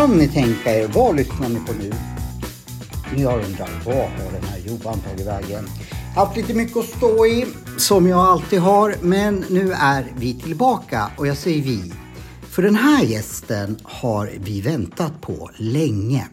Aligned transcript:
Kan 0.00 0.18
ni 0.18 0.28
tänka 0.28 0.74
er, 0.74 0.88
vad 0.88 1.16
lyssnar 1.16 1.48
ni 1.48 1.60
på 1.66 1.72
nu? 1.72 1.92
Ni 3.16 3.24
har 3.24 3.38
undrat, 3.38 3.70
vad 3.86 3.94
har 3.94 4.32
den 4.32 4.44
här 4.44 4.58
Johan 4.58 5.00
tagit 5.00 5.26
vägen? 5.26 5.68
Haft 6.16 6.36
lite 6.36 6.54
mycket 6.54 6.76
att 6.76 6.84
stå 6.84 7.26
i, 7.26 7.46
som 7.78 8.06
jag 8.06 8.18
alltid 8.20 8.60
har, 8.60 8.94
men 9.02 9.44
nu 9.50 9.72
är 9.72 10.12
vi 10.16 10.34
tillbaka 10.34 11.10
och 11.16 11.26
jag 11.26 11.36
säger 11.36 11.62
vi. 11.62 11.92
För 12.50 12.62
den 12.62 12.74
här 12.74 13.04
gästen 13.04 13.78
har 13.82 14.30
vi 14.40 14.60
väntat 14.60 15.20
på 15.20 15.50
länge. 15.56 16.28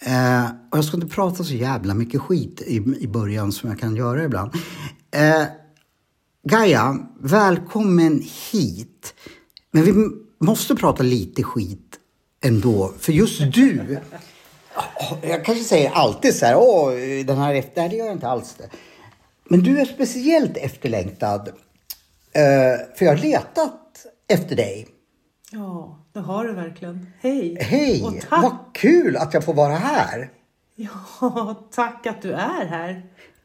Eh, 0.00 0.44
och 0.70 0.78
jag 0.78 0.84
ska 0.84 0.96
inte 0.96 1.14
prata 1.14 1.44
så 1.44 1.54
jävla 1.54 1.94
mycket 1.94 2.20
skit 2.20 2.62
i, 2.66 2.76
i 2.76 3.08
början 3.08 3.52
som 3.52 3.70
jag 3.70 3.78
kan 3.78 3.96
göra 3.96 4.24
ibland. 4.24 4.52
Eh, 5.10 5.42
Gaia, 6.42 6.96
välkommen 7.20 8.24
hit. 8.52 9.14
Men 9.70 9.84
vi 9.84 9.92
måste 10.40 10.74
prata 10.74 11.02
lite 11.02 11.42
skit 11.42 11.98
ändå. 12.44 12.92
För 12.98 13.12
just 13.12 13.40
du, 13.54 13.98
jag 15.22 15.44
kanske 15.44 15.64
säger 15.64 15.90
alltid 15.90 16.34
så 16.34 16.46
här, 16.46 16.56
åh, 16.56 16.92
den 17.26 17.38
här 17.38 17.54
efter, 17.54 17.80
nej 17.80 17.88
det 17.88 17.96
gör 17.96 18.06
jag 18.06 18.14
inte 18.14 18.28
alls 18.28 18.54
det. 18.58 18.70
Men 19.48 19.60
du 19.60 19.80
är 19.80 19.84
speciellt 19.84 20.56
efterlängtad. 20.56 21.48
Eh, 22.32 22.96
för 22.98 23.04
jag 23.04 23.12
har 23.12 23.22
letat 23.22 24.06
efter 24.28 24.56
dig. 24.56 24.88
Ja, 25.52 25.98
det 26.12 26.20
har 26.20 26.44
du 26.44 26.52
verkligen. 26.52 27.06
Hej! 27.20 27.56
Hej! 27.60 28.02
Och 28.02 28.14
tack! 28.28 28.42
Vad 28.42 28.56
kul 28.74 29.16
att 29.16 29.34
jag 29.34 29.44
får 29.44 29.54
vara 29.54 29.74
här. 29.74 30.30
Ja, 30.76 31.68
tack 31.74 32.06
att 32.06 32.22
du 32.22 32.32
är 32.32 32.66
här. 32.66 33.02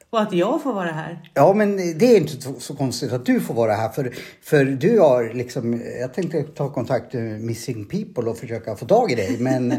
Och 0.09 0.21
att 0.21 0.33
jag 0.33 0.63
får 0.63 0.73
vara 0.73 0.91
här. 0.91 1.31
Ja, 1.33 1.53
men 1.53 1.77
det 1.77 2.05
är 2.05 2.17
inte 2.17 2.59
så, 2.59 2.75
konstigt 2.75 3.11
att 3.11 3.25
du 3.25 3.39
får 3.39 3.53
vara 3.53 3.73
här. 3.73 3.89
För, 3.89 4.13
för 4.41 4.65
du 4.65 4.99
har 4.99 5.33
liksom, 5.33 5.81
jag 5.99 6.13
tänkte 6.13 6.43
ta 6.43 6.73
kontakt 6.73 7.13
med 7.13 7.41
Missing 7.41 7.85
People 7.85 8.29
och 8.29 8.37
försöka 8.37 8.75
få 8.75 8.85
tag 8.85 9.11
i 9.11 9.15
dig. 9.15 9.37
Men 9.39 9.69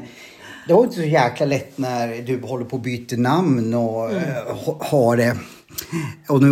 det 0.68 0.74
var 0.74 0.84
inte 0.84 0.94
så 0.94 1.02
jäkla 1.02 1.46
lätt 1.46 1.78
när 1.78 2.22
du 2.22 2.40
håller 2.40 2.64
på 2.64 2.76
att 2.76 2.82
byta 2.82 3.16
namn 3.16 3.74
och 3.74 4.12
mm. 4.12 4.22
har 4.80 5.16
det. 5.16 5.36
Och 6.28 6.42
nu, 6.42 6.48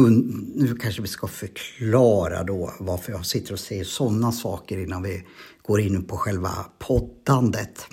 nu 0.54 0.76
kanske 0.76 1.02
vi 1.02 1.08
ska 1.08 1.26
förklara 1.26 2.42
då 2.42 2.72
varför 2.78 3.12
jag 3.12 3.26
sitter 3.26 3.52
och 3.52 3.60
säger 3.60 3.84
sådana 3.84 4.32
saker 4.32 4.78
innan 4.78 5.02
vi 5.02 5.22
går 5.62 5.80
in 5.80 6.04
på 6.04 6.16
själva 6.16 6.50
poddandet. 6.78 7.86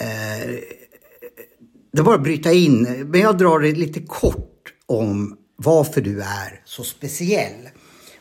Eh, 0.00 0.54
det 1.92 2.02
var 2.02 2.14
att 2.14 2.22
bryta 2.22 2.52
in, 2.52 2.82
men 2.82 3.20
jag 3.20 3.38
drar 3.38 3.60
det 3.60 3.72
lite 3.72 4.00
kort 4.00 4.74
om 4.86 5.38
varför 5.56 6.00
du 6.00 6.20
är 6.20 6.62
så 6.64 6.84
speciell 6.84 7.68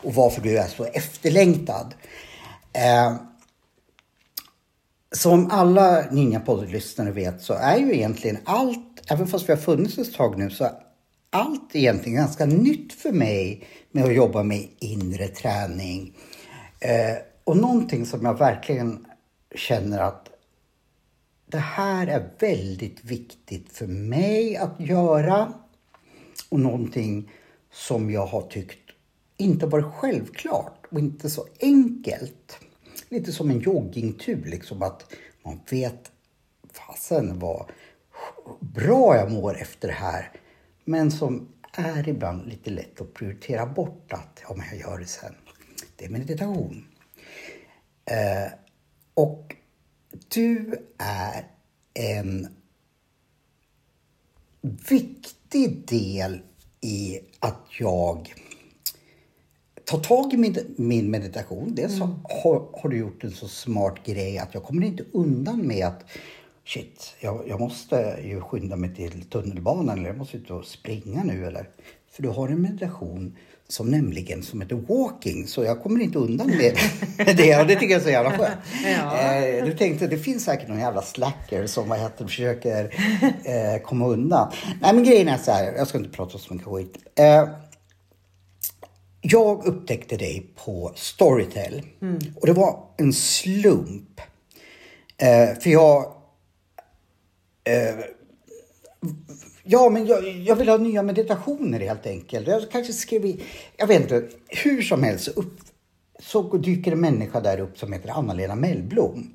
och 0.03 0.13
varför 0.13 0.41
du 0.41 0.57
är 0.57 0.67
så 0.67 0.85
efterlängtad. 0.85 1.93
Eh, 2.73 3.15
som 5.11 5.51
alla 5.51 6.01
Ninja-poddlyssnare 6.11 7.11
vet 7.11 7.41
så 7.41 7.53
är 7.53 7.77
ju 7.77 7.93
egentligen 7.93 8.37
allt, 8.43 9.11
även 9.11 9.27
fast 9.27 9.49
vi 9.49 9.53
har 9.53 9.59
funnits 9.59 9.97
ett 9.97 10.13
tag 10.13 10.37
nu, 10.37 10.49
så 10.49 10.63
är 10.63 10.71
allt 11.29 11.75
egentligen 11.75 12.15
ganska 12.17 12.45
nytt 12.45 12.93
för 12.93 13.11
mig 13.11 13.67
med 13.91 14.03
att 14.03 14.15
jobba 14.15 14.43
med 14.43 14.67
inre 14.79 15.27
träning. 15.27 16.13
Eh, 16.79 17.17
och 17.47 17.57
någonting 17.57 18.05
som 18.05 18.25
jag 18.25 18.37
verkligen 18.37 19.05
känner 19.55 19.99
att 19.99 20.29
det 21.45 21.57
här 21.57 22.07
är 22.07 22.29
väldigt 22.39 23.03
viktigt 23.03 23.71
för 23.71 23.87
mig 23.87 24.57
att 24.57 24.79
göra 24.79 25.53
och 26.49 26.59
någonting 26.59 27.31
som 27.71 28.11
jag 28.11 28.25
har 28.25 28.41
tyckt 28.41 28.89
inte 29.37 29.65
varit 29.65 29.93
självklart 29.93 30.85
och 30.91 30.99
inte 30.99 31.29
så 31.29 31.45
enkelt. 31.59 32.59
Lite 33.09 33.31
som 33.31 33.49
en 33.49 33.59
joggingtur, 33.59 34.45
liksom 34.45 34.81
att 34.81 35.13
man 35.43 35.59
vet 35.69 36.11
fasen 36.71 37.39
vad 37.39 37.65
bra 38.59 39.15
jag 39.15 39.31
mår 39.31 39.57
efter 39.57 39.87
det 39.87 39.93
här. 39.93 40.31
Men 40.85 41.11
som 41.11 41.47
är 41.71 42.09
ibland 42.09 42.47
lite 42.47 42.69
lätt 42.69 43.01
att 43.01 43.13
prioritera 43.13 43.65
bort 43.65 44.13
att 44.13 44.41
ja, 44.49 44.55
men 44.55 44.65
jag 44.71 44.79
gör 44.79 44.99
det 44.99 45.05
sen. 45.05 45.35
Det 45.95 46.05
är 46.05 46.09
meditation. 46.09 46.85
Eh, 48.11 48.51
och 49.13 49.55
du 50.27 50.75
är 50.97 51.47
en 51.93 52.47
viktig 54.89 55.87
del 55.87 56.41
i 56.81 57.19
att 57.39 57.65
jag 57.79 58.33
tar 59.83 59.99
tag 59.99 60.33
i 60.33 60.37
min, 60.37 60.75
min 60.77 61.11
meditation. 61.11 61.75
Dels 61.75 61.95
mm. 61.95 62.09
har, 62.23 62.67
har, 62.73 62.89
du 62.89 62.97
gjort 62.97 63.23
en 63.23 63.31
så 63.31 63.47
smart 63.47 63.95
grej 64.05 64.37
att 64.37 64.53
jag 64.53 64.63
kommer 64.63 64.87
inte 64.87 65.05
undan 65.11 65.67
med 65.67 65.85
att 65.85 66.05
shit, 66.65 67.15
jag, 67.19 67.47
jag 67.47 67.59
måste 67.59 68.19
ju 68.23 68.41
skynda 68.41 68.75
mig 68.75 68.95
till 68.95 69.23
tunnelbanan 69.29 69.97
eller 69.97 70.07
jag 70.07 70.17
måste 70.17 70.37
ut 70.37 70.51
och 70.51 70.65
springa 70.65 71.23
nu 71.23 71.45
eller. 71.45 71.69
För 72.09 72.23
du 72.23 72.29
har 72.29 72.49
en 72.49 72.61
meditation 72.61 73.37
som 73.69 73.91
nämligen 73.91 74.43
som 74.43 74.61
heter 74.61 74.75
walking. 74.75 75.47
Så 75.47 75.63
jag 75.63 75.83
kommer 75.83 75.99
inte 75.99 76.19
undan 76.19 76.47
med 76.47 76.77
det 77.37 77.59
och 77.59 77.67
det 77.67 77.75
tycker 77.75 77.91
jag 77.91 77.99
är 77.99 78.03
så 78.03 78.09
jävla 78.09 78.31
skönt. 78.31 78.59
Ja. 78.85 79.17
Eh, 79.17 79.65
du 79.65 79.77
tänkte 79.77 80.07
det 80.07 80.17
finns 80.17 80.43
säkert 80.43 80.67
någon 80.67 80.79
jävla 80.79 81.01
slacker 81.01 81.67
som 81.67 81.89
vad 81.89 81.99
heter, 81.99 82.25
försöker 82.25 82.83
eh, 83.43 83.81
komma 83.83 84.07
undan. 84.07 84.51
Nej 84.81 84.93
men 84.93 85.03
grejen 85.03 85.27
är 85.27 85.37
så 85.37 85.51
här, 85.51 85.73
jag 85.77 85.87
ska 85.87 85.97
inte 85.97 86.09
prata 86.09 86.37
så 86.37 86.53
mycket 86.53 86.67
skit. 86.67 86.97
Eh, 87.15 87.49
jag 89.21 89.65
upptäckte 89.65 90.17
dig 90.17 90.51
på 90.65 90.91
Storytel 90.95 91.81
mm. 92.01 92.19
och 92.35 92.47
det 92.47 92.53
var 92.53 92.79
en 92.97 93.13
slump. 93.13 94.21
Eh, 95.17 95.59
för 95.59 95.69
jag 95.69 96.05
eh, 97.63 97.95
Ja, 99.69 99.89
men 99.89 100.05
jag, 100.05 100.27
jag, 100.29 100.55
vill 100.55 100.69
ha 100.69 100.77
nya 100.77 101.03
meditationer 101.03 101.79
helt 101.79 102.05
enkelt. 102.05 102.47
Jag 102.47 102.71
kanske 102.71 102.93
skrev 102.93 103.25
i, 103.25 103.43
jag 103.77 103.87
vet 103.87 104.01
inte, 104.01 104.27
hur 104.47 104.81
som 104.81 105.03
helst 105.03 105.27
upp, 105.27 105.59
så 106.19 106.57
dyker 106.57 106.91
en 106.91 107.01
människa 107.01 107.39
där 107.39 107.59
upp 107.59 107.77
som 107.77 107.93
heter 107.93 108.09
Anna-Lena 108.09 108.55
Mellblom. 108.55 109.33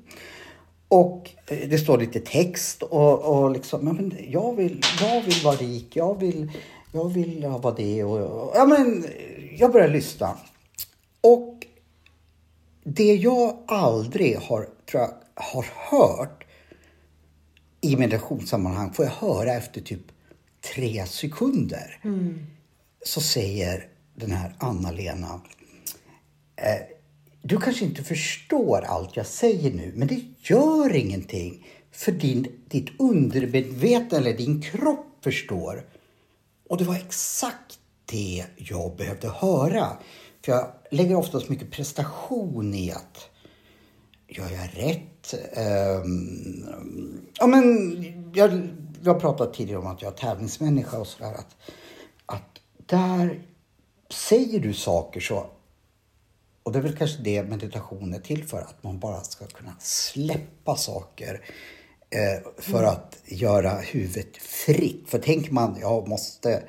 Och 0.87 1.29
eh, 1.47 1.69
det 1.69 1.77
står 1.77 1.97
lite 1.97 2.19
text 2.19 2.83
och, 2.83 3.19
och 3.19 3.51
liksom, 3.51 3.87
ja, 3.87 3.93
men 3.93 4.17
jag, 4.29 4.55
vill, 4.55 4.81
jag 5.01 5.21
vill 5.21 5.43
vara 5.43 5.55
rik, 5.55 5.95
jag 5.95 6.19
vill, 6.19 6.51
jag 6.91 7.13
vill 7.13 7.45
vara 7.47 7.75
det 7.75 8.03
och, 8.03 8.17
och 8.17 8.51
ja 8.55 8.65
men 8.65 9.03
eh, 9.03 9.59
jag 9.59 9.71
börjar 9.71 9.87
lyssna. 9.87 10.37
Och 11.21 11.67
det 12.83 13.15
jag 13.15 13.57
aldrig 13.67 14.37
har, 14.37 14.67
tror 14.91 15.01
jag, 15.01 15.13
har 15.35 15.65
hört 15.89 16.43
i 17.81 17.95
meditationssammanhang 17.95 18.93
får 18.93 19.05
jag 19.05 19.11
höra 19.11 19.53
efter 19.53 19.81
typ 19.81 20.12
tre 20.63 21.05
sekunder. 21.05 21.99
Mm. 22.03 22.45
Så 23.05 23.21
säger 23.21 23.87
den 24.15 24.31
här 24.31 24.55
Anna-Lena. 24.57 25.41
Eh, 26.55 26.81
du 27.41 27.57
kanske 27.57 27.85
inte 27.85 28.03
förstår 28.03 28.81
allt 28.81 29.17
jag 29.17 29.25
säger 29.25 29.73
nu, 29.73 29.93
men 29.95 30.07
det 30.07 30.23
gör 30.37 30.95
ingenting. 30.95 31.67
För 31.91 32.11
din, 32.11 32.47
ditt 32.67 32.89
undermedvetna 32.99 34.17
eller 34.17 34.37
din 34.37 34.61
kropp 34.61 35.17
förstår. 35.23 35.85
Och 36.69 36.77
det 36.77 36.83
var 36.83 36.95
exakt 36.95 37.79
det 38.05 38.45
jag 38.57 38.95
behövde 38.95 39.27
höra. 39.27 39.87
För 40.45 40.51
jag 40.51 40.67
lägger 40.91 41.15
oftast 41.15 41.49
mycket 41.49 41.71
prestation 41.71 42.73
i 42.73 42.91
att 42.91 43.29
gör 44.27 44.49
jag 44.49 44.69
rätt? 44.73 45.33
Um, 46.05 47.21
ja, 47.39 47.47
men 47.47 47.95
jag 48.33 48.69
vi 49.03 49.09
har 49.09 49.19
pratat 49.19 49.53
tidigare 49.53 49.79
om 49.79 49.87
att 49.87 50.01
jag 50.01 50.13
är 50.13 50.17
tävlingsmänniska 50.17 50.99
och 50.99 51.07
sådär. 51.07 51.33
Att, 51.33 51.55
att 52.25 52.59
där 52.85 53.43
säger 54.09 54.59
du 54.59 54.73
saker 54.73 55.19
så 55.19 55.45
och 56.63 56.71
det 56.71 56.79
är 56.79 56.83
väl 56.83 56.97
kanske 56.97 57.21
det 57.21 57.43
meditation 57.43 58.13
är 58.13 58.19
till 58.19 58.43
för, 58.43 58.57
att 58.57 58.83
man 58.83 58.99
bara 58.99 59.21
ska 59.21 59.45
kunna 59.45 59.75
släppa 59.79 60.75
saker 60.75 61.41
eh, 62.09 62.51
för 62.57 62.79
mm. 62.79 62.89
att 62.89 63.17
göra 63.25 63.69
huvudet 63.69 64.37
fritt. 64.37 65.09
För 65.09 65.19
tänker 65.19 65.51
man, 65.51 65.77
jag 65.81 66.07
måste, 66.07 66.63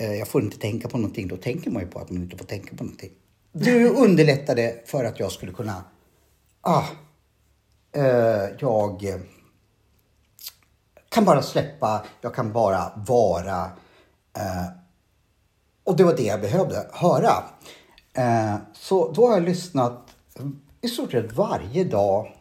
eh, 0.00 0.14
jag 0.14 0.28
får 0.28 0.42
inte 0.42 0.58
tänka 0.58 0.88
på 0.88 0.98
någonting, 0.98 1.28
då 1.28 1.36
tänker 1.36 1.70
man 1.70 1.82
ju 1.82 1.88
på 1.88 1.98
att 1.98 2.10
man 2.10 2.22
inte 2.22 2.36
får 2.36 2.44
tänka 2.44 2.76
på 2.76 2.84
någonting. 2.84 3.12
Du 3.52 3.88
underlättade 3.88 4.74
för 4.86 5.04
att 5.04 5.20
jag 5.20 5.32
skulle 5.32 5.52
kunna, 5.52 5.84
ah, 6.60 6.84
eh, 7.92 8.50
jag 8.58 9.22
kan 11.16 11.24
bara 11.24 11.42
släppa, 11.42 12.04
jag 12.20 12.34
kan 12.34 12.52
bara 12.52 12.92
vara. 12.96 13.64
Eh, 14.36 14.66
och 15.84 15.96
det 15.96 16.04
var 16.04 16.16
det 16.16 16.22
jag 16.22 16.40
behövde 16.40 16.86
höra. 16.92 17.32
Eh, 18.14 18.56
så 18.72 19.12
då 19.12 19.26
har 19.26 19.32
jag 19.32 19.42
lyssnat 19.42 20.14
i 20.80 20.88
stort 20.88 21.10
sett 21.10 21.32
varje 21.32 21.84
dag 21.84 22.36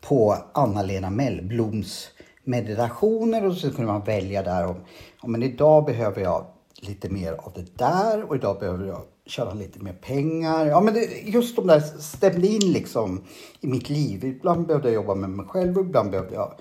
på 0.00 0.36
Anna-Lena 0.52 1.10
Mellbloms 1.10 2.08
meditationer 2.44 3.46
och 3.46 3.54
så 3.54 3.70
kunde 3.70 3.92
man 3.92 4.04
välja 4.04 4.42
där 4.42 4.66
om, 4.66 4.84
om 5.20 5.32
men 5.32 5.42
idag 5.42 5.84
behöver 5.84 6.22
jag 6.22 6.46
lite 6.74 7.08
mer 7.08 7.32
av 7.32 7.52
det 7.54 7.76
där 7.78 8.22
och 8.22 8.36
idag 8.36 8.58
behöver 8.58 8.86
jag 8.86 9.02
tjäna 9.26 9.54
lite 9.54 9.78
mer 9.78 9.92
pengar. 9.92 10.66
Ja, 10.66 10.80
men 10.80 10.94
det, 10.94 11.04
just 11.24 11.56
de 11.56 11.66
där 11.66 11.80
stämde 11.80 12.46
in 12.46 12.72
liksom 12.72 13.24
i 13.60 13.66
mitt 13.66 13.88
liv. 13.88 14.24
Ibland 14.24 14.66
behövde 14.66 14.88
jag 14.88 14.94
jobba 14.94 15.14
med 15.14 15.30
mig 15.30 15.46
själv 15.46 15.78
och 15.78 15.84
ibland 15.84 16.10
behövde 16.10 16.34
jag 16.34 16.54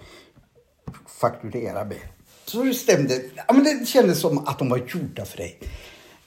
fakturera 1.20 1.86
mig. 1.86 2.02
Så 2.46 2.64
det 2.64 2.74
stämde. 2.74 3.22
Ja, 3.36 3.54
men 3.54 3.64
det 3.64 3.86
kändes 3.88 4.20
som 4.22 4.38
att 4.38 4.60
de 4.60 4.70
var 4.70 4.78
gjorda 4.78 5.26
för 5.26 5.38
dig. 5.38 5.60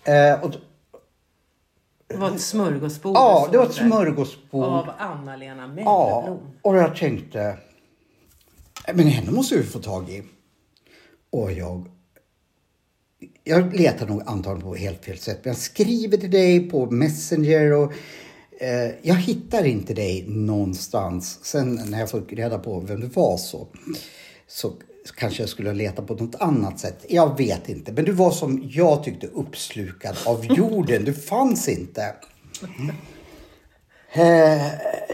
Eh, 0.04 0.44
och, 0.44 0.52
Det 2.06 2.16
var 2.16 2.30
ett 2.34 2.40
smörgåsbord. 2.40 3.16
ja, 3.16 3.48
det 3.52 3.58
var 3.58 3.66
ett 3.66 3.74
smörgåsbord. 3.74 4.64
Av 4.64 4.90
Anna-Lena 4.98 5.62
Ja, 5.62 5.66
Mellblom. 6.22 6.38
och 6.62 6.76
jag 6.76 6.96
tänkte, 6.96 7.56
men 8.94 9.06
henne 9.06 9.30
måste 9.30 9.56
vi 9.56 9.62
få 9.62 9.78
tag 9.78 10.10
i. 10.10 10.22
Och 11.30 11.52
jag, 11.52 11.88
jag 13.44 13.74
letar 13.76 14.06
nog 14.06 14.22
antagligen 14.26 14.70
på 14.70 14.74
helt 14.76 15.04
fel 15.04 15.18
sätt. 15.18 15.38
Men 15.44 15.50
jag 15.50 15.56
skriver 15.60 16.16
till 16.16 16.30
dig 16.30 16.70
på 16.70 16.90
Messenger 16.90 17.72
och 17.72 17.92
eh, 18.60 18.90
jag 19.02 19.14
hittar 19.14 19.64
inte 19.64 19.94
dig 19.94 20.24
någonstans. 20.28 21.38
Sen 21.44 21.80
när 21.86 21.98
jag 22.00 22.10
fick 22.10 22.32
reda 22.32 22.58
på 22.58 22.80
vem 22.80 23.00
du 23.00 23.06
var 23.06 23.36
så, 23.36 23.66
så 24.52 24.72
kanske 25.16 25.42
jag 25.42 25.48
skulle 25.48 25.72
leta 25.72 26.02
på 26.02 26.14
något 26.14 26.34
annat 26.34 26.78
sätt. 26.78 27.06
Jag 27.08 27.38
vet 27.38 27.68
inte. 27.68 27.92
Men 27.92 28.04
du 28.04 28.12
var 28.12 28.30
som 28.30 28.68
jag 28.70 29.04
tyckte 29.04 29.26
uppslukad 29.26 30.16
av 30.26 30.46
jorden. 30.56 31.04
Du 31.04 31.14
fanns 31.14 31.68
inte. 31.68 32.14
Eh, 34.12 34.66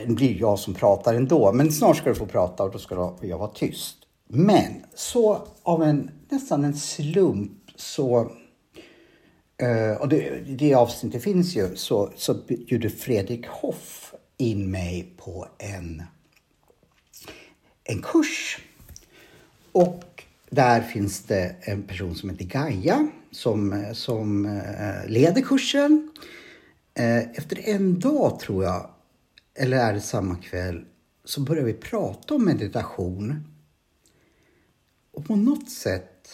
det 0.07 0.15
blir 0.15 0.41
jag 0.41 0.59
som 0.59 0.75
pratar 0.75 1.15
ändå, 1.15 1.53
men 1.53 1.73
snart 1.73 1.97
ska 1.97 2.09
du 2.09 2.15
få 2.15 2.27
prata 2.27 2.63
och 2.63 2.71
då 2.71 2.79
ska 2.79 3.15
jag 3.21 3.39
vara 3.39 3.51
tyst. 3.51 3.97
Men 4.29 4.85
så 4.95 5.49
av 5.63 5.83
en 5.83 6.11
nästan 6.29 6.65
en 6.65 6.77
slump 6.77 7.53
så, 7.77 8.21
eh, 9.63 10.01
och 10.01 10.09
det, 10.09 10.41
det 10.59 10.75
avsnittet 10.75 11.23
finns 11.23 11.57
ju, 11.57 11.77
så, 11.77 12.11
så 12.17 12.35
bjuder 12.35 12.89
Fredrik 12.89 13.47
Hoff 13.47 14.15
in 14.39 14.71
mig 14.71 15.15
på 15.17 15.47
en, 15.59 16.03
en 17.85 18.03
kurs. 18.03 18.59
Och 19.77 20.25
där 20.51 20.81
finns 20.81 21.21
det 21.21 21.55
en 21.61 21.83
person 21.83 22.15
som 22.15 22.31
heter 22.31 22.45
Gaia 22.45 23.09
som, 23.31 23.85
som 23.93 24.47
eh, 24.47 25.11
leder 25.11 25.43
kursen. 25.43 26.11
Eh, 26.95 27.19
efter 27.19 27.69
en 27.69 28.01
dag 28.01 28.41
tror 28.41 28.65
jag, 28.65 28.91
eller 29.55 29.77
är 29.77 29.93
det 29.93 30.01
samma 30.01 30.37
kväll, 30.37 30.85
så 31.25 31.41
börjar 31.41 31.65
vi 31.65 31.73
prata 31.73 32.35
om 32.35 32.45
meditation. 32.45 33.45
Och 35.13 35.27
på 35.27 35.37
något 35.37 35.71
sätt, 35.71 36.29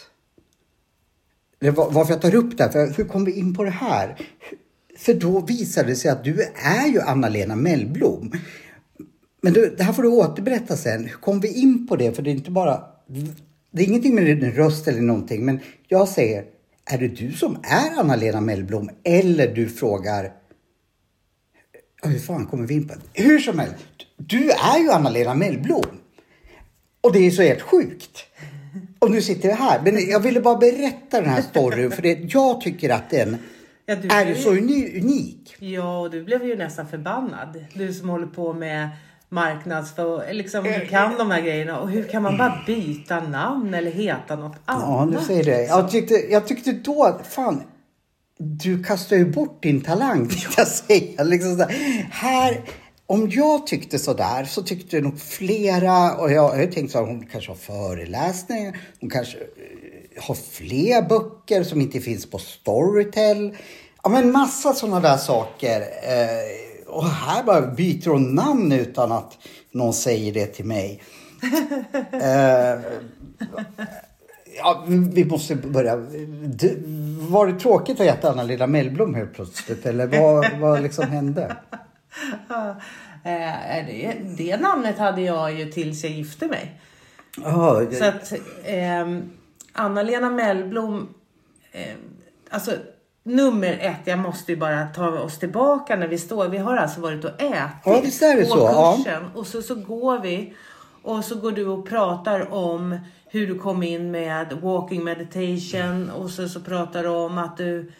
det 1.59 1.71
var, 1.71 1.91
varför 1.91 2.13
jag 2.13 2.21
tar 2.21 2.35
upp 2.35 2.57
det 2.57 2.63
här, 2.63 2.71
för 2.71 2.97
hur 2.97 3.05
kom 3.05 3.25
vi 3.25 3.31
in 3.31 3.55
på 3.55 3.63
det 3.63 3.69
här? 3.69 4.27
För 4.97 5.13
då 5.13 5.39
visade 5.39 5.87
det 5.87 5.95
sig 5.95 6.11
att 6.11 6.23
du 6.23 6.41
är 6.55 6.87
ju 6.87 7.01
Anna-Lena 7.01 7.55
Mellblom. 7.55 8.31
Men 9.41 9.53
du, 9.53 9.75
det 9.77 9.83
här 9.83 9.93
får 9.93 10.03
du 10.03 10.09
återberätta 10.09 10.77
sen. 10.77 11.03
Hur 11.03 11.17
kom 11.17 11.39
vi 11.39 11.61
in 11.61 11.87
på 11.87 11.95
det? 11.95 12.15
För 12.15 12.23
det 12.23 12.29
är 12.29 12.35
inte 12.35 12.51
bara... 12.51 12.92
Det 13.71 13.83
är 13.83 13.87
ingenting 13.87 14.15
med 14.15 14.23
din 14.25 14.51
röst 14.51 14.87
eller 14.87 15.01
någonting, 15.01 15.45
men 15.45 15.59
jag 15.87 16.07
säger, 16.07 16.45
är 16.85 16.97
det 16.97 17.07
du 17.07 17.31
som 17.31 17.57
är 17.63 17.99
Anna-Lena 17.99 18.41
Mellblom? 18.41 18.89
Eller 19.03 19.55
du 19.55 19.69
frågar, 19.69 20.31
hur 22.03 22.19
fan 22.19 22.45
kommer 22.45 22.67
vi 22.67 22.73
in 22.73 22.87
på 22.87 22.93
det? 22.93 23.23
Hur 23.23 23.39
som 23.39 23.59
helst, 23.59 23.75
du 24.17 24.49
är 24.51 24.79
ju 24.79 24.91
Anna-Lena 24.91 25.33
Mellblom. 25.33 25.85
Och 27.01 27.13
det 27.13 27.19
är 27.19 27.31
så 27.31 27.41
helt 27.41 27.61
sjukt. 27.61 28.23
Och 28.99 29.11
nu 29.11 29.21
sitter 29.21 29.49
jag 29.49 29.55
här. 29.55 29.81
Men 29.83 30.09
jag 30.09 30.19
ville 30.19 30.41
bara 30.41 30.55
berätta 30.57 31.21
den 31.21 31.29
här 31.29 31.41
storyn 31.41 31.91
för 31.91 32.01
det, 32.01 32.33
jag 32.33 32.61
tycker 32.61 32.89
att 32.89 33.09
den 33.09 33.37
Ja, 33.85 33.93
är 33.95 34.33
så 34.35 34.53
ju- 34.53 34.61
uni- 34.61 35.01
unik. 35.01 35.55
Ja, 35.59 35.99
och 35.99 36.11
du 36.11 36.23
blev 36.23 36.45
ju 36.45 36.55
nästan 36.55 36.87
förbannad. 36.87 37.65
Du 37.73 37.93
som 37.93 38.09
håller 38.09 38.27
på 38.27 38.53
med 38.53 38.89
marknadsför, 39.33 40.33
liksom 40.33 40.63
du 40.63 40.87
kan 40.87 41.17
de 41.17 41.31
här 41.31 41.41
grejerna. 41.41 41.79
Och 41.79 41.89
hur 41.89 42.03
kan 42.03 42.23
man 42.23 42.37
bara 42.37 42.63
byta 42.67 43.19
namn 43.19 43.73
eller 43.73 43.91
heta 43.91 44.35
något 44.35 44.55
annat? 44.65 45.13
Ja, 45.13 45.19
du 45.19 45.25
säger 45.25 45.43
det. 45.43 45.63
Jag 45.63 45.91
tyckte, 45.91 46.13
jag 46.13 46.47
tyckte 46.47 46.71
då 46.71 47.03
att 47.03 47.27
fan, 47.27 47.63
du 48.37 48.83
kastar 48.83 49.15
ju 49.15 49.25
bort 49.25 49.63
din 49.63 49.81
talang, 49.81 50.29
tänkte 50.29 50.53
jag 50.57 50.67
säga. 50.87 51.23
Liksom 51.23 51.57
så 51.57 51.63
här, 51.63 52.07
här, 52.11 52.61
om 53.05 53.29
jag 53.29 53.67
tyckte 53.67 53.99
så 53.99 54.13
där 54.13 54.45
så 54.45 54.63
tyckte 54.63 55.01
nog 55.01 55.19
flera, 55.19 56.15
och 56.15 56.31
jag, 56.31 56.55
jag 56.55 56.65
har 56.65 56.71
tänkt 56.71 56.91
så 56.91 56.97
här, 56.99 57.05
hon 57.05 57.25
kanske 57.25 57.51
har 57.51 57.55
föreläsningar, 57.55 58.77
hon 58.99 59.09
kanske 59.09 59.37
eh, 59.37 60.23
har 60.23 60.35
fler 60.35 61.01
böcker 61.01 61.63
som 61.63 61.81
inte 61.81 61.99
finns 61.99 62.29
på 62.29 62.37
Storytel. 62.37 63.57
Ja, 64.03 64.09
men 64.09 64.31
massa 64.31 64.73
sådana 64.73 64.99
där 64.99 65.17
saker. 65.17 65.81
Eh, 65.81 66.72
och 66.97 67.05
här 67.05 67.43
bara 67.43 67.61
byter 67.61 68.09
hon 68.09 68.35
namn 68.35 68.71
utan 68.71 69.11
att 69.11 69.37
någon 69.71 69.93
säger 69.93 70.33
det 70.33 70.45
till 70.45 70.65
mig. 70.65 71.03
Eh, 72.11 72.79
Ja, 74.57 74.83
vi 74.87 75.25
måste 75.25 75.55
börja. 75.55 75.95
Du, 76.45 76.83
var 77.19 77.47
det 77.47 77.59
tråkigt 77.59 77.99
att 77.99 78.05
heta 78.05 78.31
Anna-Lena 78.31 78.67
Mellblom 78.67 79.15
helt 79.15 79.33
plötsligt? 79.33 79.85
Eller 79.85 80.07
vad, 80.07 80.59
vad 80.59 80.81
liksom 80.81 81.07
hände? 81.07 81.55
Eh, 83.25 83.85
det, 83.87 84.15
det 84.37 84.57
namnet 84.57 84.97
hade 84.97 85.21
jag 85.21 85.53
ju 85.53 85.71
tills 85.71 86.03
jag 86.03 86.11
gifte 86.13 86.47
mig. 86.47 86.79
Ja, 87.43 87.81
Så 87.91 88.05
att 88.05 88.33
ehm, 88.65 89.29
Anna-Lena 89.73 90.29
Mellblom, 90.29 91.13
eh, 91.71 91.95
alltså 92.49 92.71
nummer 93.23 93.77
ett, 93.81 93.99
jag 94.03 94.19
måste 94.19 94.51
ju 94.51 94.57
bara 94.57 94.85
ta 94.85 95.09
oss 95.09 95.39
tillbaka 95.39 95.95
när 95.95 96.07
vi 96.07 96.17
står. 96.17 96.47
Vi 96.47 96.57
har 96.57 96.77
alltså 96.77 97.01
varit 97.01 97.25
och 97.25 97.41
ätit 97.41 97.81
Ja, 97.85 98.01
visst 98.03 98.21
är 98.21 98.35
det 98.37 98.43
på 98.43 98.49
så, 98.49 98.59
ja. 98.59 98.95
kursen 98.97 99.23
och 99.35 99.47
så, 99.47 99.61
så 99.61 99.75
går 99.75 100.19
vi 100.19 100.53
och 101.01 101.25
så 101.25 101.35
går 101.35 101.51
du 101.51 101.67
och 101.67 101.89
pratar 101.89 102.53
om 102.53 102.99
hur 103.25 103.47
du 103.47 103.59
kom 103.59 103.83
in 103.83 104.11
med 104.11 104.53
walking 104.61 105.03
meditation 105.03 106.09
och 106.09 106.29
så, 106.29 106.49
så 106.49 106.59
pratar 106.61 107.03
du 107.03 107.09
om 107.09 107.37
att 107.37 107.57
du, 107.57 107.91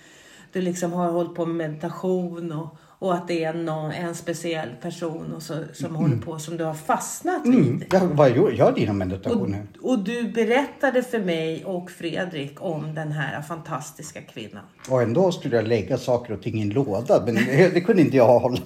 du 0.51 0.61
liksom 0.61 0.93
har 0.93 1.11
hållit 1.11 1.35
på 1.35 1.45
med 1.45 1.69
meditation 1.69 2.51
och, 2.51 2.77
och 3.03 3.13
att 3.13 3.27
det 3.27 3.43
är 3.43 3.53
någon, 3.53 3.91
en 3.91 4.15
speciell 4.15 4.69
person 4.81 5.33
och 5.33 5.43
så, 5.43 5.53
som 5.73 5.95
håller 5.95 6.17
på 6.17 6.39
som 6.39 6.57
du 6.57 6.63
har 6.63 6.73
fastnat 6.73 7.45
vid. 7.45 7.53
mm, 7.53 7.83
jag, 7.91 7.99
vad 7.99 8.29
gör 8.29 8.71
dina 8.75 8.93
meditationer? 8.93 9.67
Och, 9.81 9.89
och 9.89 9.99
du 9.99 10.31
berättade 10.31 11.03
för 11.03 11.19
mig 11.19 11.65
och 11.65 11.91
Fredrik 11.91 12.55
om 12.59 12.95
den 12.95 13.11
här 13.11 13.41
fantastiska 13.41 14.21
kvinnan. 14.21 14.63
Och 14.89 15.01
ändå 15.01 15.31
skulle 15.31 15.55
jag 15.55 15.67
lägga 15.67 15.97
saker 15.97 16.33
och 16.33 16.41
ting 16.41 16.59
i 16.59 16.61
en 16.61 16.69
låda. 16.69 17.23
Men 17.25 17.35
det, 17.73 17.81
kunde 17.81 18.01
inte 18.01 18.17
jag 18.17 18.39
hålla. 18.39 18.57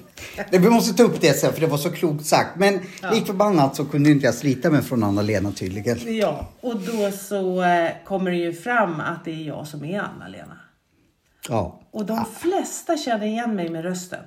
Vi 0.51 0.69
måste 0.69 0.93
ta 0.93 1.03
upp 1.03 1.21
det 1.21 1.33
sen 1.33 1.53
för 1.53 1.61
det 1.61 1.67
var 1.67 1.77
så 1.77 1.91
klokt 1.91 2.25
sagt. 2.25 2.59
Men 2.59 2.79
lik 3.11 3.25
förbannat 3.25 3.75
så 3.75 3.85
kunde 3.85 4.09
inte 4.09 4.25
jag 4.25 4.35
slita 4.35 4.69
mig 4.69 4.81
från 4.81 5.03
Anna-Lena 5.03 5.51
tydligen. 5.51 6.17
Ja, 6.17 6.47
och 6.61 6.75
då 6.75 7.11
så 7.11 7.63
eh, 7.63 7.89
kommer 8.05 8.31
det 8.31 8.37
ju 8.37 8.53
fram 8.53 8.99
att 8.99 9.25
det 9.25 9.31
är 9.31 9.47
jag 9.47 9.67
som 9.67 9.85
är 9.85 9.99
Anna-Lena. 9.99 10.57
Ja. 11.49 11.79
Och 11.91 12.05
de 12.05 12.25
flesta 12.39 12.97
känner 12.97 13.25
igen 13.25 13.55
mig 13.55 13.69
med 13.69 13.83
rösten. 13.83 14.19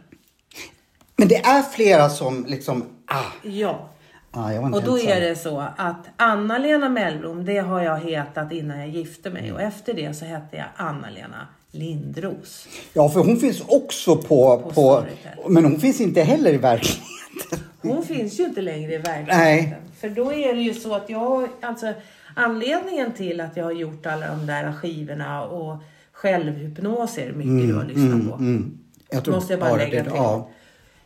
Men 1.17 1.29
det 1.29 1.37
är 1.37 1.63
flera 1.63 2.09
som 2.09 2.47
liksom... 2.49 2.85
Ah, 3.07 3.25
Ja. 3.43 3.89
ah, 4.31 4.53
Och 4.61 4.83
då 4.83 4.99
är 4.99 5.21
det 5.21 5.37
så 5.37 5.65
att 5.77 6.07
Anna-Lena 6.17 6.89
Mellblom, 6.89 7.45
det 7.45 7.59
har 7.59 7.83
jag 7.83 7.99
hetat 8.01 8.53
innan 8.53 8.79
jag 8.79 8.89
gifte 8.89 9.31
mig. 9.31 9.53
Och 9.53 9.61
efter 9.61 9.95
det 9.95 10.15
så 10.15 10.25
hette 10.25 10.57
jag 10.57 10.67
Anna-Lena 10.77 11.47
Lindros. 11.71 12.69
Ja, 12.93 13.09
för 13.09 13.21
hon 13.21 13.37
finns 13.37 13.61
också 13.67 14.17
på... 14.17 14.59
På 14.59 14.71
på 14.71 15.05
men 15.49 15.65
hon 15.65 15.81
finns 15.81 16.01
inte 16.01 16.23
heller 16.23 16.53
i 16.53 16.57
verkligheten. 16.57 17.59
Hon 17.83 18.05
finns 18.05 18.41
ju 18.41 18.45
inte 18.45 18.61
längre 18.63 18.95
i 18.95 18.99
verkligheten. 18.99 19.39
Nej. 19.39 19.77
För 20.01 20.09
då 20.09 20.33
är 20.33 20.55
det 20.55 20.61
ju 20.61 20.75
så 20.75 20.95
att 20.95 21.11
jag, 21.11 21.49
alltså 21.61 21.93
anledningen 22.37 23.13
till 23.13 23.41
att 23.41 23.57
jag 23.57 23.65
har 23.65 23.73
gjort 23.73 24.07
alla 24.07 24.27
de 24.27 24.47
där 24.47 24.73
skivorna 24.73 25.43
och 25.45 25.77
självhypnos 26.21 27.19
är 27.19 27.27
det 27.27 27.33
mycket 27.33 27.69
du 27.69 27.75
har 27.75 27.85
lyssnat 27.85 28.29
på. 28.31 28.35
Mm. 28.37 28.79
Jag 29.11 29.25
tror 29.25 29.35
Måste 29.35 29.53
jag 29.53 29.61
bara 29.61 29.77
lägga 29.77 29.99
det, 29.99 30.11
till. 30.11 30.13
ja. 30.17 30.51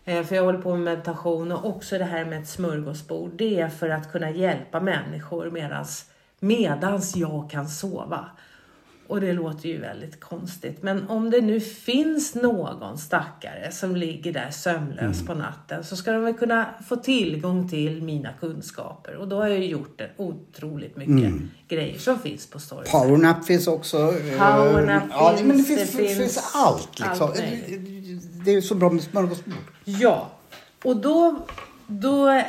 Eh, 0.04 0.23
För 0.23 0.37
jag 0.37 0.44
håller 0.44 0.59
på 0.59 0.71
med 0.76 0.80
meditation 0.80 1.52
och 1.52 1.66
också 1.68 1.99
det 1.99 2.04
här 2.04 2.25
med 2.25 2.40
ett 2.42 2.49
smörgåsbord. 2.49 3.30
Det 3.37 3.61
är 3.61 3.68
för 3.68 3.88
att 3.88 4.12
kunna 4.12 4.30
hjälpa 4.30 4.80
människor 4.80 5.50
medans, 5.50 6.04
medans 6.40 7.16
jag 7.16 7.50
kan 7.50 7.68
sova. 7.68 8.25
Och 9.07 9.21
det 9.21 9.33
låter 9.33 9.69
ju 9.69 9.81
väldigt 9.81 10.21
konstigt. 10.21 10.83
Men 10.83 11.09
om 11.09 11.31
det 11.31 11.41
nu 11.41 11.61
finns 11.61 12.35
någon 12.35 12.99
stackare 12.99 13.73
som 13.73 13.97
ligger 13.97 14.33
där 14.33 14.51
sömnlös 14.51 15.01
Mm. 15.21 15.27
på 15.27 15.35
natten 15.35 15.85
så 15.85 15.97
ska 15.97 16.13
de 16.13 16.23
väl 16.25 16.35
kunna 16.35 16.67
få 16.89 16.97
tillgång 16.97 17.69
till 17.69 18.03
mina 18.03 18.29
kunskaper. 18.41 19.17
Och 19.17 19.29
då 19.29 19.37
har 19.37 19.47
jag 19.49 19.59
ju 19.59 19.67
gjort 19.67 20.03
otroligt 20.17 20.97
mycket 20.97 21.11
Mm. 21.15 21.51
grejer 21.69 21.99
som 21.99 22.19
finns 22.19 22.47
på 22.47 22.59
Storytel. 22.59 22.93
Powernap 22.93 23.45
finns 23.45 23.67
också. 23.67 23.97
Powernap 24.39 25.03
Eh, 25.03 25.09
ja, 25.11 25.37
men 25.45 25.49
det 25.59 25.65
finns, 25.65 25.69
finns, 25.69 25.91
det 25.93 25.97
finns, 25.99 26.19
finns 26.19 26.51
allt 26.55 26.99
liksom. 27.01 27.27
allt 27.29 27.37
det 28.45 28.55
är 28.55 28.61
så 28.61 28.75
bra 28.75 28.91
med 28.91 29.03
smörgåsbord. 29.03 29.55
Ja, 29.85 30.31
Och 30.85 30.97
då, 30.97 31.47
då 31.87 32.43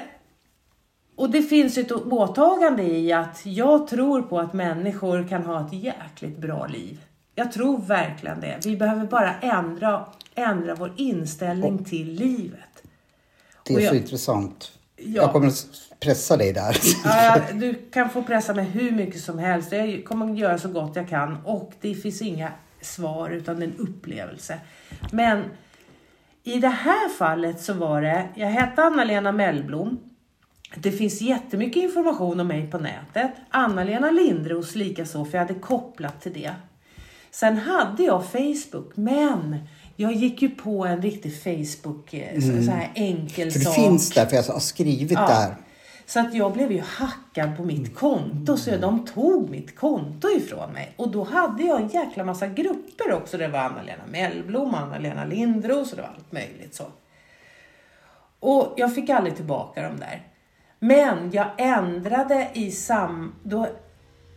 och 1.15 1.29
det 1.29 1.41
finns 1.41 1.77
ett 1.77 1.91
åtagande 1.91 2.83
i 2.83 3.13
att 3.13 3.41
jag 3.45 3.87
tror 3.87 4.21
på 4.21 4.39
att 4.39 4.53
människor 4.53 5.27
kan 5.27 5.43
ha 5.45 5.67
ett 5.67 5.73
jäkligt 5.73 6.37
bra 6.37 6.67
liv. 6.67 7.01
Jag 7.35 7.51
tror 7.51 7.77
verkligen 7.81 8.39
det. 8.41 8.59
Vi 8.65 8.77
behöver 8.77 9.05
bara 9.05 9.33
ändra, 9.39 10.05
ändra 10.35 10.75
vår 10.75 10.91
inställning 10.95 11.79
Och- 11.79 11.85
till 11.85 12.11
livet. 12.13 12.59
Det 13.63 13.73
är 13.73 13.77
Och 13.77 13.81
så 13.81 13.85
jag- 13.87 13.95
intressant. 13.95 14.71
Ja. 14.97 15.03
Jag 15.21 15.31
kommer 15.31 15.47
att 15.47 15.65
pressa 15.99 16.37
dig 16.37 16.53
där. 16.53 16.77
Ja, 17.05 17.37
jag- 17.49 17.59
du 17.59 17.73
kan 17.73 18.09
få 18.09 18.23
pressa 18.23 18.53
mig 18.53 18.65
hur 18.65 18.91
mycket 18.91 19.21
som 19.21 19.39
helst. 19.39 19.71
Jag 19.71 20.05
kommer 20.05 20.31
att 20.31 20.37
göra 20.37 20.57
så 20.57 20.69
gott 20.69 20.95
jag 20.95 21.09
kan. 21.09 21.37
Och 21.45 21.73
det 21.81 21.95
finns 21.95 22.21
inga 22.21 22.51
svar 22.81 23.29
utan 23.29 23.61
en 23.61 23.73
upplevelse. 23.77 24.59
Men 25.11 25.43
i 26.43 26.59
det 26.59 26.67
här 26.67 27.09
fallet 27.09 27.61
så 27.61 27.73
var 27.73 28.01
det, 28.01 28.25
jag 28.35 28.47
hette 28.47 28.83
Anna-Lena 28.83 29.31
Mellblom. 29.31 29.99
Det 30.75 30.91
finns 30.91 31.21
jättemycket 31.21 31.83
information 31.83 32.39
om 32.39 32.47
mig 32.47 32.71
på 32.71 32.77
nätet. 32.77 33.31
Anna-Lena 33.49 34.11
Lindros 34.11 34.75
likaså, 34.75 35.25
för 35.25 35.37
jag 35.37 35.45
hade 35.47 35.59
kopplat 35.59 36.21
till 36.21 36.33
det. 36.33 36.53
Sen 37.31 37.57
hade 37.57 38.03
jag 38.03 38.23
Facebook, 38.25 38.91
men 38.97 39.57
jag 39.95 40.13
gick 40.13 40.41
ju 40.41 40.49
på 40.49 40.85
en 40.85 41.01
riktig 41.01 41.43
Facebook, 41.43 42.13
eh, 42.13 42.33
så, 42.39 42.63
så 42.63 42.71
här 42.71 42.91
enkel 42.95 43.41
Mm. 43.47 43.51
För 43.51 43.59
det 43.59 43.65
sak. 43.65 43.75
finns 43.75 44.11
där, 44.11 44.25
för 44.25 44.35
jag 44.35 44.43
har 44.43 44.59
skrivit 44.59 45.11
Ja. 45.11 45.27
där. 45.27 45.55
Så 46.07 46.19
att 46.19 46.33
jag 46.33 46.53
blev 46.53 46.71
ju 46.71 46.81
hackad 46.81 47.57
på 47.57 47.63
mitt 47.63 47.95
konto, 47.95 48.57
så 48.57 48.77
de 48.77 49.05
tog 49.05 49.49
mitt 49.49 49.75
konto 49.75 50.27
ifrån 50.37 50.71
mig. 50.73 50.93
Och 50.97 51.11
då 51.11 51.23
hade 51.23 51.63
jag 51.63 51.81
en 51.81 51.87
jäkla 51.87 52.23
massa 52.23 52.47
grupper 52.47 53.11
också. 53.13 53.37
Det 53.37 53.47
var 53.47 53.59
Anna-Lena 53.59 54.03
Mellblom, 54.11 54.75
Anna-Lena 54.75 55.25
Lindros 55.25 55.91
och 55.91 55.95
det 55.95 56.01
var 56.01 56.09
allt 56.09 56.31
möjligt 56.31 56.75
så. 56.75 56.83
Och 58.39 58.73
jag 58.77 58.95
fick 58.95 59.09
aldrig 59.09 59.35
tillbaka 59.35 59.81
dem 59.81 59.99
där. 59.99 60.21
Men 60.85 61.31
jag 61.31 61.47
ändrade 61.57 62.49
i 62.53 62.71
sam... 62.71 63.33
Då, 63.43 63.67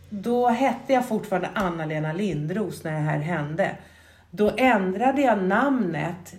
då 0.09 0.47
hette 0.47 0.93
jag 0.93 1.07
fortfarande 1.07 1.49
Anna-Lena 1.53 2.13
Lindros 2.13 2.83
när 2.83 2.91
det 2.91 2.97
här 2.97 3.19
hände. 3.19 3.77
Då 4.31 4.51
ändrade 4.57 5.21
jag 5.21 5.43
namnet 5.43 6.35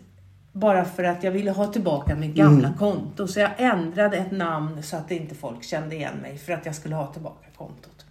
bara 0.53 0.85
för 0.85 1.05
att 1.05 1.23
jag 1.23 1.33
ville 1.33 1.51
ha 1.51 1.67
tillbaka 1.67 2.17
mitt 2.17 2.35
gamla 2.35 2.73
konto. 2.79 3.29
Så 3.29 3.41
jag 3.41 3.51
ändrade 3.57 4.17
ett 4.17 4.31
namn 4.31 4.83
så 4.83 4.97
att 4.97 5.11
inte 5.11 5.35
folk 5.35 5.65
kände 5.65 5.97
igen 5.97 6.17
mig 6.23 6.39
för 6.39 6.53
att 6.53 6.67
jag 6.67 6.75
skulle 6.75 6.95
ha 6.95 7.07
tillbaka 7.07 7.47
kontot. 7.57 8.07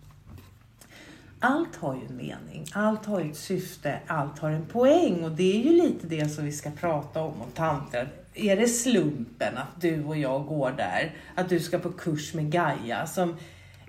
Allt 1.39 1.75
har 1.75 1.95
ju 1.95 2.01
en 2.09 2.17
mening, 2.17 2.65
allt 2.73 3.05
har 3.05 3.19
ju 3.19 3.31
ett 3.31 3.37
syfte, 3.37 3.99
allt 4.07 4.39
har 4.39 4.49
en 4.49 4.65
poäng 4.65 5.23
och 5.23 5.31
det 5.31 5.59
är 5.59 5.63
ju 5.63 5.81
lite 5.81 6.07
det 6.07 6.29
som 6.29 6.45
vi 6.45 6.51
ska 6.51 6.69
prata 6.71 7.21
om 7.21 7.41
och 7.41 7.53
tanter. 7.53 8.09
Är 8.39 8.57
det 8.57 8.67
slumpen 8.67 9.57
att 9.57 9.81
du 9.81 10.03
och 10.03 10.17
jag 10.17 10.45
går 10.45 10.71
där? 10.77 11.15
Att 11.35 11.49
du 11.49 11.59
ska 11.59 11.79
på 11.79 11.91
kurs 11.91 12.33
med 12.33 12.51
Gaia 12.51 13.07
som 13.07 13.35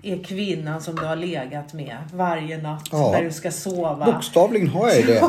är 0.03 0.23
kvinnan 0.23 0.81
som 0.81 0.95
du 0.95 1.05
har 1.05 1.15
legat 1.15 1.73
med 1.73 1.97
varje 2.13 2.57
natt 2.61 2.87
Ja. 2.91 3.11
när 3.11 3.23
du 3.23 3.31
ska 3.31 3.51
sova? 3.51 4.05
Bokstavligen 4.05 4.67
har 4.67 4.89
jag 4.89 5.05
det. 5.07 5.23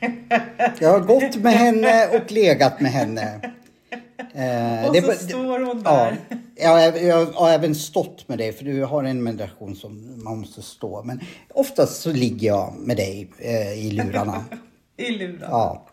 Jag 0.80 0.90
har 0.92 1.00
gått 1.00 1.36
med 1.36 1.52
henne 1.52 2.06
och 2.06 2.32
legat 2.32 2.80
med 2.80 2.90
henne. 2.92 3.40
Eh, 4.34 4.86
Och 4.88 4.92
det 4.94 5.00
så 5.00 5.06
var- 5.06 5.14
står 5.14 5.60
hon 5.66 5.82
Ja, 5.84 5.90
där. 5.94 6.16
jag, 6.56 6.82
jag, 6.96 7.02
jag 7.04 7.26
har 7.26 7.50
även 7.50 7.74
stått 7.74 8.28
med 8.28 8.38
dig 8.38 8.52
för 8.52 8.64
du 8.64 8.84
har 8.84 9.04
en 9.04 9.22
meditation 9.22 9.76
som 9.76 10.24
man 10.24 10.38
måste 10.38 10.62
stå. 10.62 11.02
Men 11.02 11.20
oftast 11.54 12.00
så 12.02 12.12
ligger 12.12 12.46
jag 12.48 12.74
med 12.78 12.96
dig 12.96 13.30
eh, 13.38 13.72
i 13.72 13.90
lurarna. 13.90 14.44
I 14.98 15.10
luren. 15.18 15.48
Ja. 15.50 15.86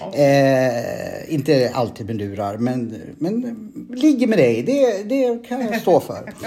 Ja. 0.00 0.14
Eh, 0.14 1.34
inte 1.34 1.70
alltid 1.74 2.06
med 2.06 2.16
lurar, 2.16 2.56
men, 2.56 3.00
men 3.18 3.72
ligger 3.90 4.26
med 4.26 4.38
dig, 4.38 4.62
det, 4.62 5.02
det 5.02 5.48
kan 5.48 5.60
jag 5.60 5.80
stå 5.80 6.00
för. 6.00 6.32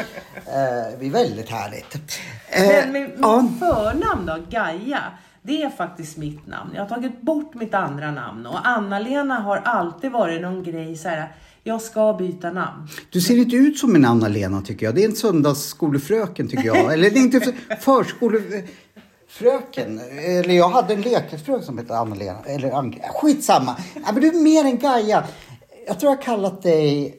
Eh, 0.46 1.00
det 1.00 1.06
är 1.06 1.10
väldigt 1.10 1.50
härligt. 1.50 2.20
Eh, 2.50 2.68
Men 2.68 2.92
min, 2.92 3.12
ja. 3.22 3.48
förnamn 3.60 4.26
då, 4.26 4.38
Gaia, 4.50 5.04
det 5.42 5.62
är 5.62 5.70
faktiskt 5.70 6.18
mitt 6.18 6.48
namn. 6.48 6.72
Jag 6.76 6.82
har 6.82 6.90
tagit 6.90 7.22
bort 7.22 7.54
mitt 7.54 7.74
andra 7.74 8.12
namn 8.12 8.46
och 8.46 8.68
Anna-Lena 8.68 9.36
har 9.40 9.58
alltid 9.58 10.12
varit 10.12 10.42
någon 10.42 10.64
grej 10.64 10.98
så 10.98 11.10
här. 11.10 11.32
Jag 11.64 11.82
ska 11.82 12.14
byta 12.14 12.52
namn. 12.52 12.88
Du 13.10 13.22
ser 13.22 13.38
inte 13.38 13.56
ut 13.56 13.78
som 13.78 13.96
en 13.96 14.06
Anna-Lena 14.06 14.62
tycker 14.62 14.86
jag. 14.86 14.96
Det 14.96 15.04
är 15.04 15.10
en 15.10 15.16
söndagsskolefröken 15.16 16.48
tycker 16.48 16.66
jag. 16.66 16.78
Eller 16.94 17.10
det 17.10 17.20
är 17.20 17.24
inte 17.24 17.54
förskolefröken. 17.80 18.68
Eller 20.20 20.54
jag 20.54 20.70
hade 20.70 20.94
en 20.94 21.02
lekfröken 21.02 21.66
som 21.66 21.78
hette 21.78 21.98
Anna-Lena. 21.98 22.40
Eller 22.46 22.72
Ann- 22.72 23.00
skitsamma. 23.14 23.76
Ja, 23.96 24.12
men 24.12 24.22
du 24.22 24.28
är 24.28 24.44
mer 24.44 24.66
än 24.66 24.78
Gaia. 24.80 25.24
Jag 25.88 26.00
tror 26.00 26.12
jag 26.12 26.18
har 26.18 26.24
kallat 26.24 26.62
dig 26.62 27.18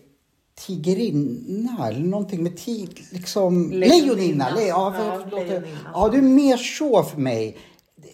Tigerinna 0.67 1.89
eller 1.89 2.01
någonting 2.07 2.43
med 2.43 2.57
tid, 2.57 3.01
liksom 3.11 3.71
Lejonina. 3.73 4.51
Le, 4.55 4.67
ja, 4.67 4.93
för, 4.99 5.05
Ja, 5.07 5.21
förlåt. 5.31 5.65
ja, 5.95 6.09
du 6.13 6.19
är 6.19 6.23
mer 6.23 6.57
så 6.57 7.03
för 7.03 7.19
mig. 7.21 7.59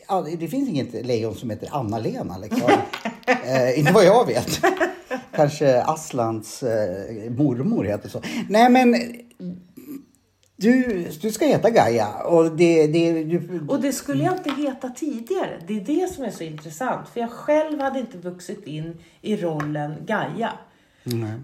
Ja, 0.08 0.26
det 0.38 0.48
finns 0.48 0.68
inget 0.68 1.06
lejon 1.06 1.34
som 1.34 1.50
heter 1.50 1.68
Anna-Lena 1.72 2.38
liksom. 2.38 2.70
eh, 3.46 3.78
inte 3.78 3.92
vad 3.92 4.04
jag 4.04 4.26
vet. 4.26 4.60
Kanske 5.36 5.82
Aslans 5.82 6.62
eh, 6.62 7.30
mormor 7.30 7.84
heter 7.84 8.08
så. 8.08 8.22
Nej 8.48 8.70
men 8.70 8.94
du, 10.60 11.06
du 11.20 11.32
ska 11.32 11.46
heta 11.46 11.70
Gaia 11.70 12.08
och 12.08 12.56
det, 12.56 12.86
det, 12.86 13.24
du, 13.24 13.60
Och 13.68 13.80
det 13.80 13.92
skulle 13.92 14.24
jag 14.24 14.36
inte 14.36 14.50
heta 14.50 14.88
tidigare. 14.88 15.60
Det 15.66 15.76
är 15.76 15.80
det 15.80 16.12
som 16.12 16.24
är 16.24 16.30
så 16.30 16.44
intressant. 16.44 17.08
För 17.08 17.20
jag 17.20 17.30
själv 17.30 17.80
hade 17.80 17.98
inte 17.98 18.18
vuxit 18.18 18.66
in 18.66 18.98
i 19.22 19.36
rollen 19.36 19.94
Gaia. 20.06 20.52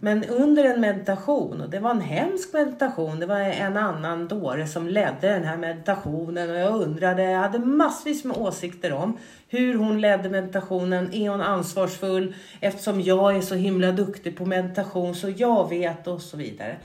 Men 0.01 0.25
under 0.25 0.65
en 0.65 0.81
meditation, 0.81 1.61
och 1.61 1.71
det 1.71 1.81
var 1.81 1.91
en 1.91 2.01
hemsk 2.01 2.53
meditation, 2.53 3.21
det 3.21 3.27
var 3.27 3.39
en 3.41 3.77
annan 3.77 4.29
dåre 4.29 4.67
som 4.67 4.89
ledde 4.89 5.29
den 5.29 5.45
här 5.45 5.57
meditationen 5.57 6.51
och 6.51 6.57
jag 6.57 6.83
undrade, 6.83 7.23
jag 7.23 7.41
hade 7.41 7.59
massvis 7.59 8.25
med 8.25 8.37
åsikter 8.37 8.93
om 8.93 9.19
hur 9.49 9.75
hon 9.75 10.01
ledde 10.01 10.29
meditationen. 10.29 11.15
Är 11.15 11.31
hon 11.31 11.41
ansvarsfull? 11.41 12.35
Eftersom 12.61 13.01
jag 13.01 13.37
är 13.37 13.41
så 13.41 13.55
himla 13.55 13.93
duktig 13.93 14.37
på 14.37 14.47
meditation 14.47 15.15
så 15.15 15.33
jag 15.37 15.69
vet 15.69 16.07
och 16.07 16.23
så 16.23 16.37
vidare. 16.37 16.77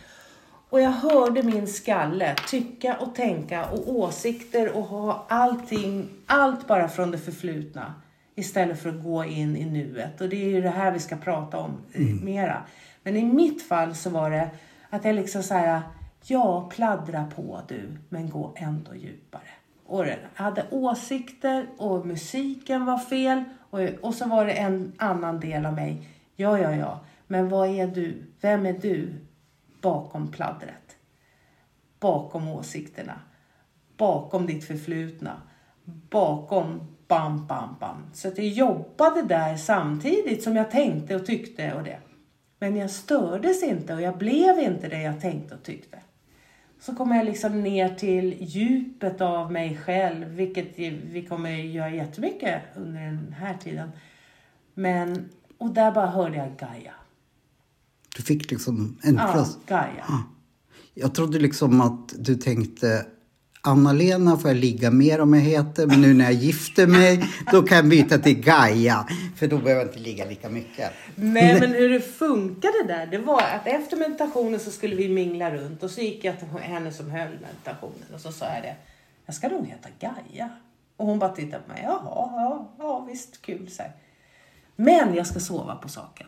Och 0.70 0.82
jag 0.82 0.92
hörde 0.92 1.44
min 1.44 1.68
skalle 1.68 2.36
tycka 2.48 2.98
och 2.98 3.16
tänka 3.16 3.66
och 3.66 3.90
åsikter 3.90 4.78
och 4.78 4.84
ha 4.84 5.26
allting, 5.30 6.10
allt 6.26 6.68
bara 6.68 6.88
från 6.88 7.12
det 7.12 7.18
förflutna. 7.18 7.94
Istället 8.36 8.82
för 8.82 8.90
att 8.90 9.04
gå 9.04 9.26
in 9.26 9.58
i 9.58 9.66
nuet. 9.66 10.22
Och 10.22 10.30
det 10.30 10.46
är 10.46 10.50
ju 10.50 10.62
det 10.62 10.70
här 10.70 10.92
vi 10.92 11.00
ska 11.00 11.16
prata 11.16 11.58
om 11.58 11.72
eh, 11.94 12.24
mera. 12.24 12.64
Men 13.04 13.16
i 13.18 13.26
mitt 13.26 13.68
fall 13.68 13.96
så 13.96 14.10
var 14.10 14.32
det 14.32 14.50
att 14.90 15.06
jag 15.06 15.16
liksom 15.16 15.44
så 15.44 15.54
här, 15.54 15.82
ja 16.24 16.70
pladdra 16.76 17.28
på 17.36 17.62
du, 17.68 17.98
men 18.10 18.30
gå 18.30 18.54
ändå 18.56 18.96
djupare. 18.96 19.42
Och 19.86 20.06
jag 20.08 20.18
hade 20.34 20.66
åsikter 20.70 21.68
och 21.78 22.06
musiken 22.06 22.86
var 22.86 22.98
fel. 22.98 23.44
Och, 23.70 23.80
och 24.02 24.16
så 24.16 24.28
var 24.28 24.46
det 24.46 24.52
en 24.52 24.92
annan 24.98 25.40
del 25.40 25.66
av 25.66 25.74
mig. 25.74 26.08
Ja, 26.36 26.60
ja, 26.60 26.76
ja. 26.76 27.00
Men 27.28 27.50
vad 27.50 27.70
är 27.70 27.88
du? 27.88 28.24
Vem 28.42 28.66
är 28.66 28.74
du 28.74 29.14
bakom 29.82 30.32
pladdret? 30.32 30.98
Bakom 32.00 32.48
åsikterna? 32.48 33.22
Bakom 33.98 34.46
ditt 34.46 34.64
förflutna? 34.64 35.42
Bakom 36.10 36.98
bam, 37.08 37.48
bam, 37.48 37.76
bam. 37.80 38.06
Så 38.14 38.28
att 38.28 38.38
jag 38.38 38.48
jobbade 38.48 39.22
där 39.22 39.58
samtidigt 39.58 40.44
som 40.44 40.56
jag 40.56 40.72
tänkte 40.72 41.16
och 41.16 41.26
tyckte 41.26 41.74
och 41.74 41.84
det. 41.84 42.00
Men 42.60 42.76
jag 42.76 42.90
stördes 42.90 43.64
inte 43.64 43.94
och 43.94 44.02
jag 44.02 44.18
blev 44.18 44.60
inte 44.60 44.88
det 44.88 45.02
jag 45.02 45.22
tänkte 45.22 45.56
och 45.56 45.64
tyckte. 45.64 46.00
Så 46.80 46.96
kommer 46.96 47.16
jag 47.16 47.26
liksom 47.26 47.64
ner 47.64 47.90
till 47.90 48.36
djupet 48.40 49.22
av 49.22 49.52
mig 49.52 49.78
själv, 49.78 50.28
vilket 50.28 50.80
vi 51.04 51.26
kommer 51.30 51.50
göra 51.50 51.90
jättemycket 51.90 52.62
under 52.76 53.02
den 53.02 53.36
här 53.40 53.58
tiden. 53.58 53.92
Men, 54.74 55.30
och 55.58 55.74
där 55.74 55.92
bara 55.92 56.08
hörde 56.08 56.38
jag 56.38 56.58
Gaia 56.58 56.94
du 58.16 58.24
fick 58.24 58.52
liksom 58.52 58.98
en 59.02 59.16
Ja, 59.16 59.32
plats. 59.32 59.58
Gaia. 59.68 60.24
Jag 60.94 61.16
trodde 61.16 61.40
liksom 61.40 61.82
att 61.82 62.14
du 62.18 62.36
tänkte 62.36 63.06
Anna-Lena 63.62 64.38
får 64.38 64.50
jag 64.50 64.58
ligga 64.58 64.92
mer 64.92 65.22
om 65.22 65.34
jag 65.34 65.42
heter, 65.42 65.88
men 65.88 66.02
nu 66.02 66.14
när 66.14 66.26
jag 66.26 66.34
gifter 66.34 66.88
mig 66.88 67.26
då 67.52 67.64
kan 67.64 67.78
jag 67.78 67.90
byta 67.90 68.18
till 68.18 68.42
Gaia. 68.42 69.08
För 69.36 69.48
då 69.48 69.58
behöver 69.58 69.82
jag 69.82 69.90
inte 69.90 70.00
ligga 70.00 70.26
lika 70.26 70.50
mycket. 70.50 70.92
Nej 71.16 71.60
men 71.60 71.72
hur 71.72 71.90
det 71.90 72.02
funkade 72.02 72.84
där, 72.88 73.08
det 73.08 73.18
var 73.18 73.42
att 73.42 73.68
efter 73.68 73.98
meditationen 73.98 74.60
så 74.60 74.72
skulle 74.72 74.96
vi 74.96 75.10
mingla 75.10 75.52
runt 75.56 75.84
och 75.84 75.92
så 75.92 76.02
gick 76.02 76.24
jag 76.24 76.40
till 76.40 76.48
henne 76.48 76.92
som 76.92 77.10
höll 77.10 77.38
meditationen 77.42 78.14
och 78.14 78.20
så 78.20 78.32
sa 78.32 78.46
jag 78.46 78.64
det. 78.64 78.76
Jag 79.26 79.36
ska 79.36 79.48
nog 79.48 79.68
heta 79.68 79.90
Gaia. 80.00 80.50
Och 80.98 81.06
hon 81.06 81.20
bara 81.20 81.30
tittade 81.30 81.64
på 81.64 81.72
mig. 81.72 81.82
Jaha, 81.84 82.00
ja, 82.06 82.76
ja 82.80 83.06
visst 83.10 83.42
kul 83.42 83.70
så 83.70 83.82
här. 83.82 83.92
Men 84.76 85.14
jag 85.14 85.28
ska 85.28 85.40
sova 85.40 85.76
på 85.76 85.90
saken. 85.90 86.28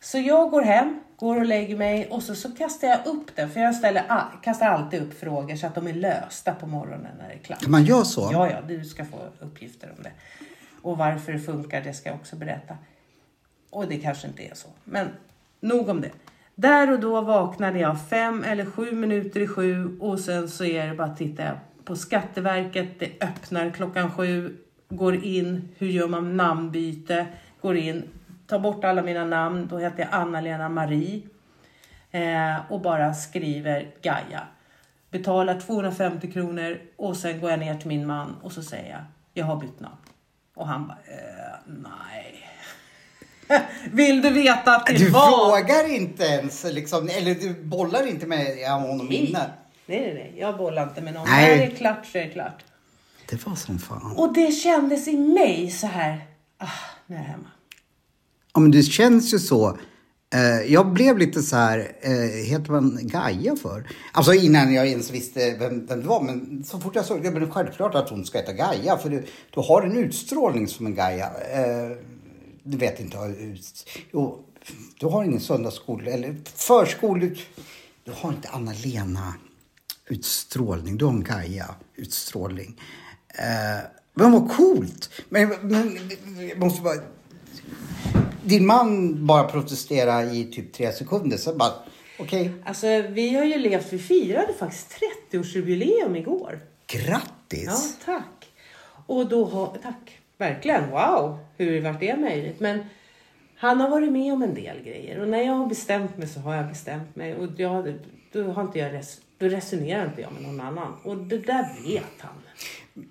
Så 0.00 0.18
jag 0.18 0.50
går 0.50 0.62
hem, 0.62 1.00
går 1.16 1.36
och 1.36 1.46
lägger 1.46 1.76
mig 1.76 2.08
och 2.10 2.22
så, 2.22 2.34
så 2.34 2.50
kastar 2.50 2.88
jag 2.88 3.06
upp 3.06 3.36
den. 3.36 3.50
För 3.50 3.60
jag 3.60 3.74
ställer, 3.74 4.04
kastar 4.42 4.66
alltid 4.66 5.02
upp 5.02 5.20
frågor 5.20 5.56
så 5.56 5.66
att 5.66 5.74
de 5.74 5.86
är 5.86 5.94
lösta 5.94 6.54
på 6.54 6.66
morgonen 6.66 7.12
när 7.18 7.28
det 7.28 7.34
är 7.34 7.38
klart. 7.38 7.62
Kan 7.62 7.70
man 7.70 7.84
göra 7.84 8.04
så? 8.04 8.28
Ja, 8.32 8.50
ja, 8.50 8.60
du 8.68 8.84
ska 8.84 9.04
få 9.04 9.18
uppgifter 9.40 9.92
om 9.96 10.02
det. 10.02 10.12
Och 10.82 10.98
varför 10.98 11.32
det 11.32 11.38
funkar, 11.38 11.82
det 11.82 11.92
ska 11.92 12.08
jag 12.08 12.16
också 12.16 12.36
berätta. 12.36 12.76
Och 13.70 13.88
det 13.88 13.96
kanske 13.96 14.28
inte 14.28 14.42
är 14.42 14.54
så. 14.54 14.68
Men 14.84 15.08
nog 15.60 15.88
om 15.88 16.00
det. 16.00 16.10
Där 16.54 16.92
och 16.92 17.00
då 17.00 17.20
vaknade 17.20 17.78
jag 17.78 18.08
fem 18.08 18.44
eller 18.44 18.64
sju 18.64 18.92
minuter 18.92 19.40
i 19.40 19.46
sju 19.46 19.98
och 20.00 20.20
sen 20.20 20.48
så 20.48 20.64
är 20.64 20.86
det 20.86 20.94
bara 20.94 21.08
att 21.08 21.16
titta 21.16 21.44
på 21.84 21.96
Skatteverket. 21.96 22.88
Det 22.98 23.10
öppnar 23.20 23.70
klockan 23.70 24.10
sju, 24.10 24.56
går 24.88 25.24
in, 25.24 25.68
hur 25.78 25.88
gör 25.88 26.08
man 26.08 26.36
namnbyte? 26.36 27.26
Går 27.60 27.76
in, 27.76 28.02
tar 28.50 28.58
bort 28.58 28.84
alla 28.84 29.02
mina 29.02 29.24
namn, 29.24 29.66
då 29.70 29.78
heter 29.78 29.98
jag 29.98 30.08
Anna-Lena 30.12 30.68
Marie. 30.68 31.22
Eh, 32.10 32.56
och 32.72 32.80
bara 32.80 33.14
skriver 33.14 33.90
Gaia. 34.02 34.42
Betalar 35.10 35.60
250 35.60 36.32
kronor 36.32 36.80
och 36.96 37.16
sen 37.16 37.40
går 37.40 37.50
jag 37.50 37.58
ner 37.58 37.74
till 37.74 37.88
min 37.88 38.06
man 38.06 38.36
och 38.42 38.52
så 38.52 38.62
säger 38.62 38.90
jag, 38.90 39.00
jag 39.34 39.44
har 39.44 39.56
bytt 39.56 39.80
namn. 39.80 39.96
Och 40.54 40.66
han 40.68 40.86
bara, 40.88 40.98
eh, 41.06 41.54
nej. 41.66 42.46
Vill 43.92 44.22
du 44.22 44.30
veta 44.30 44.76
att 44.76 44.86
det 44.86 44.92
Du 44.98 45.10
var? 45.10 45.26
frågar 45.30 45.94
inte 45.96 46.24
ens, 46.24 46.64
liksom, 46.64 47.08
eller 47.08 47.34
du 47.34 47.54
bollar 47.64 48.06
inte 48.06 48.26
med 48.26 48.68
honom 48.70 49.06
Nej. 49.06 49.16
innan. 49.16 49.42
nej, 49.86 50.00
nej, 50.00 50.14
nej. 50.14 50.34
Jag 50.38 50.56
bollar 50.56 50.82
inte 50.82 51.00
med 51.00 51.14
någon. 51.14 51.26
Nej. 51.28 51.48
När 51.58 51.66
det 51.66 51.72
är 51.72 51.76
klart 51.76 52.06
så 52.06 52.18
är 52.18 52.22
det 52.24 52.30
klart. 52.30 52.64
Det 53.30 53.46
var 53.46 53.54
som 53.54 53.78
fan. 53.78 54.14
Och 54.16 54.34
det 54.34 54.52
kändes 54.52 55.08
i 55.08 55.16
mig 55.16 55.70
så 55.70 55.86
här, 55.86 56.20
ah, 56.58 56.66
nu 57.06 57.16
är 57.16 57.20
jag 57.20 57.26
hemma. 57.26 57.48
Ja, 58.54 58.60
men 58.60 58.70
det 58.70 58.82
känns 58.82 59.34
ju 59.34 59.38
så. 59.38 59.78
Eh, 60.34 60.72
jag 60.72 60.92
blev 60.92 61.18
lite 61.18 61.42
så 61.42 61.56
här, 61.56 61.92
eh, 62.00 62.12
heter 62.44 62.72
man 62.72 62.98
Gaia 63.02 63.56
för? 63.56 63.88
Alltså 64.12 64.34
innan 64.34 64.74
jag 64.74 64.88
ens 64.88 65.10
visste 65.10 65.56
vem, 65.58 65.86
vem 65.86 66.00
det 66.00 66.08
var. 66.08 66.22
Men 66.22 66.64
så 66.64 66.80
fort 66.80 66.94
jag 66.94 67.04
såg 67.04 67.22
det, 67.22 67.30
men 67.30 67.40
det 67.42 67.48
är 67.48 67.50
självklart 67.50 67.94
att 67.94 68.10
hon 68.10 68.24
ska 68.24 68.38
heta 68.38 68.52
Gaia. 68.52 68.98
För 68.98 69.10
du, 69.10 69.26
du 69.50 69.60
har 69.60 69.82
en 69.82 69.96
utstrålning 69.96 70.68
som 70.68 70.86
en 70.86 70.94
Gaia. 70.94 71.26
Eh, 71.26 71.96
du 72.62 72.76
vet 72.76 73.00
inte, 73.00 73.34
jo, 74.12 74.44
du 75.00 75.06
har 75.06 75.24
ingen 75.24 75.40
söndagsskola 75.40 76.10
eller 76.10 76.36
förskol. 76.54 77.20
Du 78.04 78.12
har 78.14 78.30
inte 78.30 78.48
Anna-Lena 78.48 79.34
utstrålning. 80.06 80.96
Du 80.96 81.04
har 81.04 81.12
en 81.12 81.24
Gaia-utstrålning. 81.24 82.80
Eh, 83.28 83.84
men 84.14 84.32
vad 84.32 84.50
coolt! 84.50 85.10
Men, 85.28 85.48
men 85.62 86.10
jag 86.48 86.58
måste 86.58 86.82
bara... 86.82 86.96
Din 88.42 88.66
man 88.66 89.16
bara 89.26 89.44
protestera 89.44 90.24
i 90.24 90.44
typ 90.44 90.72
tre 90.72 90.92
sekunder. 90.92 91.36
Så 91.36 91.54
bara, 91.54 91.72
okej, 92.18 92.52
Alltså 92.64 92.86
vi 93.08 93.34
har 93.34 93.44
ju 93.44 93.58
levt, 93.58 93.92
vi 93.92 93.98
firade 93.98 94.52
faktiskt 94.58 94.98
30-årsjubileum 95.30 96.16
igår. 96.16 96.60
grattis! 96.86 97.64
Ja, 97.66 98.04
tack. 98.04 98.46
Och 99.06 99.28
då 99.28 99.44
har, 99.44 99.66
tack, 99.82 100.18
verkligen, 100.38 100.90
wow, 100.90 101.38
hur 101.56 101.80
vart 101.80 102.00
det 102.00 102.16
möjligt? 102.16 102.60
Men 102.60 102.80
han 103.56 103.80
har 103.80 103.88
varit 103.90 104.12
med 104.12 104.32
om 104.32 104.42
en 104.42 104.54
del 104.54 104.82
grejer 104.84 105.20
och 105.20 105.28
när 105.28 105.42
jag 105.42 105.52
har 105.54 105.66
bestämt 105.66 106.18
mig 106.18 106.28
så 106.28 106.40
har 106.40 106.54
jag 106.54 106.68
bestämt 106.68 107.16
mig 107.16 107.34
och 107.34 107.48
jag, 107.56 107.94
då, 108.32 108.42
har 108.42 108.62
inte 108.62 108.78
jag 108.78 108.92
res, 108.92 109.20
då 109.38 109.46
resonerar 109.46 110.06
inte 110.06 110.20
jag 110.20 110.32
med 110.32 110.42
någon 110.42 110.60
annan 110.60 110.94
och 111.04 111.16
det 111.16 111.38
där 111.38 111.68
vet 111.86 112.04
han. 112.18 112.32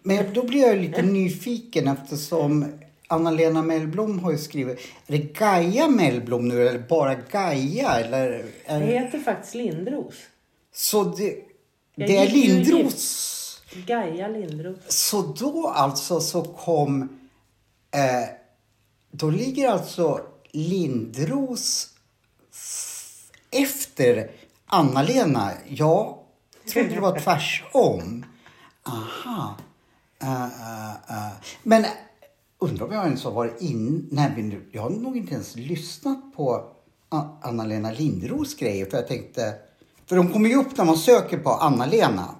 Men 0.03 0.33
då 0.33 0.43
blir 0.43 0.61
jag 0.67 0.77
lite 0.77 1.01
nyfiken 1.01 1.87
eftersom 1.87 2.65
Anna-Lena 3.11 3.61
Mellblom 3.61 4.19
har 4.19 4.31
ju 4.31 4.37
skrivit. 4.37 4.79
Är 5.07 5.11
det 5.11 5.17
Gaia 5.17 5.87
Mellblom 5.87 6.47
nu 6.47 6.67
eller 6.67 6.79
bara 6.79 7.15
Gaia? 7.15 7.91
Eller, 7.99 8.29
Det 8.29 8.45
är, 8.67 8.79
heter 8.79 9.19
faktiskt 9.19 9.55
Lindros. 9.55 10.13
så 10.73 11.03
det, 11.03 11.35
det 11.95 12.17
är 12.17 12.27
Lindros? 12.27 13.61
Gaia 13.73 14.27
Lindros. 14.27 14.77
Så 14.87 15.21
då 15.21 15.67
alltså 15.67 16.19
så 16.19 16.43
kom... 16.43 17.01
Eh, 17.91 18.29
då 19.11 19.29
ligger 19.29 19.69
alltså 19.69 20.21
Lindros 20.51 21.87
efter 23.51 24.31
Anna-Lena. 24.65 25.51
Jag 25.67 26.17
trodde 26.73 26.89
det 26.89 26.99
var 26.99 27.19
tvärsom. 27.23 28.25
Aha. 28.83 29.55
Uh, 30.23 30.29
uh, 30.29 30.89
uh. 31.09 31.31
Men 31.63 31.85
undrar 32.59 32.85
om 32.85 32.91
jag 32.91 33.05
ens 33.05 33.23
har 33.23 33.31
varit 33.31 33.61
in... 33.61 34.07
Nej, 34.11 34.31
men 34.35 34.49
nu- 34.49 34.69
jag 34.71 34.81
har 34.81 34.89
nog 34.89 35.17
inte 35.17 35.33
ens 35.33 35.55
lyssnat 35.55 36.33
på 36.35 36.63
Anna-Lena 37.41 37.91
Lindros 37.91 38.55
grejer. 38.55 38.85
För 38.85 38.97
jag 38.97 39.07
tänkte... 39.07 39.53
För 40.05 40.15
de 40.15 40.33
kommer 40.33 40.49
ju 40.49 40.55
upp 40.55 40.77
när 40.77 40.85
man 40.85 40.97
söker 40.97 41.37
på 41.37 41.49
Anna-Lena. 41.49 42.35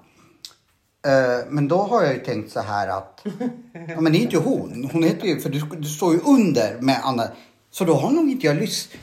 Eh, 1.06 1.46
Men 1.50 1.68
då 1.68 1.78
har 1.78 2.04
jag 2.04 2.14
ju 2.14 2.20
tänkt 2.20 2.52
så 2.52 2.60
här 2.60 2.88
att, 2.88 3.26
ja 3.88 4.02
men 4.02 4.12
det 4.14 4.18
är 4.20 4.22
inte 4.22 4.38
hon. 4.38 4.90
Hon 4.94 5.04
heter 5.04 5.28
ju, 5.28 5.40
för 5.40 5.50
du, 5.50 5.60
du 5.78 5.88
står 5.88 6.14
ju 6.14 6.20
under 6.20 6.82
med 6.82 7.00
Anna. 7.04 7.28
Så 7.72 7.86
då 7.86 7.94
har 7.94 8.12
nog 8.12 8.30
inte 8.30 8.48
jag 8.48 8.56
lyssnat. 8.56 8.98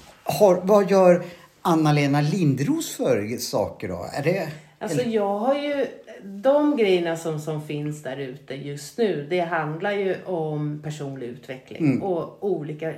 Vad 0.63 0.91
gör 0.91 1.25
Anna-Lena 1.63 2.21
Lindros 2.21 2.95
för 2.97 3.39
saker 3.39 3.89
då? 3.89 4.07
Är 4.13 4.23
det... 4.23 4.49
Alltså 4.91 5.09
jag 5.09 5.39
har 5.39 5.55
ju, 5.55 5.87
de 6.23 6.77
grejerna 6.77 7.17
som, 7.17 7.41
som 7.41 7.67
finns 7.67 8.03
där 8.03 8.17
ute 8.17 8.55
just 8.55 8.99
nu, 8.99 9.27
det 9.31 9.41
handlar 9.41 9.93
ju 9.93 10.17
om 10.25 10.81
personlig 10.85 11.27
utveckling 11.27 12.03
och 12.03 12.45
olika, 12.45 12.95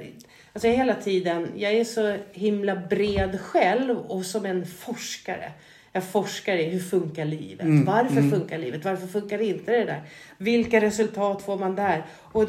alltså 0.53 0.69
hela 0.69 0.95
tiden, 0.95 1.49
jag 1.57 1.73
är 1.73 1.85
så 1.85 2.17
himla 2.33 2.77
bred 2.77 3.41
själv 3.41 3.99
och 3.99 4.25
som 4.25 4.47
en 4.47 4.67
forskare. 4.67 5.53
Jag 5.93 6.05
forskar 6.05 6.57
i 6.57 6.65
hur 6.65 6.81
funkar 6.81 7.25
livet? 7.25 7.67
Varför 7.87 8.23
funkar 8.31 8.59
livet? 8.59 8.85
Varför 8.85 9.07
funkar 9.07 9.43
inte 9.43 9.73
det 9.73 9.85
där? 9.85 10.03
Vilka 10.39 10.81
resultat 10.81 11.43
får 11.43 11.59
man 11.59 11.75
där? 11.75 12.03
Och 12.33 12.49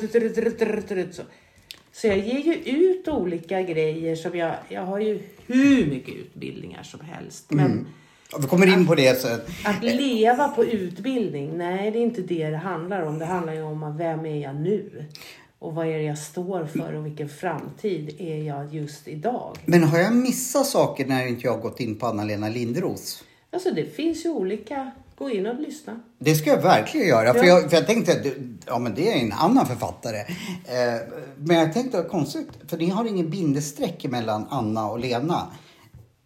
så. 1.12 1.24
Så 1.92 2.08
jag 2.08 2.18
ger 2.18 2.40
ju 2.40 2.54
ut 2.54 3.08
olika 3.08 3.62
grejer 3.62 4.16
som 4.16 4.38
jag, 4.38 4.56
jag 4.70 4.82
har 4.82 5.00
ju 5.00 5.20
hur 5.48 5.86
mycket 5.86 6.16
utbildningar 6.16 6.84
som 6.84 7.00
helst. 7.00 7.52
Men 7.52 7.72
Ja, 7.72 7.99
Vi 8.38 8.48
kommer 8.48 8.68
in 8.68 8.88
på 8.88 8.96
det 8.96 9.22
sen. 9.22 9.40
att 9.66 9.84
leva 9.84 10.48
på 10.48 10.66
utbildning, 10.66 11.58
nej 11.58 11.92
det 11.92 12.00
är 12.00 12.04
inte 12.04 12.22
det 12.22 12.50
det 12.50 12.58
handlar 12.58 13.02
om. 13.02 13.20
Det 13.20 13.26
handlar 13.26 13.54
ju 13.54 13.62
om 13.64 13.84
att 13.84 13.96
vem 14.00 14.26
är 14.26 14.42
jag 14.42 14.56
nu? 14.56 15.06
Och 15.60 15.76
vad 15.76 15.88
är 15.88 15.98
det 15.98 16.04
jag 16.04 16.18
står 16.18 16.66
för 16.66 16.94
och 16.94 17.06
vilken 17.06 17.30
framtid 17.30 18.16
är 18.20 18.44
jag 18.44 18.74
just 18.76 19.08
idag? 19.08 19.58
Men 19.66 19.84
har 19.84 20.00
jag 20.00 20.14
missat 20.16 20.66
saker 20.66 21.06
när 21.06 21.28
inte 21.28 21.42
jag 21.48 21.54
har 21.54 21.62
gått 21.62 21.80
in 21.80 21.96
på 21.96 22.06
Anna-Lena 22.08 22.50
Lindros? 22.50 23.24
Alltså 23.52 23.72
det 23.72 23.96
finns 23.96 24.26
ju 24.26 24.30
olika, 24.30 24.92
gå 25.16 25.30
in 25.30 25.46
och 25.48 25.60
lyssna. 25.60 26.00
Det 26.20 26.36
ska 26.36 26.50
jag 26.50 26.62
verkligen 26.62 27.08
göra. 27.08 27.34
För, 27.34 27.44
Ja. 27.44 27.48
jag, 27.48 27.70
för 27.70 27.78
jag 27.78 27.88
tänkte 27.88 28.12
att 28.12 28.26
ja, 28.66 28.80
men 28.80 28.96
det 28.96 29.12
är 29.14 29.20
en 29.22 29.32
annan 29.32 29.66
författare. 29.66 30.20
Eh, 30.20 31.02
men 31.38 31.58
jag 31.58 31.74
tänkte 31.74 32.00
att 32.00 32.10
konstigt, 32.10 32.48
för 32.68 32.78
ni 32.78 32.90
har 32.90 33.06
ingen 33.06 33.30
bindestreck 33.30 34.06
mellan 34.10 34.46
Anna 34.50 34.90
och 34.90 35.00
Lena. 35.00 35.48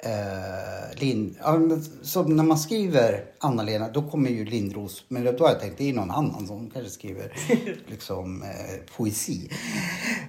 Eh, 0.05 0.99
Lind, 0.99 1.35
ja, 1.43 1.57
när 1.57 2.43
man 2.43 2.57
skriver 2.57 3.23
Anna-Lena, 3.39 3.89
då 3.89 4.01
kommer 4.01 4.29
ju 4.29 4.45
Lindros. 4.45 5.05
Men 5.07 5.23
då 5.23 5.43
har 5.43 5.49
jag 5.49 5.59
tänkt, 5.59 5.77
det 5.77 5.89
är 5.89 5.93
någon 5.93 6.11
annan 6.11 6.47
som 6.47 6.69
kanske 6.69 6.91
skriver 6.91 7.33
liksom, 7.87 8.41
eh, 8.41 8.95
poesi. 8.97 9.49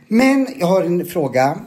Men 0.09 0.49
jag 0.59 0.67
har 0.67 0.83
en 0.83 1.07
fråga. 1.07 1.59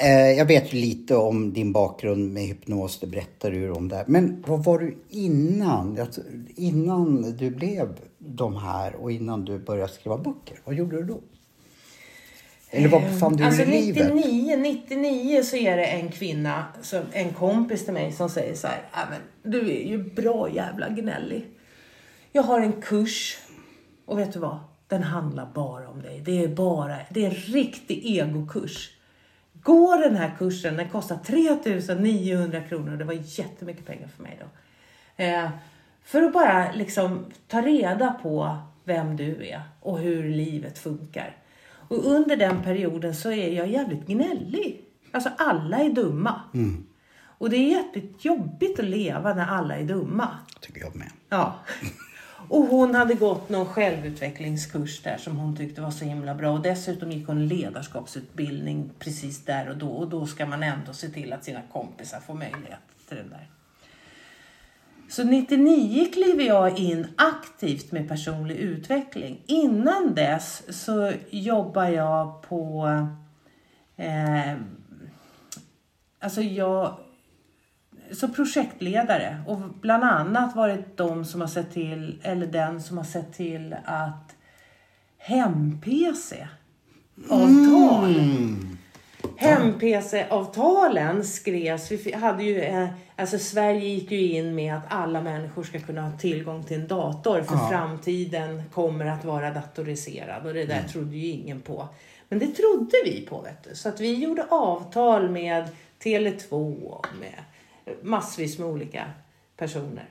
Eh, 0.00 0.30
jag 0.30 0.44
vet 0.44 0.74
ju 0.74 0.78
lite 0.78 1.16
om 1.16 1.52
din 1.52 1.72
bakgrund 1.72 2.32
med 2.32 2.42
hypnos, 2.42 3.00
det 3.00 3.06
berättar 3.06 3.50
du 3.50 3.70
om 3.70 3.88
där. 3.88 4.04
Men 4.06 4.44
vad 4.46 4.64
var 4.64 4.78
du 4.78 4.98
innan? 5.10 5.98
Innan 6.56 7.36
du 7.36 7.50
blev 7.50 7.88
de 8.18 8.56
här 8.56 8.94
och 8.94 9.12
innan 9.12 9.44
du 9.44 9.58
började 9.58 9.92
skriva 9.92 10.18
böcker, 10.18 10.60
vad 10.64 10.74
gjorde 10.74 10.96
du 10.96 11.02
då? 11.02 11.20
Eller 12.74 12.88
vad 12.88 13.02
befann 13.02 13.36
du 13.36 13.44
Alltså 13.44 13.64
dig 13.64 13.74
i 13.74 13.92
livet? 13.92 14.14
99, 14.14 14.56
99 14.56 15.42
så 15.42 15.56
är 15.56 15.76
det 15.76 15.84
en 15.84 16.10
kvinna, 16.10 16.64
som, 16.82 17.02
en 17.12 17.32
kompis 17.32 17.84
till 17.84 17.94
mig 17.94 18.12
som 18.12 18.28
säger 18.28 18.54
så 18.54 18.66
här, 18.66 18.82
"Ja, 18.92 18.98
men 19.10 19.52
du 19.52 19.70
är 19.70 19.88
ju 19.88 19.98
bra 19.98 20.50
jävla 20.50 20.88
gnällig. 20.88 21.46
Jag 22.32 22.42
har 22.42 22.60
en 22.60 22.72
kurs 22.72 23.38
och 24.06 24.18
vet 24.18 24.32
du 24.32 24.38
vad? 24.38 24.58
Den 24.88 25.02
handlar 25.02 25.46
bara 25.54 25.88
om 25.88 26.02
dig. 26.02 26.20
Det 26.20 26.44
är 26.44 26.48
bara, 26.48 26.96
det 27.10 27.24
är 27.24 27.28
en 27.28 27.34
riktig 27.34 28.06
egokurs. 28.06 28.90
Gå 29.52 29.96
den 29.96 30.16
här 30.16 30.34
kursen, 30.38 30.76
den 30.76 30.88
kostar 30.88 31.18
3900 31.26 32.60
kronor. 32.60 32.96
Det 32.96 33.04
var 33.04 33.14
jättemycket 33.38 33.86
pengar 33.86 34.08
för 34.16 34.22
mig 34.22 34.38
då. 34.40 34.46
Eh, 35.24 35.48
för 36.04 36.22
att 36.22 36.32
bara 36.32 36.72
liksom 36.72 37.24
ta 37.48 37.60
reda 37.60 38.10
på 38.22 38.56
vem 38.84 39.16
du 39.16 39.46
är 39.46 39.62
och 39.80 39.98
hur 39.98 40.28
livet 40.28 40.78
funkar. 40.78 41.36
Och 41.88 42.04
under 42.04 42.36
den 42.36 42.62
perioden 42.62 43.14
så 43.14 43.30
är 43.30 43.52
jag 43.52 43.68
jävligt 43.68 44.06
gnällig. 44.06 44.84
Alltså 45.12 45.30
alla 45.38 45.78
är 45.78 45.90
dumma. 45.90 46.40
Och 47.38 47.50
det 47.50 47.56
är 47.56 47.70
jävligt 47.70 48.24
jobbigt 48.24 48.78
att 48.78 48.84
leva 48.84 49.34
när 49.34 49.46
alla 49.46 49.76
är 49.76 49.84
dumma. 49.84 50.28
Tycker 50.60 50.80
jag 50.80 50.96
med. 50.96 51.10
Ja. 51.28 51.58
Och 52.48 52.64
hon 52.64 52.94
hade 52.94 53.14
gått 53.14 53.48
någon 53.48 53.66
självutvecklingskurs 53.66 55.02
där 55.02 55.16
som 55.16 55.36
hon 55.36 55.56
tyckte 55.56 55.80
var 55.80 55.90
så 55.90 56.04
himla 56.04 56.34
bra. 56.34 56.50
Och 56.50 56.62
dessutom 56.62 57.12
gick 57.12 57.26
hon 57.26 57.48
ledarskapsutbildning 57.48 58.90
precis 58.98 59.44
där 59.44 59.68
och 59.68 59.76
då. 59.76 59.88
Och 59.88 60.08
då 60.08 60.26
ska 60.26 60.46
man 60.46 60.62
ändå 60.62 60.92
se 60.92 61.08
till 61.08 61.32
att 61.32 61.44
sina 61.44 61.60
kompisar 61.72 62.20
får 62.20 62.34
möjlighet 62.34 62.78
till 63.08 63.16
den 63.16 63.30
där. 63.30 63.48
Så 65.08 65.24
99 65.24 66.08
kliver 66.12 66.44
jag 66.44 66.78
in 66.78 67.06
aktivt 67.16 67.92
med 67.92 68.08
personlig 68.08 68.56
utveckling. 68.56 69.42
Innan 69.46 70.14
dess 70.14 70.62
så 70.84 71.12
jobbar 71.30 71.84
jag 71.84 72.42
på... 72.42 72.88
Eh, 73.96 74.54
alltså 76.20 76.42
jag 76.42 76.96
som 78.12 78.34
projektledare 78.34 79.42
och 79.46 79.58
bland 79.58 80.04
annat 80.04 80.56
varit 80.56 80.96
de 80.96 81.24
som 81.24 81.40
har 81.40 81.48
sett 81.48 81.72
till, 81.72 82.20
eller 82.22 82.46
den 82.46 82.82
som 82.82 82.96
har 82.96 83.04
sett 83.04 83.32
till 83.32 83.76
att 83.84 84.36
hem-PC 85.18 86.48
avtal. 87.28 88.16
Mm. 88.16 88.78
Hem-PC-avtalen 89.36 91.24
skrevs, 91.24 91.90
vi 91.90 92.12
hade 92.12 92.44
ju, 92.44 92.60
eh, 92.60 92.88
alltså 93.16 93.38
Sverige 93.38 93.88
gick 93.88 94.10
ju 94.10 94.32
in 94.32 94.54
med 94.54 94.74
att 94.76 94.84
alla 94.88 95.20
människor 95.22 95.62
ska 95.64 95.80
kunna 95.80 96.02
ha 96.02 96.18
tillgång 96.18 96.64
till 96.64 96.80
en 96.80 96.88
dator 96.88 97.42
för 97.42 97.54
Ja. 97.54 97.68
framtiden 97.70 98.62
kommer 98.72 99.06
att 99.06 99.24
vara 99.24 99.50
datoriserad 99.50 100.46
och 100.46 100.54
det 100.54 100.62
Mm. 100.62 100.76
där 100.82 100.88
trodde 100.88 101.16
ju 101.16 101.26
ingen 101.28 101.60
på. 101.60 101.88
Men 102.28 102.38
det 102.38 102.46
trodde 102.46 102.96
vi 103.04 103.26
på 103.28 103.40
vet 103.40 103.64
du. 103.64 103.74
Så 103.74 103.88
att 103.88 104.00
vi 104.00 104.14
gjorde 104.14 104.46
avtal 104.50 105.30
med 105.30 105.68
Tele2 106.02 106.82
och 106.82 107.06
med 107.20 107.44
massvis 108.02 108.58
med 108.58 108.68
olika 108.68 109.04
personer 109.56 110.04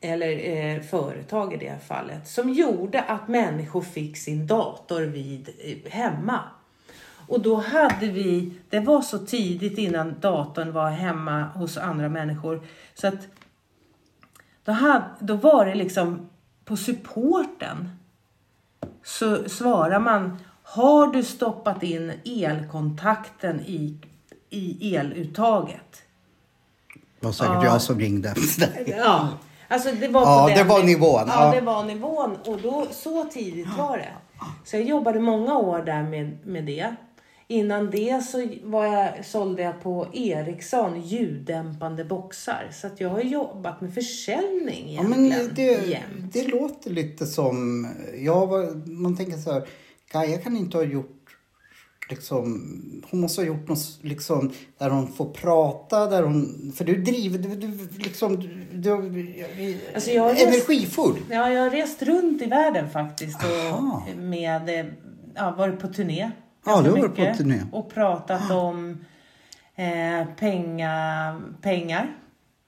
eller 0.00 0.56
eh, 0.56 0.80
företag 0.82 1.54
i 1.54 1.56
det 1.56 1.78
fallet, 1.86 2.28
som 2.28 2.52
gjorde 2.52 3.00
att 3.02 3.28
människor 3.28 3.82
fick 3.82 4.16
sin 4.16 4.46
dator 4.46 5.02
vid 5.02 5.48
eh, 5.58 5.90
hemma. 5.92 6.40
Och 7.28 7.40
då 7.40 7.56
hade 7.56 8.06
vi, 8.06 8.52
det 8.68 8.80
var 8.80 9.02
så 9.02 9.18
tidigt 9.18 9.78
innan 9.78 10.14
datorn 10.20 10.72
var 10.72 10.90
hemma 10.90 11.42
hos 11.42 11.76
andra 11.76 12.08
människor, 12.08 12.60
så 12.94 13.06
att 13.08 13.26
då, 14.64 14.72
hade, 14.72 15.04
då 15.20 15.34
var 15.34 15.66
det 15.66 15.74
liksom 15.74 16.28
på 16.64 16.76
supporten 16.76 17.88
så 19.04 19.48
svarar 19.48 20.00
man, 20.00 20.38
har 20.62 21.06
du 21.06 21.24
stoppat 21.24 21.82
in 21.82 22.12
elkontakten 22.24 23.60
i, 23.60 23.96
i 24.50 24.96
eluttaget? 24.96 26.02
Det 27.20 27.26
var 27.26 27.32
säkert 27.32 27.54
Ja. 27.54 27.64
jag 27.64 27.82
som 27.82 27.98
ringde. 27.98 28.34
Ja, 28.86 29.28
alltså 29.68 29.92
det 29.92 30.08
var 30.08 30.24
på 30.44 30.50
Ja, 30.50 30.56
det 30.56 30.64
var 30.64 30.78
niv- 30.80 30.84
nivån, 30.86 31.24
Ja, 31.28 31.44
ja. 31.44 31.60
det 31.60 31.60
var 31.66 31.84
nivån 31.84 32.36
och 32.44 32.58
då, 32.62 32.86
så 32.92 33.24
tidigt 33.24 33.76
var 33.78 33.96
det. 33.98 34.12
Så 34.64 34.76
jag 34.76 34.84
jobbade 34.84 35.20
många 35.20 35.58
år 35.58 35.82
där 35.82 36.02
med, 36.02 36.38
med 36.46 36.64
det. 36.64 36.94
Innan 37.50 37.90
det 37.90 38.24
så 38.24 38.48
var 38.62 38.86
jag, 38.86 39.24
sålde 39.24 39.62
jag 39.62 39.80
på 39.82 40.06
Ericsson 40.12 41.00
ljuddämpande 41.00 42.04
boxar. 42.04 42.68
Så 42.72 42.86
att 42.86 43.00
jag 43.00 43.08
har 43.08 43.20
jobbat 43.20 43.80
med 43.80 43.94
försäljning 43.94 44.94
Ja, 44.94 45.02
men 45.02 45.26
egentligen 45.26 45.80
det, 45.80 45.86
jämt. 45.90 46.32
det 46.32 46.48
låter 46.48 46.90
lite 46.90 47.26
som... 47.26 47.86
Jag 48.18 48.46
var, 48.46 48.86
man 48.90 49.16
tänker 49.16 49.36
så 49.36 49.52
här, 49.52 49.68
Gaia 50.12 50.38
kan 50.38 50.56
inte 50.56 50.76
ha 50.76 50.84
gjort... 50.84 51.14
Liksom, 52.10 53.02
hon 53.10 53.20
måste 53.20 53.40
ha 53.40 53.46
gjort 53.46 53.68
något 53.68 53.98
liksom, 54.02 54.52
där 54.78 54.90
hon 54.90 55.12
får 55.12 55.32
prata, 55.32 56.06
där 56.06 56.22
hon... 56.22 56.72
För 56.76 56.84
du 56.84 57.02
driver... 57.02 57.38
Du, 57.38 57.48
du, 57.54 57.88
liksom, 57.98 58.40
du, 58.40 58.48
du, 58.72 59.34
Alltså, 59.94 60.10
jag 60.10 60.32
rest- 60.32 60.46
energifull. 60.46 61.18
Ja, 61.30 61.52
jag 61.52 61.62
har 61.62 61.70
rest 61.70 62.02
runt 62.02 62.42
i 62.42 62.46
världen 62.46 62.90
faktiskt 62.90 63.44
Aha. 63.44 64.02
och 64.12 64.18
med, 64.18 64.92
ja, 65.34 65.54
varit 65.58 65.80
på 65.80 65.88
turné. 65.88 66.30
Ja, 66.68 66.74
ganska 66.82 66.90
har 66.90 66.98
varit 66.98 67.14
på 67.14 67.20
mycket 67.20 67.36
turné. 67.38 67.60
Och 67.72 67.94
pratat 67.94 68.50
om 68.50 69.04
eh, 69.76 70.24
penga, 70.38 71.40
pengar 71.62 72.14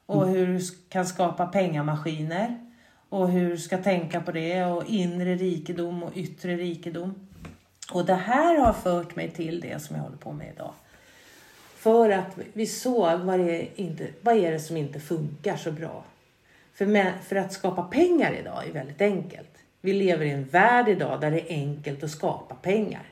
och 0.06 0.22
Mm. 0.22 0.34
hur 0.34 0.46
du 0.46 0.60
kan 0.88 1.06
skapa 1.06 1.46
pengamaskiner 1.46 2.66
och 3.08 3.28
hur 3.28 3.50
du 3.50 3.58
ska 3.58 3.78
tänka 3.78 4.20
på 4.20 4.32
det 4.32 4.64
och 4.64 4.84
inre 4.86 5.34
rikedom 5.34 6.02
och 6.02 6.10
yttre 6.14 6.56
rikedom. 6.56 7.14
Och 7.92 8.04
det 8.06 8.14
här 8.14 8.58
har 8.58 8.72
fört 8.72 9.16
mig 9.16 9.30
till 9.30 9.60
det 9.60 9.82
som 9.82 9.96
jag 9.96 10.02
håller 10.02 10.16
på 10.16 10.32
med 10.32 10.52
idag. 10.54 10.72
För 11.76 12.10
att 12.10 12.38
vi 12.52 12.66
såg 12.66 13.20
vad 13.20 13.38
det 13.40 13.62
är, 13.62 13.68
inte, 13.76 14.08
vad 14.20 14.36
är 14.36 14.52
det 14.52 14.60
som 14.60 14.76
inte 14.76 15.00
funkar 15.00 15.56
så 15.56 15.72
bra. 15.72 16.04
För, 16.74 16.86
med, 16.86 17.12
för 17.28 17.36
att 17.36 17.52
skapa 17.52 17.82
pengar 17.82 18.32
idag 18.32 18.68
är 18.68 18.72
väldigt 18.72 19.00
enkelt. 19.00 19.50
Vi 19.80 19.92
lever 19.92 20.24
i 20.24 20.30
en 20.30 20.44
värld 20.44 20.88
idag 20.88 21.20
där 21.20 21.30
det 21.30 21.52
är 21.52 21.56
enkelt 21.56 22.04
att 22.04 22.10
skapa 22.10 22.54
pengar. 22.54 23.02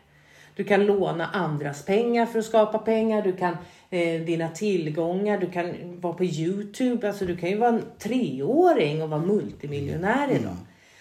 Du 0.59 0.65
kan 0.65 0.87
låna 0.87 1.27
andras 1.27 1.85
pengar 1.85 2.27
för 2.27 2.39
att 2.39 2.45
skapa 2.45 2.79
pengar. 2.79 3.23
Du 3.23 3.33
kan 3.33 3.57
eh, 3.91 4.23
dina 4.23 4.49
tillgångar. 4.49 5.39
Du 5.39 5.51
kan 5.51 6.01
vara 6.01 6.13
på 6.13 6.25
Youtube. 6.25 7.09
Alltså 7.09 7.25
du 7.25 7.37
kan 7.37 7.51
ju 7.51 7.57
vara 7.57 7.71
en 7.71 7.83
treåring 7.99 9.03
och 9.03 9.11
vara 9.11 9.21
multimiljonär 9.21 10.31
idag. 10.31 10.57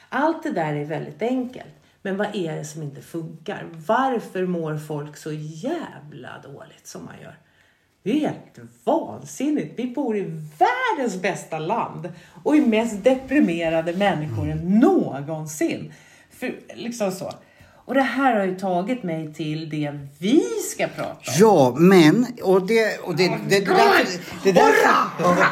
Allt 0.10 0.44
det 0.44 0.52
där 0.52 0.76
är 0.76 0.86
väldigt 0.86 1.22
enkelt. 1.22 1.74
Men 2.02 2.18
vad 2.18 2.36
är 2.36 2.56
det 2.56 2.66
som 2.66 2.84
inte 2.84 3.02
funkar? 3.02 3.68
Varför 3.88 4.46
mår 4.46 4.78
folk 4.78 5.18
så 5.18 5.32
jävla 5.34 6.30
dåligt 6.44 6.88
som 6.88 7.06
man 7.06 7.16
gör? 7.22 7.36
Det 8.04 8.12
är 8.12 8.20
helt 8.20 8.60
vansinnigt. 8.84 9.80
Vi 9.80 9.88
bor 9.88 10.18
i 10.18 10.42
världens 10.60 11.22
bästa 11.22 11.60
land 11.60 12.10
och 12.44 12.56
är 12.56 12.66
mest 12.66 13.04
deprimerade 13.04 13.94
människor 13.94 14.50
än 14.50 14.80
någonsin. 14.80 15.94
För, 16.30 16.56
liksom 16.76 17.12
så. 17.12 17.32
Och 17.88 17.94
det 17.94 18.02
här 18.02 18.36
har 18.36 18.46
ju 18.46 18.56
tagit 18.56 19.04
mig 19.04 19.34
till 19.34 19.70
det 19.70 20.00
vi 20.20 20.44
ska 20.72 20.88
prata 20.88 21.12
om. 21.12 21.34
Ja, 21.40 21.76
men... 21.78 22.26
Och 22.44 22.68
det, 22.68 22.98
och 22.98 23.16
det, 23.16 23.28
det, 23.28 23.38
det, 23.50 23.60
det, 23.60 23.66
därför, 23.66 24.20
det, 24.44 24.50
är 24.50 24.54
därför, 24.54 25.46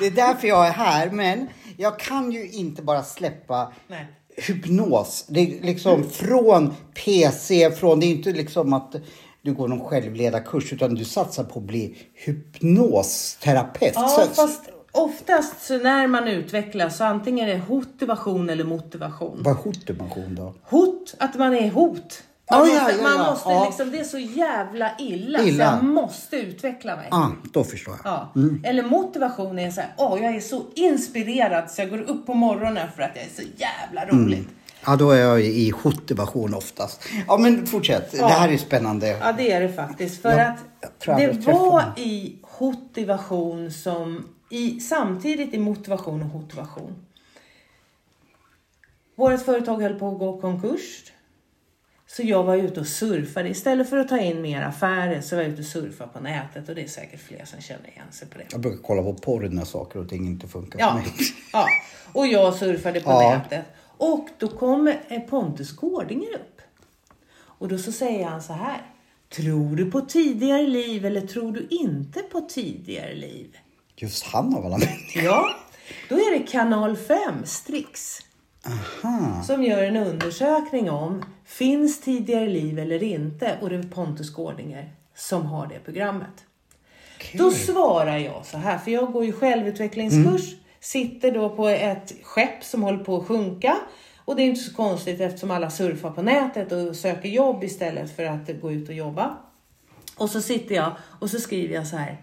det 0.00 0.06
är 0.06 0.10
därför 0.10 0.48
jag 0.48 0.66
är 0.66 0.72
här. 0.72 1.10
Men 1.10 1.46
jag 1.76 1.98
kan 1.98 2.32
ju 2.32 2.50
inte 2.50 2.82
bara 2.82 3.02
släppa 3.02 3.72
Nej. 3.88 4.06
hypnos. 4.36 5.24
Det 5.28 5.40
är 5.40 5.62
liksom 5.66 6.10
från 6.10 6.74
PC, 7.04 7.70
från... 7.70 8.00
Det 8.00 8.06
är 8.06 8.10
inte 8.10 8.32
liksom 8.32 8.72
att 8.72 8.94
du 9.42 9.54
går 9.54 9.68
någon 9.68 9.84
självledarkurs 9.84 10.72
utan 10.72 10.94
du 10.94 11.04
satsar 11.04 11.44
på 11.44 11.58
att 11.58 11.64
bli 11.64 11.96
hypnosterapeut. 12.14 13.92
Ja, 13.94 14.08
Så- 14.08 14.34
fast 14.34 14.71
oftast 14.92 15.62
så 15.66 15.78
när 15.78 16.06
man 16.06 16.28
utvecklas 16.28 16.96
så 16.96 17.04
antingen 17.04 17.48
är 17.48 17.52
det 17.54 17.62
motivation 17.68 18.50
eller 18.50 18.64
motivation. 18.64 19.38
Vad 19.42 19.54
är 19.58 19.58
hotimation 19.62 20.34
då? 20.34 20.54
Hot, 20.62 21.14
att 21.18 21.34
man 21.34 21.54
är 21.54 21.70
hot. 21.70 22.22
Ja, 22.46 22.58
Man 22.58 22.68
ja, 22.68 22.74
måste, 22.82 22.96
ja, 22.96 23.02
man 23.02 23.16
ja. 23.18 23.30
måste 23.30 23.48
Ja. 23.50 23.64
liksom, 23.64 23.90
det 23.90 23.98
är 24.00 24.04
så 24.04 24.18
jävla 24.18 24.90
illa, 24.98 25.42
Illa. 25.42 25.70
så 25.70 25.76
jag 25.76 25.84
måste 25.84 26.36
utveckla 26.36 26.96
mig. 26.96 27.08
Ah, 27.10 27.28
då 27.52 27.64
förstår 27.64 27.94
jag. 28.04 28.12
Ja. 28.34 28.42
Eller 28.64 28.82
motivation 28.82 29.58
är 29.58 29.70
så 29.70 29.80
här, 29.80 29.90
åh 29.96 30.22
jag 30.22 30.36
är 30.36 30.40
så 30.40 30.62
inspirerad 30.74 31.70
så 31.70 31.80
jag 31.82 31.90
går 31.90 32.00
upp 32.00 32.26
på 32.26 32.34
morgonen 32.34 32.88
för 32.96 33.02
att 33.02 33.10
jag 33.14 33.24
är 33.24 33.30
så 33.36 33.42
jävla 33.56 34.06
roligt. 34.06 34.48
Ja, 34.86 34.96
då 34.96 35.10
är 35.10 35.18
jag 35.20 35.40
i 35.40 35.70
hotivation 35.82 36.54
oftast. 36.54 37.02
Ja, 37.28 37.36
men 37.38 37.66
fortsätt. 37.66 38.12
Det 38.12 38.24
här 38.24 38.48
är 38.48 38.56
spännande. 38.58 39.08
Ja 39.20 39.32
det 39.32 39.52
är 39.52 39.60
det 39.60 39.72
faktiskt. 39.72 40.22
För 40.22 40.38
att 40.38 40.56
det 41.04 41.46
var 41.46 41.82
i 41.96 42.36
motivation 42.60 43.70
som, 43.70 44.28
i, 44.52 44.80
samtidigt 44.80 45.54
i 45.54 45.58
motivation 45.58 46.22
och 46.22 46.28
motivation. 46.40 46.94
Vårt 49.14 49.42
företag 49.42 49.82
höll 49.82 49.94
på 49.98 50.08
att 50.12 50.18
gå 50.18 50.40
konkurs. 50.40 51.12
Så 52.06 52.22
jag 52.22 52.44
var 52.44 52.56
ute 52.56 52.80
och 52.80 52.86
surfade. 52.86 53.48
Istället 53.48 53.90
för 53.90 53.96
att 53.96 54.08
ta 54.08 54.18
in 54.18 54.42
mer 54.42 54.62
affärer 54.62 55.20
så 55.20 55.36
var 55.36 55.42
jag 55.42 55.52
ute 55.52 55.60
och 55.60 55.66
surfade 55.66 56.10
på 56.12 56.20
nätet. 56.20 56.68
Och 56.68 56.74
det 56.74 56.82
är 56.82 56.88
säkert 56.88 57.20
fler 57.20 57.44
som 57.44 57.60
känner 57.60 57.88
igen 57.88 58.06
sig 58.10 58.28
på 58.28 58.38
det. 58.38 58.44
Jag 58.50 58.60
brukar 58.60 58.82
kolla 58.82 59.02
på 59.02 59.14
porr 59.14 59.48
när 59.48 59.64
saker 59.64 59.98
och 60.00 60.08
ting 60.08 60.26
inte 60.26 60.48
funkar 60.48 60.78
för 60.78 60.86
Ja, 60.86 60.94
mig. 60.94 61.04
ja. 61.52 61.66
och 62.12 62.26
jag 62.26 62.54
surfade 62.54 63.00
på 63.00 63.10
Ja. 63.10 63.30
nätet. 63.38 63.66
Och 63.96 64.28
då 64.38 64.48
kommer 64.48 65.00
eh, 65.08 65.20
Pontus 65.20 65.72
Gårdinger 65.76 66.34
upp. 66.34 66.60
Och 67.34 67.68
då 67.68 67.78
så 67.78 67.92
säger 67.92 68.24
han 68.26 68.42
så 68.42 68.52
här. 68.52 68.82
Tror 69.28 69.76
du 69.76 69.90
på 69.90 70.00
tidigare 70.00 70.62
liv 70.66 71.06
eller 71.06 71.20
tror 71.20 71.52
du 71.52 71.66
inte 71.70 72.22
på 72.22 72.40
tidigare 72.40 73.14
liv? 73.14 73.56
Just 73.96 74.24
han 74.24 74.54
av 74.54 74.66
alla 74.66 74.78
människor. 74.78 75.22
Ja, 75.22 75.56
då 76.08 76.14
är 76.14 76.38
det 76.38 76.46
kanal 76.46 76.96
5, 76.96 77.18
Strix, 77.44 78.18
Aha. 78.66 79.42
som 79.42 79.62
gör 79.62 79.82
en 79.82 79.96
undersökning 79.96 80.90
om 80.90 81.24
finns 81.44 82.00
tidigare 82.00 82.48
liv 82.48 82.78
eller 82.78 83.02
inte? 83.02 83.58
Och 83.60 83.70
det 83.70 83.76
är 83.76 83.82
Pontus 83.82 84.30
Gårdinger 84.30 84.92
som 85.14 85.46
har 85.46 85.66
det 85.66 85.78
programmet. 85.84 86.44
Då 87.34 87.50
svarar 87.50 88.18
jag 88.18 88.46
så 88.46 88.58
här, 88.58 88.78
för 88.78 88.90
jag 88.90 89.12
går 89.12 89.24
ju 89.24 89.32
självutvecklingskurs, 89.32 90.54
sitter 90.80 91.32
då 91.32 91.48
på 91.48 91.68
ett 91.68 92.12
skepp 92.22 92.64
som 92.64 92.82
håller 92.82 93.04
på 93.04 93.16
att 93.16 93.26
sjunka. 93.26 93.76
Och 94.24 94.36
det 94.36 94.42
är 94.42 94.46
inte 94.46 94.60
så 94.60 94.74
konstigt 94.74 95.20
eftersom 95.20 95.50
alla 95.50 95.70
surfar 95.70 96.10
på 96.10 96.22
nätet 96.22 96.72
och 96.72 96.96
söker 96.96 97.28
jobb 97.28 97.64
istället 97.64 98.16
för 98.16 98.24
att 98.24 98.60
gå 98.60 98.72
ut 98.72 98.88
och 98.88 98.94
jobba. 98.94 99.36
Och 100.16 100.30
så 100.30 100.40
sitter 100.42 100.74
jag 100.74 100.92
och 101.20 101.30
så 101.30 101.40
skriver 101.40 101.74
jag 101.74 101.86
så 101.86 101.96
här. 101.96 102.16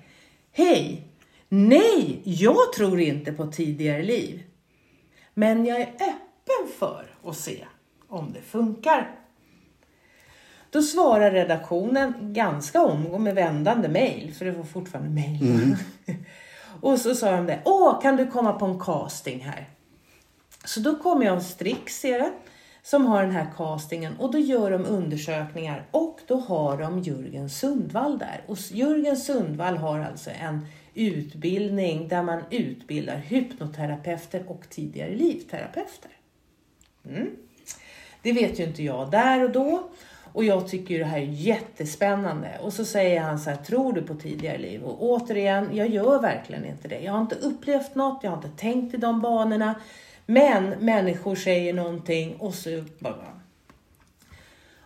Hej! 0.52 1.09
Nej, 1.50 2.22
jag 2.24 2.74
tror 2.76 3.00
inte 3.00 3.32
på 3.32 3.48
tidigare 3.48 4.04
liv. 4.04 4.44
Men 5.34 5.66
jag 5.66 5.82
är 5.82 5.88
öppen 5.88 6.74
för 6.80 7.06
att 7.24 7.38
se 7.38 7.66
om 8.08 8.34
det 8.34 8.42
funkar. 8.42 9.16
Då 10.70 10.82
svarar 10.82 11.32
redaktionen 11.32 12.14
ganska 12.20 12.82
omgående 12.82 13.20
med 13.20 13.36
vändande 13.36 13.90
mejl, 13.90 14.34
för 14.34 14.46
det 14.46 14.52
var 14.52 14.64
fortfarande 14.64 15.10
mejl. 15.10 15.76
och 16.82 17.00
så 17.00 17.16
sa 17.16 17.32
de 17.32 17.46
det, 17.46 17.62
åh 17.66 18.02
kan 18.02 18.16
du 18.16 18.28
komma 18.28 18.54
på 18.54 18.66
en 18.66 18.80
casting 18.80 19.40
här? 19.40 19.70
Så 20.66 20.80
då 20.80 20.96
kom 20.96 21.24
jag 21.24 21.36
av 21.36 21.40
Strix, 21.40 22.00
ser 22.00 22.20
det. 22.20 22.32
som 22.84 23.06
har 23.06 23.22
den 23.24 23.32
här 23.32 23.48
castingen 23.58 24.18
och 24.18 24.32
då 24.32 24.38
gör 24.38 24.72
de 24.72 24.86
undersökningar 24.86 25.86
och 25.92 26.20
då 26.28 26.36
har 26.36 26.78
de 26.78 27.00
Jörgen 27.00 27.50
Sundvall 27.50 28.18
där. 28.18 28.44
Och 28.48 28.58
Jörgen 28.72 29.18
Sundvall 29.18 29.78
har 29.78 30.00
alltså 30.00 30.30
en 30.30 30.68
utbildning 30.94 32.08
där 32.08 32.24
man 32.24 32.42
utbildar 32.50 33.18
hypnoterapeuter 33.18 34.44
och 34.48 34.70
tidigare 34.70 35.16
livterapeuter. 35.16 36.12
Mm. 37.06 37.30
Det 38.22 38.34
vet 38.34 38.60
ju 38.60 38.64
inte 38.64 38.84
jag 38.84 39.12
där 39.12 39.44
och 39.44 39.52
då. 39.52 39.90
Och 40.34 40.44
jag 40.44 40.68
tycker 40.68 40.94
ju 40.94 41.00
det 41.00 41.06
här 41.06 41.18
är 41.18 41.24
jättespännande. 41.24 42.60
Och 42.62 42.74
så 42.74 42.86
säger 42.86 43.22
han 43.22 43.40
så 43.40 43.50
här, 43.50 43.58
tror 43.58 43.94
du 43.94 44.02
på 44.02 44.16
tidigare 44.16 44.58
liv? 44.58 44.84
Och 44.84 45.04
återigen, 45.04 45.70
jag 45.76 45.90
gör 45.90 46.22
verkligen 46.22 46.66
inte 46.66 46.88
det. 46.88 47.00
Jag 47.00 47.14
har 47.14 47.22
inte 47.22 47.36
upplevt 47.36 47.96
något, 47.96 48.20
jag 48.24 48.32
har 48.32 48.38
inte 48.38 48.62
tänkt 48.62 48.94
i 48.94 48.98
de 48.98 49.22
banorna. 49.22 49.76
Men 50.26 50.70
människor 50.70 51.36
säger 51.36 51.74
någonting 51.74 52.36
och 52.36 52.54
så 52.54 52.84
bara... 53.00 53.40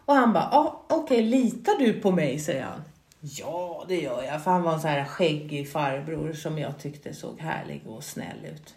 Och 0.06 0.16
han 0.16 0.34
bara, 0.34 0.50
ah, 0.52 0.86
okej, 0.90 1.04
okay, 1.04 1.22
litar 1.22 1.80
du 1.80 1.94
på 1.94 2.12
mig? 2.12 2.40
säger 2.40 2.64
han. 2.64 2.82
Ja, 3.26 3.86
det 3.88 4.02
gör 4.02 4.24
jag. 4.24 4.44
För 4.44 4.52
han 4.52 4.64
var 4.64 4.74
en 4.74 4.82
sån 4.82 4.90
här 4.90 5.06
skäggig 5.06 5.72
farbror 5.72 6.34
som 6.34 6.58
jag 6.58 6.80
tyckte 6.80 7.14
såg 7.14 7.40
härlig 7.40 7.88
och 7.88 8.04
snäll 8.04 8.46
ut. 8.46 8.76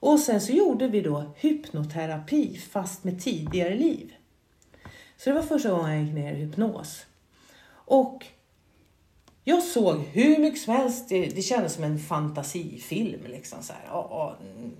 Och 0.00 0.20
sen 0.20 0.40
så 0.40 0.52
gjorde 0.52 0.88
vi 0.88 1.00
då 1.00 1.24
hypnoterapi 1.36 2.56
fast 2.56 3.04
med 3.04 3.22
tidigare 3.22 3.74
liv. 3.74 4.14
Så 5.16 5.30
det 5.30 5.36
var 5.36 5.42
första 5.42 5.70
gången 5.70 5.92
jag 5.92 6.02
gick 6.02 6.14
ner 6.14 6.32
i 6.32 6.36
hypnos. 6.36 7.06
Och 7.68 8.26
jag 9.44 9.62
såg 9.62 9.96
hur 9.96 10.38
mycket 10.38 10.60
som 10.60 10.74
helst. 10.74 11.08
Det, 11.08 11.26
det 11.26 11.42
kändes 11.42 11.74
som 11.74 11.84
en 11.84 11.98
fantasifilm. 11.98 13.20
Liksom 13.26 13.62
så 13.62 13.72
här. 13.72 14.34
Mm. 14.40 14.72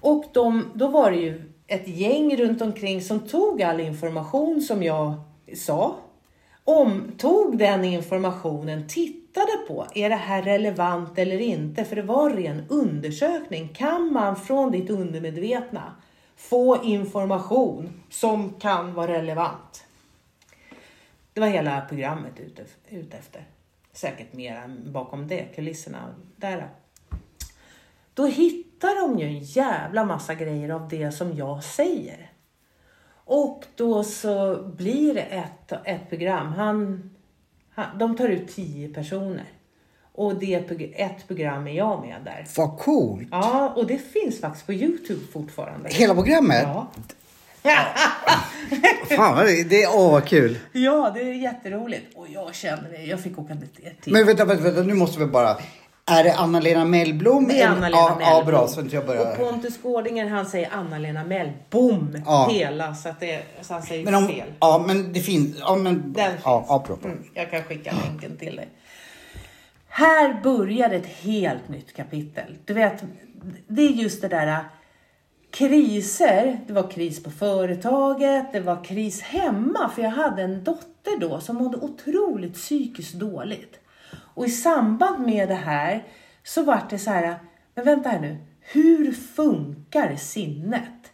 Och 0.00 0.24
de, 0.32 0.72
då 0.74 0.88
var 0.88 1.10
det 1.10 1.16
ju 1.16 1.52
ett 1.66 1.88
gäng 1.88 2.36
runt 2.36 2.62
omkring 2.62 3.02
som 3.02 3.20
tog 3.20 3.62
all 3.62 3.80
information 3.80 4.62
som 4.62 4.82
jag 4.82 5.14
sa. 5.56 5.96
Omtog 6.68 7.58
den 7.58 7.84
informationen, 7.84 8.88
tittade 8.88 9.52
på, 9.68 9.86
är 9.94 10.08
det 10.08 10.16
här 10.16 10.42
relevant 10.42 11.18
eller 11.18 11.38
inte? 11.38 11.84
För 11.84 11.96
det 11.96 12.02
var 12.02 12.30
en 12.30 12.36
ren 12.36 12.62
undersökning. 12.68 13.68
Kan 13.68 14.12
man 14.12 14.36
från 14.36 14.72
ditt 14.72 14.90
undermedvetna 14.90 15.96
få 16.36 16.84
information 16.84 18.02
som 18.10 18.52
kan 18.52 18.94
vara 18.94 19.12
relevant? 19.12 19.84
Det 21.32 21.40
var 21.40 21.48
hela 21.48 21.80
programmet 21.80 22.40
ute, 22.40 22.64
ute 22.88 23.16
efter. 23.16 23.44
Säkert 23.92 24.32
mer 24.32 24.68
bakom 24.68 25.28
det, 25.28 25.44
kulisserna 25.54 26.14
där. 26.36 26.68
Då 28.14 28.26
hittar 28.26 29.08
de 29.08 29.18
ju 29.18 29.26
en 29.26 29.38
jävla 29.38 30.04
massa 30.04 30.34
grejer 30.34 30.68
av 30.68 30.88
det 30.88 31.12
som 31.12 31.36
jag 31.36 31.64
säger. 31.64 32.30
Och 33.26 33.64
då 33.74 34.04
så 34.04 34.62
blir 34.76 35.14
det 35.14 35.20
ett, 35.20 35.72
ett 35.84 36.08
program. 36.08 36.52
Han, 36.52 37.10
han, 37.74 37.98
de 37.98 38.16
tar 38.16 38.28
ut 38.28 38.54
tio 38.54 38.88
personer. 38.88 39.44
Och 40.12 40.34
det, 40.34 40.54
ett 40.96 41.26
program 41.26 41.66
är 41.66 41.72
jag 41.72 42.00
med 42.00 42.16
där. 42.24 42.46
Vad 42.56 42.78
coolt! 42.78 43.28
Ja, 43.30 43.72
och 43.76 43.86
det 43.86 43.98
finns 43.98 44.40
faktiskt 44.40 44.66
på 44.66 44.72
Youtube 44.72 45.20
fortfarande. 45.32 45.88
Hela 45.88 46.14
programmet? 46.14 46.62
Ja. 46.62 46.90
Fan 49.16 49.36
vad 49.36 49.46
det, 49.46 49.64
det 49.64 49.86
åh 49.86 50.12
vad 50.12 50.24
kul. 50.24 50.58
Ja, 50.72 51.10
det 51.14 51.20
är 51.20 51.32
jätteroligt. 51.34 52.16
Och 52.16 52.26
jag 52.28 52.54
känner 52.54 52.90
det, 52.90 53.04
jag 53.04 53.20
fick 53.20 53.38
åka 53.38 53.54
dit 53.54 53.74
till. 54.02 54.12
Men 54.12 54.26
vänta, 54.26 54.44
vänta, 54.44 54.64
vänta, 54.64 54.82
nu 54.82 54.94
måste 54.94 55.18
vi 55.18 55.26
bara. 55.26 55.56
Är 56.10 56.24
det 56.24 56.34
Anna-Lena 56.34 56.84
Mellblom? 56.84 57.48
Det 57.48 57.60
är 57.60 57.68
Anna-Lena 57.68 58.08
Mellblom. 58.08 58.20
Ja, 58.20 58.44
bra, 58.46 58.68
så 58.68 58.80
inte 58.80 58.94
jag 58.96 59.06
börjar. 59.06 59.30
Och 59.30 59.36
Pontus 59.36 59.82
Gårdinger 59.82 60.28
han 60.28 60.46
säger 60.46 60.70
Anna-Lena 60.72 61.24
Mellbom 61.24 62.16
Ja. 62.26 62.48
hela 62.52 62.94
så 62.94 63.08
att 63.08 63.20
det, 63.20 63.42
så 63.60 63.72
han 63.74 63.82
säger 63.82 64.04
Men 64.04 64.14
om, 64.14 64.28
fel. 64.28 64.48
ja, 64.60 64.84
men 64.86 65.12
det 65.12 65.20
finns. 65.20 65.56
Ja, 65.60 65.76
men. 65.76 66.12
Den 66.12 66.32
ja, 66.44 66.66
finns. 66.68 66.98
ja. 67.02 67.08
Mm, 67.08 67.24
jag 67.34 67.50
kan 67.50 67.62
skicka 67.62 67.92
länken 68.06 68.36
till 68.36 68.56
dig. 68.56 68.68
Här 69.88 70.40
började 70.42 70.96
ett 70.96 71.06
helt 71.06 71.68
nytt 71.68 71.96
kapitel. 71.96 72.56
Du 72.64 72.74
vet, 72.74 73.02
det 73.68 73.82
är 73.82 73.90
just 73.90 74.22
det 74.22 74.28
där 74.28 74.64
kriser. 75.50 76.60
Det 76.66 76.72
var 76.72 76.90
kris 76.90 77.22
på 77.22 77.30
företaget, 77.30 78.52
det 78.52 78.60
var 78.60 78.84
kris 78.84 79.22
hemma. 79.22 79.90
För 79.94 80.02
jag 80.02 80.10
hade 80.10 80.42
en 80.42 80.64
dotter 80.64 81.18
då 81.20 81.40
som 81.40 81.56
mådde 81.56 81.76
otroligt 81.76 82.54
psykiskt 82.54 83.14
dåligt. 83.14 83.80
Och 84.36 84.46
i 84.46 84.50
samband 84.50 85.26
med 85.26 85.48
det 85.48 85.54
här 85.54 86.04
så 86.44 86.62
vart 86.62 86.90
det 86.90 86.98
så 86.98 87.10
här, 87.10 87.38
men 87.74 87.84
vänta 87.84 88.08
här 88.08 88.20
nu. 88.20 88.36
Hur 88.60 89.12
funkar 89.12 90.16
sinnet? 90.16 91.12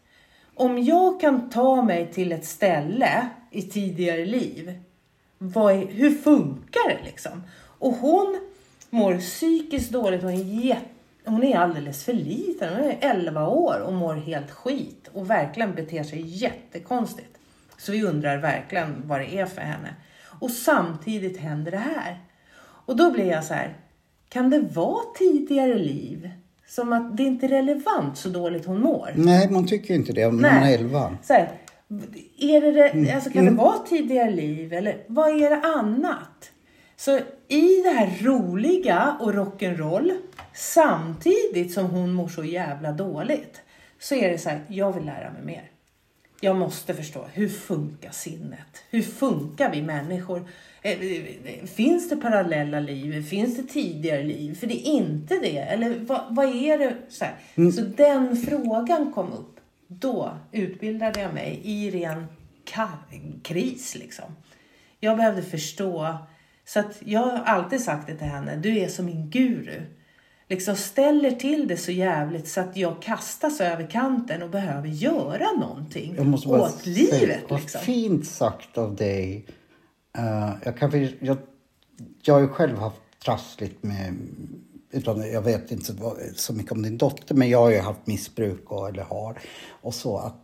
Om 0.55 0.83
jag 0.83 1.21
kan 1.21 1.51
ta 1.51 1.83
mig 1.83 2.13
till 2.13 2.33
ett 2.33 2.45
ställe 2.45 3.29
i 3.51 3.63
tidigare 3.63 4.25
liv, 4.27 4.79
vad 5.39 5.75
är, 5.75 5.87
hur 5.87 6.11
funkar 6.11 6.89
det 6.89 7.05
liksom? 7.05 7.43
Och 7.79 7.93
hon 7.93 8.41
mår 8.91 9.19
psykiskt 9.19 9.93
dåligt, 9.93 10.23
hon 10.23 10.33
är, 10.33 10.65
jätte, 10.65 10.89
hon 11.25 11.43
är 11.43 11.59
alldeles 11.59 12.05
för 12.05 12.13
liten, 12.13 12.75
hon 12.75 12.85
är 12.85 12.99
11 13.01 13.49
år 13.49 13.81
och 13.81 13.93
mår 13.93 14.15
helt 14.15 14.51
skit 14.51 15.11
och 15.13 15.31
verkligen 15.31 15.75
beter 15.75 16.03
sig 16.03 16.21
jättekonstigt. 16.21 17.39
Så 17.79 17.93
vi 17.93 18.05
undrar 18.05 18.39
verkligen 18.39 19.03
vad 19.05 19.21
det 19.21 19.39
är 19.39 19.47
för 19.47 19.61
henne. 19.61 19.95
Och 20.41 20.51
samtidigt 20.51 21.41
händer 21.41 21.71
det 21.71 21.79
här. 21.79 22.21
Och 22.87 22.97
då 22.97 23.11
blir 23.11 23.27
jag 23.27 23.45
så 23.45 23.55
här, 23.55 23.77
kan 24.29 24.51
det 24.51 24.61
vara 24.61 25.03
tidigare 25.18 25.75
liv? 25.79 26.31
Som 26.66 26.92
att 26.92 27.16
det 27.16 27.23
inte 27.23 27.47
är 27.47 27.49
relevant 27.49 28.18
så 28.18 28.29
dåligt 28.29 28.66
hon 28.66 28.81
mår. 28.81 29.11
Nej, 29.16 29.51
man 29.51 29.66
tycker 29.66 29.95
inte 29.95 30.12
det 30.12 30.27
om 30.27 30.40
man 30.42 30.51
är 30.51 30.75
11. 30.75 31.16
Så 31.23 31.33
här, 31.33 31.53
är 32.38 32.61
det, 32.73 32.88
Mm. 32.88 33.14
alltså, 33.14 33.31
kan 33.31 33.45
det 33.45 33.51
vara 33.51 33.79
tidigare 33.79 34.31
liv 34.31 34.73
eller 34.73 34.97
vad 35.07 35.42
är 35.42 35.51
det 35.51 35.61
annat? 35.66 36.51
Så 36.97 37.18
i 37.49 37.83
det 37.85 37.90
här 37.90 38.18
roliga 38.21 39.16
och 39.21 39.33
rock'n'roll 39.33 40.12
samtidigt 40.55 41.73
som 41.73 41.87
hon 41.87 42.12
mår 42.12 42.29
så 42.29 42.45
jävla 42.45 42.92
dåligt 42.92 43.61
så 44.01 44.14
är 44.14 44.31
det 44.31 44.38
så 44.38 44.49
här, 44.49 44.61
jag 44.68 44.92
vill 44.92 45.05
lära 45.05 45.33
mig 45.33 45.42
mer. 45.42 45.71
Jag 46.40 46.57
måste 46.57 46.95
förstå, 46.95 47.25
hur 47.33 47.49
funkar 47.49 48.11
sinnet? 48.11 48.85
Hur 48.90 49.03
funkar 49.03 49.71
vi 49.73 49.83
människor? 49.83 50.49
Eh, 50.83 50.99
Finns 51.66 52.09
det 52.09 52.16
parallella 52.16 52.81
liv? 52.81 53.23
Finns 53.23 53.57
det 53.57 53.62
tidigare 53.62 54.23
liv? 54.23 54.55
För 54.55 54.66
det 54.66 54.75
är 54.88 54.92
inte 54.92 55.35
det. 55.38 55.59
Eller 55.59 55.99
vad, 55.99 56.21
vad 56.31 56.45
är 56.57 56.79
det? 56.79 56.95
Så, 57.09 57.25
här. 57.25 57.37
så 57.71 57.81
den 57.81 58.37
frågan 58.37 59.12
kom 59.12 59.33
upp. 59.33 59.49
Då 59.88 60.37
utbildade 60.53 61.21
jag 61.21 61.35
mig 61.35 61.61
i 61.64 61.90
ren 61.90 62.27
kris 63.42 63.95
liksom. 63.95 64.25
Jag 65.01 65.16
behövde 65.16 65.42
förstå. 65.42 66.16
Så 66.64 66.81
att 66.81 66.97
jag 67.05 67.21
har 67.21 67.38
alltid 67.38 67.81
sagt 67.81 68.07
det 68.07 68.14
till 68.16 68.27
henne. 68.27 68.57
Du 68.57 68.79
är 68.79 68.88
som 68.88 69.07
min 69.07 69.31
guru. 69.31 69.83
Liksom 70.49 70.77
ställer 70.77 71.31
till 71.31 71.68
det 71.68 71.77
så 71.77 71.92
jävligt 71.92 72.49
så 72.49 72.61
att 72.61 72.77
jag 72.77 73.03
kastas 73.03 73.61
över 73.61 73.87
kanten 73.90 74.42
och 74.42 74.51
behöver 74.51 74.88
göra 74.88 75.53
någonting 75.61 76.14
Jag 76.16 76.27
måste 76.27 76.49
bara 76.49 76.62
åt 76.62 76.71
säga, 76.83 76.95
livet. 77.21 77.40
vad 77.49 77.61
Liksom. 77.61 77.81
fint 77.81 78.27
sagt 78.27 78.79
av 78.79 78.97
dig. 78.97 79.47
Eh, 80.18 80.51
jag, 80.64 80.77
kan, 80.77 81.09
jag, 81.20 81.37
jag 82.22 82.35
har 82.35 82.40
ju 82.40 82.48
själv 82.48 82.79
haft 82.79 83.01
trassligt 83.25 83.83
med, 83.83 84.14
utan 84.90 85.31
jag 85.33 85.42
vet 85.42 85.70
inte 85.72 85.94
så 86.37 86.53
mycket 86.53 86.72
om 86.72 86.83
din 86.83 86.98
dotter, 86.98 87.35
men 87.35 87.48
jag 87.48 87.59
har 87.59 87.70
ju 87.70 87.79
haft 87.79 88.07
missbruk 88.07 88.70
och, 88.72 88.88
eller 88.88 89.03
har. 89.03 89.38
Och 89.70 89.94
så 89.94 90.18
att, 90.18 90.40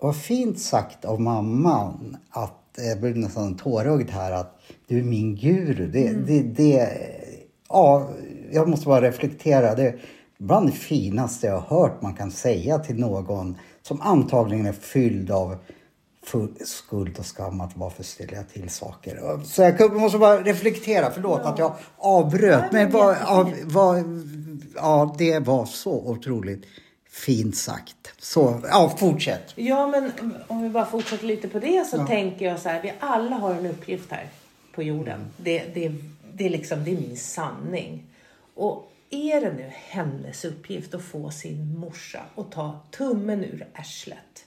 vad 0.00 0.16
fint 0.16 0.58
sagt 0.60 1.04
av 1.04 1.20
mamman 1.20 2.16
att, 2.30 2.78
eh, 2.78 2.84
jag 2.84 3.00
blir 3.00 3.14
nästan 3.14 3.56
tårögd 3.56 4.10
här, 4.10 4.32
att 4.32 4.60
du 4.86 4.98
är 4.98 5.04
min 5.04 5.36
guru. 5.36 5.90
Det, 5.90 6.08
Mm. 6.08 6.24
det, 6.26 6.42
det, 6.42 6.88
ja, 7.68 8.08
jag 8.52 8.68
måste 8.68 8.86
bara 8.86 9.02
reflektera. 9.02 9.74
Det 9.74 9.88
är 9.88 10.00
bland 10.38 10.66
det 10.68 10.72
finaste 10.72 11.46
jag 11.46 11.60
har 11.60 11.80
hört 11.80 12.02
man 12.02 12.14
kan 12.14 12.30
säga 12.30 12.78
till 12.78 12.96
någon 12.98 13.56
som 13.82 14.00
antagligen 14.00 14.66
är 14.66 14.72
fylld 14.72 15.30
av 15.30 15.56
skuld 16.64 17.18
och 17.18 17.26
skam 17.26 17.60
att 17.60 17.76
varför 17.76 18.02
ställer 18.02 18.34
jag 18.34 18.48
till 18.48 18.68
saker. 18.70 19.44
Så 19.44 19.62
jag 19.62 19.96
måste 19.96 20.18
bara 20.18 20.42
reflektera, 20.42 21.10
förlåt 21.10 21.40
att 21.40 21.58
jag 21.58 21.74
avbröt. 21.96 22.72
Nej, 22.72 22.86
Men 22.86 22.92
ja, 22.92 23.48
jättefint. 23.48 23.72
vad, 23.72 24.04
ja, 24.76 25.14
det 25.18 25.38
var 25.38 25.66
så 25.66 25.92
otroligt 25.92 26.64
fint 27.10 27.56
sagt. 27.56 28.12
Så, 28.18 28.60
ja, 28.70 28.94
fortsätt. 28.98 29.52
Ja, 29.54 29.86
men 29.86 30.12
om 30.46 30.62
vi 30.62 30.68
bara 30.68 30.86
fortsätter 30.86 31.26
lite 31.26 31.48
på 31.48 31.58
det 31.58 31.86
så 31.86 32.06
tänker 32.06 32.46
jag 32.46 32.60
så 32.60 32.68
här. 32.68 32.82
Vi 32.82 32.92
alla 33.00 33.36
har 33.36 33.54
en 33.54 33.66
uppgift 33.66 34.10
här 34.10 34.28
på 34.74 34.82
jorden. 34.82 35.20
Det, 35.36 35.64
det, 35.74 35.92
det, 36.32 36.46
är 36.46 36.50
liksom, 36.50 36.84
det 36.84 36.90
är 36.90 37.00
min 37.00 37.16
sanning. 37.16 38.06
Och 38.54 38.92
är 39.10 39.40
det 39.40 39.52
nu 39.52 39.70
hennes 39.72 40.44
uppgift 40.44 40.94
att 40.94 41.02
få 41.02 41.30
sin 41.30 41.78
morsa 41.78 42.20
att 42.36 42.52
ta 42.52 42.80
tummen 42.90 43.44
ur 43.44 43.66
arslet 43.74 44.44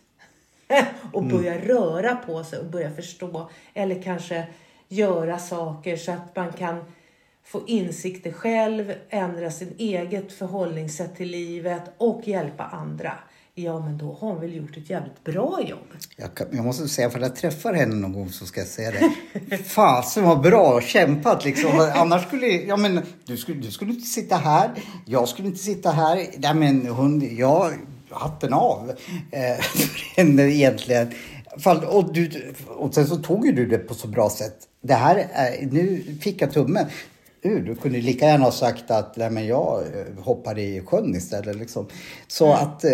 och 1.13 1.23
börja 1.23 1.57
röra 1.57 2.15
på 2.15 2.43
sig 2.43 2.59
och 2.59 2.65
börja 2.65 2.91
förstå 2.91 3.49
eller 3.73 4.01
kanske 4.01 4.47
göra 4.87 5.39
saker 5.39 5.97
så 5.97 6.11
att 6.11 6.35
man 6.35 6.53
kan 6.53 6.85
få 7.43 7.61
insikter 7.67 8.31
själv, 8.31 8.93
ändra 9.09 9.51
sin 9.51 9.75
eget 9.77 10.33
förhållningssätt 10.33 11.15
till 11.15 11.27
livet 11.31 11.81
och 11.97 12.21
hjälpa 12.27 12.63
andra. 12.63 13.13
Ja, 13.55 13.79
men 13.79 13.97
då 13.97 14.05
har 14.05 14.29
hon 14.29 14.39
väl 14.39 14.55
gjort 14.55 14.77
ett 14.77 14.89
jävligt 14.89 15.23
bra 15.23 15.61
jobb. 15.69 15.87
Jag, 16.15 16.35
kan, 16.35 16.47
jag 16.51 16.65
måste 16.65 16.87
säga, 16.87 17.09
för 17.09 17.19
jag 17.19 17.35
träffar 17.35 17.73
henne 17.73 17.95
någon 17.95 18.13
gång 18.13 18.29
så 18.29 18.45
ska 18.45 18.59
jag 18.59 18.67
säga 18.67 18.91
det. 18.91 19.57
Fasen 19.63 20.23
vad 20.23 20.41
bra 20.41 20.81
kämpat 20.81 21.45
liksom. 21.45 21.91
Annars 21.95 22.27
skulle, 22.27 22.47
ja 22.47 22.77
men 22.77 23.01
du 23.25 23.37
skulle, 23.37 23.61
du 23.61 23.71
skulle 23.71 23.91
inte 23.91 24.07
sitta 24.07 24.35
här. 24.35 24.71
Jag 25.05 25.27
skulle 25.27 25.47
inte 25.47 25.59
sitta 25.59 25.91
här. 25.91 26.25
Nej 26.37 26.53
men 26.53 26.87
hon, 26.87 27.37
jag, 27.37 27.73
hatten 28.13 28.53
av 28.53 28.89
eh, 29.31 29.61
för 29.61 30.15
henne 30.21 30.43
egentligen. 30.43 31.11
Och, 31.89 32.13
du, 32.13 32.53
och 32.67 32.93
sen 32.93 33.07
så 33.07 33.15
tog 33.15 33.45
ju 33.45 33.51
du 33.51 33.65
det 33.65 33.77
på 33.77 33.93
så 33.93 34.07
bra 34.07 34.29
sätt. 34.29 34.57
Det 34.81 34.93
här 34.93 35.27
är, 35.33 35.65
nu 35.71 36.03
fick 36.21 36.41
jag 36.41 36.53
tummen. 36.53 36.85
Du 37.41 37.75
kunde 37.81 38.01
lika 38.01 38.25
gärna 38.25 38.43
ha 38.43 38.51
sagt 38.51 38.91
att 38.91 39.17
nej, 39.17 39.29
men 39.29 39.47
jag 39.47 39.81
eh, 39.81 40.23
hoppar 40.23 40.59
i 40.59 40.81
sjön 40.85 41.15
istället. 41.15 41.55
Liksom. 41.55 41.87
Så 42.27 42.45
Mm. 42.45 42.57
att 42.67 42.83
eh, 42.83 42.91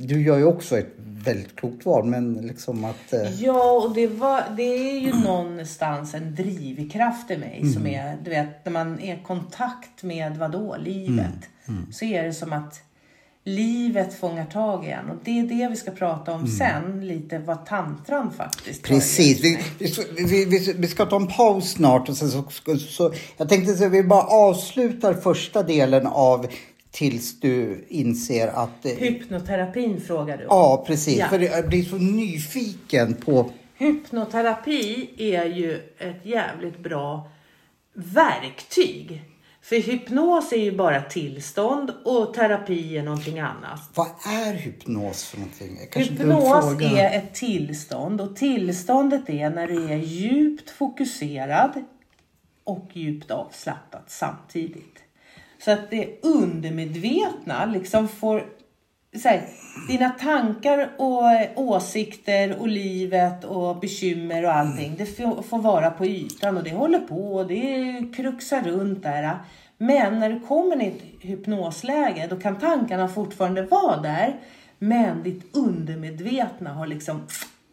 du 0.00 0.22
gör 0.22 0.38
ju 0.38 0.44
också 0.44 0.78
ett 0.78 0.92
väldigt 0.98 1.56
klokt 1.56 1.86
val. 1.86 2.04
Men 2.04 2.34
liksom 2.34 2.84
att... 2.84 3.12
Eh, 3.12 3.42
Ja, 3.42 3.72
och 3.72 3.94
det, 3.94 4.06
var, 4.06 4.42
det 4.56 4.62
är 4.62 4.98
ju 5.00 5.12
någonstans 5.14 6.14
en 6.14 6.34
drivkraft 6.34 7.30
i 7.30 7.36
mig 7.38 7.72
som 7.72 7.82
Mm. 7.86 7.94
är, 8.06 8.16
du 8.24 8.30
vet, 8.30 8.64
när 8.64 8.72
man 8.72 9.00
är 9.00 9.14
i 9.14 9.22
kontakt 9.26 10.02
med 10.02 10.36
vadå, 10.36 10.76
livet. 10.80 11.48
Mm. 11.68 11.92
Så 11.92 12.04
är 12.04 12.22
det 12.22 12.32
som 12.32 12.52
att 12.52 12.80
livet 13.44 14.20
fångar 14.20 14.44
tag 14.46 14.84
igen. 14.84 15.10
Och 15.10 15.16
det 15.24 15.38
är 15.38 15.42
det 15.42 15.68
vi 15.70 15.76
ska 15.76 15.90
prata 15.90 16.32
om 16.32 16.46
sen, 16.46 17.06
lite 17.08 17.38
vad 17.38 17.66
tantran 17.66 18.32
faktiskt 18.32 18.88
Mm. 18.88 18.98
Precis. 19.00 19.44
vi, 19.44 19.58
vi, 19.78 20.44
vi, 20.44 20.72
vi 20.78 20.88
ska 20.88 21.06
ta 21.06 21.16
en 21.16 21.26
paus 21.26 21.70
snart. 21.72 22.08
Och 22.08 22.16
sen 22.16 22.30
så, 22.30 22.44
så, 22.50 22.76
så, 22.78 23.12
jag 23.36 23.48
tänkte 23.48 23.72
att 23.86 23.92
vi 23.92 24.02
bara 24.02 24.22
avslutar 24.22 25.14
första 25.14 25.62
delen 25.62 26.06
av 26.06 26.46
tills 26.90 27.40
du 27.40 27.84
inser 27.88 28.48
att... 28.48 28.84
eh, 28.86 28.92
Hypnoterapin 28.92 30.00
frågar 30.00 30.36
du 30.36 30.42
om. 30.46 30.48
Ja, 30.56 30.84
precis. 30.86 31.18
Ja. 31.18 31.28
För 31.28 31.38
jag 31.38 31.68
blir 31.68 31.82
så 31.84 31.96
nyfiken 31.96 33.14
på... 33.14 33.50
Hypnoterapi 33.78 35.10
är 35.18 35.44
ju 35.44 35.74
ett 35.98 36.26
jävligt 36.26 36.78
bra 36.78 37.30
verktyg. 37.94 39.22
För 39.62 39.76
hypnos 39.76 40.52
är 40.52 40.56
ju 40.56 40.76
bara 40.76 41.02
tillstånd 41.02 41.90
och 42.04 42.34
terapi 42.34 42.96
är 42.96 43.02
någonting 43.02 43.40
annat. 43.40 43.80
Vad 43.94 44.08
är 44.26 44.52
hypnos 44.52 45.24
för 45.24 45.38
någonting? 45.38 45.78
Hypnos 45.94 46.80
är 46.82 47.18
ett 47.18 47.34
tillstånd 47.34 48.20
och 48.20 48.36
tillståndet 48.36 49.30
är 49.30 49.50
när 49.50 49.66
du 49.66 49.88
är 49.88 49.96
djupt 49.96 50.70
fokuserad 50.70 51.84
och 52.64 52.90
djupt 52.92 53.30
avslappnad 53.30 54.02
samtidigt. 54.06 54.98
Så 55.64 55.70
att 55.70 55.90
det 55.90 56.24
undermedvetna 56.24 57.66
liksom 57.66 58.08
får 58.08 58.44
så 59.18 59.28
här, 59.28 59.42
dina 59.88 60.10
tankar 60.10 60.90
och 60.98 61.22
åsikter 61.56 62.60
och 62.60 62.68
livet 62.68 63.44
och 63.44 63.80
bekymmer 63.80 64.44
och 64.44 64.52
allting. 64.52 64.94
Det 64.98 65.06
får, 65.06 65.42
får 65.42 65.58
vara 65.58 65.90
på 65.90 66.06
ytan 66.06 66.56
och 66.56 66.64
det 66.64 66.72
håller 66.74 66.98
på 66.98 67.34
och 67.34 67.46
det 67.46 68.04
kruxar 68.16 68.62
runt 68.62 69.02
där. 69.02 69.38
Men 69.78 70.18
när 70.18 70.30
du 70.30 70.40
kommer 70.40 70.82
i 70.82 70.86
ett 70.86 71.02
hypnosläge 71.20 72.26
då 72.30 72.36
kan 72.36 72.58
tankarna 72.58 73.08
fortfarande 73.08 73.62
vara 73.62 73.96
där. 73.96 74.36
Men 74.78 75.22
ditt 75.22 75.56
undermedvetna 75.56 76.72
har 76.72 76.86
liksom 76.86 77.26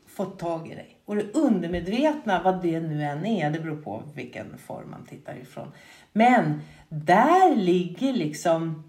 fått 0.08 0.40
tag 0.40 0.68
i 0.72 0.76
dig. 0.76 0.98
Och 1.06 1.16
det 1.16 1.36
undermedvetna, 1.36 2.42
vad 2.44 2.62
det 2.62 2.80
nu 2.80 3.04
än 3.04 3.26
är, 3.26 3.52
det 3.52 3.60
beror 3.60 3.82
på 3.82 4.04
vilken 4.16 4.58
form 4.58 4.90
man 4.92 5.06
tittar 5.06 5.36
ifrån. 5.42 5.72
Men 6.14 6.62
där 6.90 7.56
ligger 7.56 8.14
liksom 8.14 8.89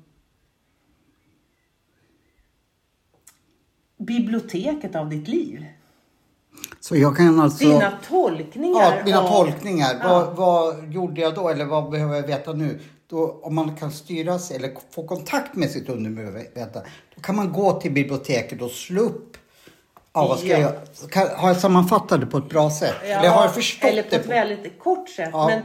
biblioteket 4.01 4.97
av 4.97 5.09
ditt 5.09 5.29
liv. 5.29 5.65
Så 6.81 6.97
jag 6.97 7.17
kan 7.17 7.41
alltså... 7.41 7.65
Dina 7.65 7.93
tolkningar. 8.09 8.97
Ja, 8.99 9.05
mina 9.05 9.21
av- 9.23 9.29
tolkningar. 9.29 9.97
Ja. 10.03 10.09
Vad, 10.09 10.37
vad 10.37 10.93
gjorde 10.93 11.21
jag 11.21 11.35
då? 11.35 11.49
Eller 11.49 11.65
vad 11.65 11.91
behöver 11.91 12.17
jag 12.17 12.27
veta 12.27 12.53
nu? 12.53 12.81
Då, 13.11 13.41
om 13.43 13.55
man 13.55 13.77
kan 13.77 13.91
styra 13.93 14.39
sig 14.39 14.57
eller 14.57 14.71
få 14.95 15.07
kontakt 15.07 15.55
med 15.57 15.71
sitt 15.71 15.89
undermedvetna. 15.89 16.81
Då 17.15 17.21
kan 17.23 17.37
man 17.37 17.53
gå 17.53 17.81
till 17.81 17.93
biblioteket 17.93 18.63
och 18.63 18.71
slå 18.71 19.03
upp. 19.03 19.37
Ja, 20.13 20.27
vad 20.29 20.39
ska 20.39 20.49
Ja. 20.49 20.59
jag, 20.59 21.11
kan, 21.11 21.29
har 21.37 21.49
jag 21.49 21.57
sammanfattat 21.57 22.21
det 22.21 22.27
på 22.27 22.39
ett 22.39 22.49
bra 22.49 22.71
sätt? 22.71 22.95
eller 23.03 23.29
har 23.29 23.43
jag 23.43 23.55
förstått 23.55 23.91
eller 23.91 24.03
på 24.03 24.09
det? 24.11 24.17
ett 24.17 24.27
väldigt 24.27 24.79
kort 24.79 25.09
sätt. 25.09 25.29
Ja. 25.33 25.47
Men, 25.47 25.63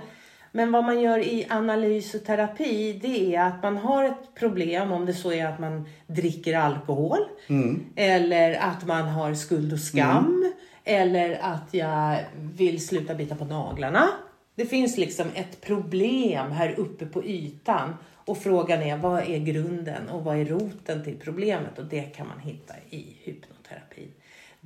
men 0.56 0.72
vad 0.72 0.84
man 0.84 1.02
gör 1.02 1.20
i 1.20 1.48
analys 1.50 2.14
och 2.14 2.24
terapi 2.24 3.00
det 3.02 3.36
är 3.36 3.42
att 3.42 3.64
man 3.64 3.78
har 3.78 4.04
ett 4.04 4.36
problem 4.36 4.92
om 4.92 5.06
det 5.06 5.14
så 5.14 5.32
är 5.32 5.46
att 5.46 5.60
man 5.60 5.88
dricker 6.08 6.58
alkohol. 6.58 7.20
Mm. 7.48 7.86
Eller 7.96 8.54
att 8.54 8.88
man 8.88 9.08
har 9.08 9.34
skuld 9.34 9.74
och 9.74 9.80
skam. 9.80 10.54
Eller 10.84 11.40
att 11.42 11.74
jag 11.74 12.20
vill 12.36 12.88
sluta 12.88 13.16
bita 13.16 13.36
på 13.36 13.46
naglarna. 13.46 14.08
Det 14.56 14.66
finns 14.66 14.98
liksom 14.98 15.28
ett 15.34 15.62
problem 15.62 16.52
här 16.52 16.80
uppe 16.80 17.06
på 17.06 17.26
ytan. 17.26 17.94
Och 18.26 18.38
frågan 18.38 18.82
är 18.82 18.98
vad 18.98 19.30
är 19.30 19.40
grunden 19.40 20.10
och 20.10 20.24
vad 20.24 20.38
är 20.38 20.46
roten 20.46 21.04
till 21.04 21.20
problemet? 21.24 21.80
Och 21.80 21.86
det 21.86 22.02
kan 22.02 22.28
man 22.28 22.40
hitta 22.40 22.74
i 22.90 23.18
hypnoterapin. 23.24 23.55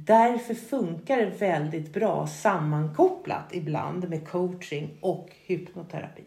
Därför 0.05 0.53
funkar 0.53 1.17
det 1.17 1.25
väldigt 1.25 1.93
bra 1.93 2.27
sammankopplat 2.27 3.43
ibland 3.51 4.09
med 4.09 4.27
coaching 4.29 4.97
och 5.01 5.29
hypnoterapi. 5.45 6.23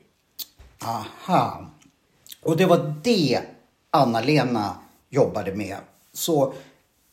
Aha. 0.84 1.70
Och 2.42 2.56
det 2.56 2.66
var 2.66 2.94
det 3.04 3.40
Anna-Lena 3.90 4.74
jobbade 5.10 5.54
med. 5.54 5.76
Så 6.12 6.54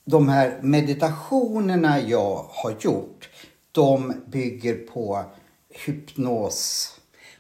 de 0.06 0.30
här 0.30 0.58
meditationerna 0.62 2.00
jag 2.02 2.46
har 2.50 2.76
gjort, 2.80 3.30
de 3.72 4.14
bygger 4.28 4.76
på 4.76 5.24
hypnos. 5.86 6.94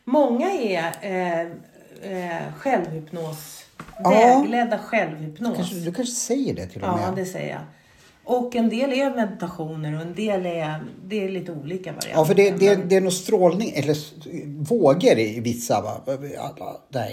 Många 0.03 0.51
är 0.51 0.93
eh, 1.01 1.41
eh, 2.11 2.53
självhypnos, 2.57 3.65
Ja. 4.03 4.09
vägledda 4.09 4.79
självhypnos. 4.79 5.55
Kanske, 5.57 5.75
du 5.75 5.93
kanske 5.93 6.15
säger 6.15 6.53
det 6.55 6.67
till 6.67 6.81
och 6.83 6.87
Ja, 6.87 6.95
med? 6.97 7.15
det 7.15 7.25
säger 7.25 7.49
jag. 7.53 7.61
Och 8.29 8.55
en 8.55 8.69
del 8.69 8.93
är 8.93 9.15
meditationer 9.15 9.95
och 9.95 10.01
en 10.01 10.15
del 10.15 10.45
är, 10.45 10.83
det 11.05 11.25
är 11.25 11.29
lite 11.29 11.51
olika 11.51 11.89
varianter. 11.91 12.11
Ja, 12.13 12.25
för 12.25 12.35
det, 12.35 12.51
det, 12.51 12.75
det 12.75 12.95
är 12.95 13.01
nog 13.01 13.13
strålning 13.13 13.71
eller 13.75 13.95
vågor 14.63 15.19
i 15.19 15.39
vissa 15.39 15.81
va? 15.81 16.01
Alla, 16.39 17.03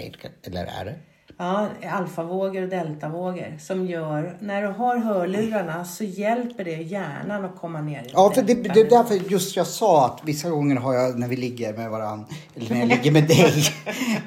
eller 0.43 0.61
är 0.61 0.85
det? 0.85 0.95
Ja, 1.39 1.67
alfavågor 1.91 2.63
och 2.63 2.69
deltavågor 2.69 3.57
som 3.59 3.87
gör, 3.87 4.37
när 4.39 4.61
du 4.61 4.67
har 4.67 4.97
hörlurarna 4.97 5.85
så 5.85 6.03
hjälper 6.03 6.63
det 6.63 6.71
hjärnan 6.71 7.45
att 7.45 7.55
komma 7.55 7.81
ner 7.81 8.01
i 8.01 8.09
Ja, 8.13 8.31
för 8.35 8.41
det, 8.41 8.53
det 8.53 8.79
är 8.79 8.89
därför 8.89 9.31
just 9.31 9.55
jag 9.55 9.67
sa 9.67 10.05
att 10.05 10.21
vissa 10.23 10.49
gånger 10.49 10.75
har 10.75 10.93
jag 10.93 11.19
när 11.19 11.27
vi 11.27 11.35
ligger 11.35 11.73
med 11.73 11.89
varandra, 11.89 12.25
eller 12.55 12.69
när 12.69 12.79
jag 12.79 12.89
ligger 12.89 13.11
med 13.11 13.27
dig, 13.27 13.45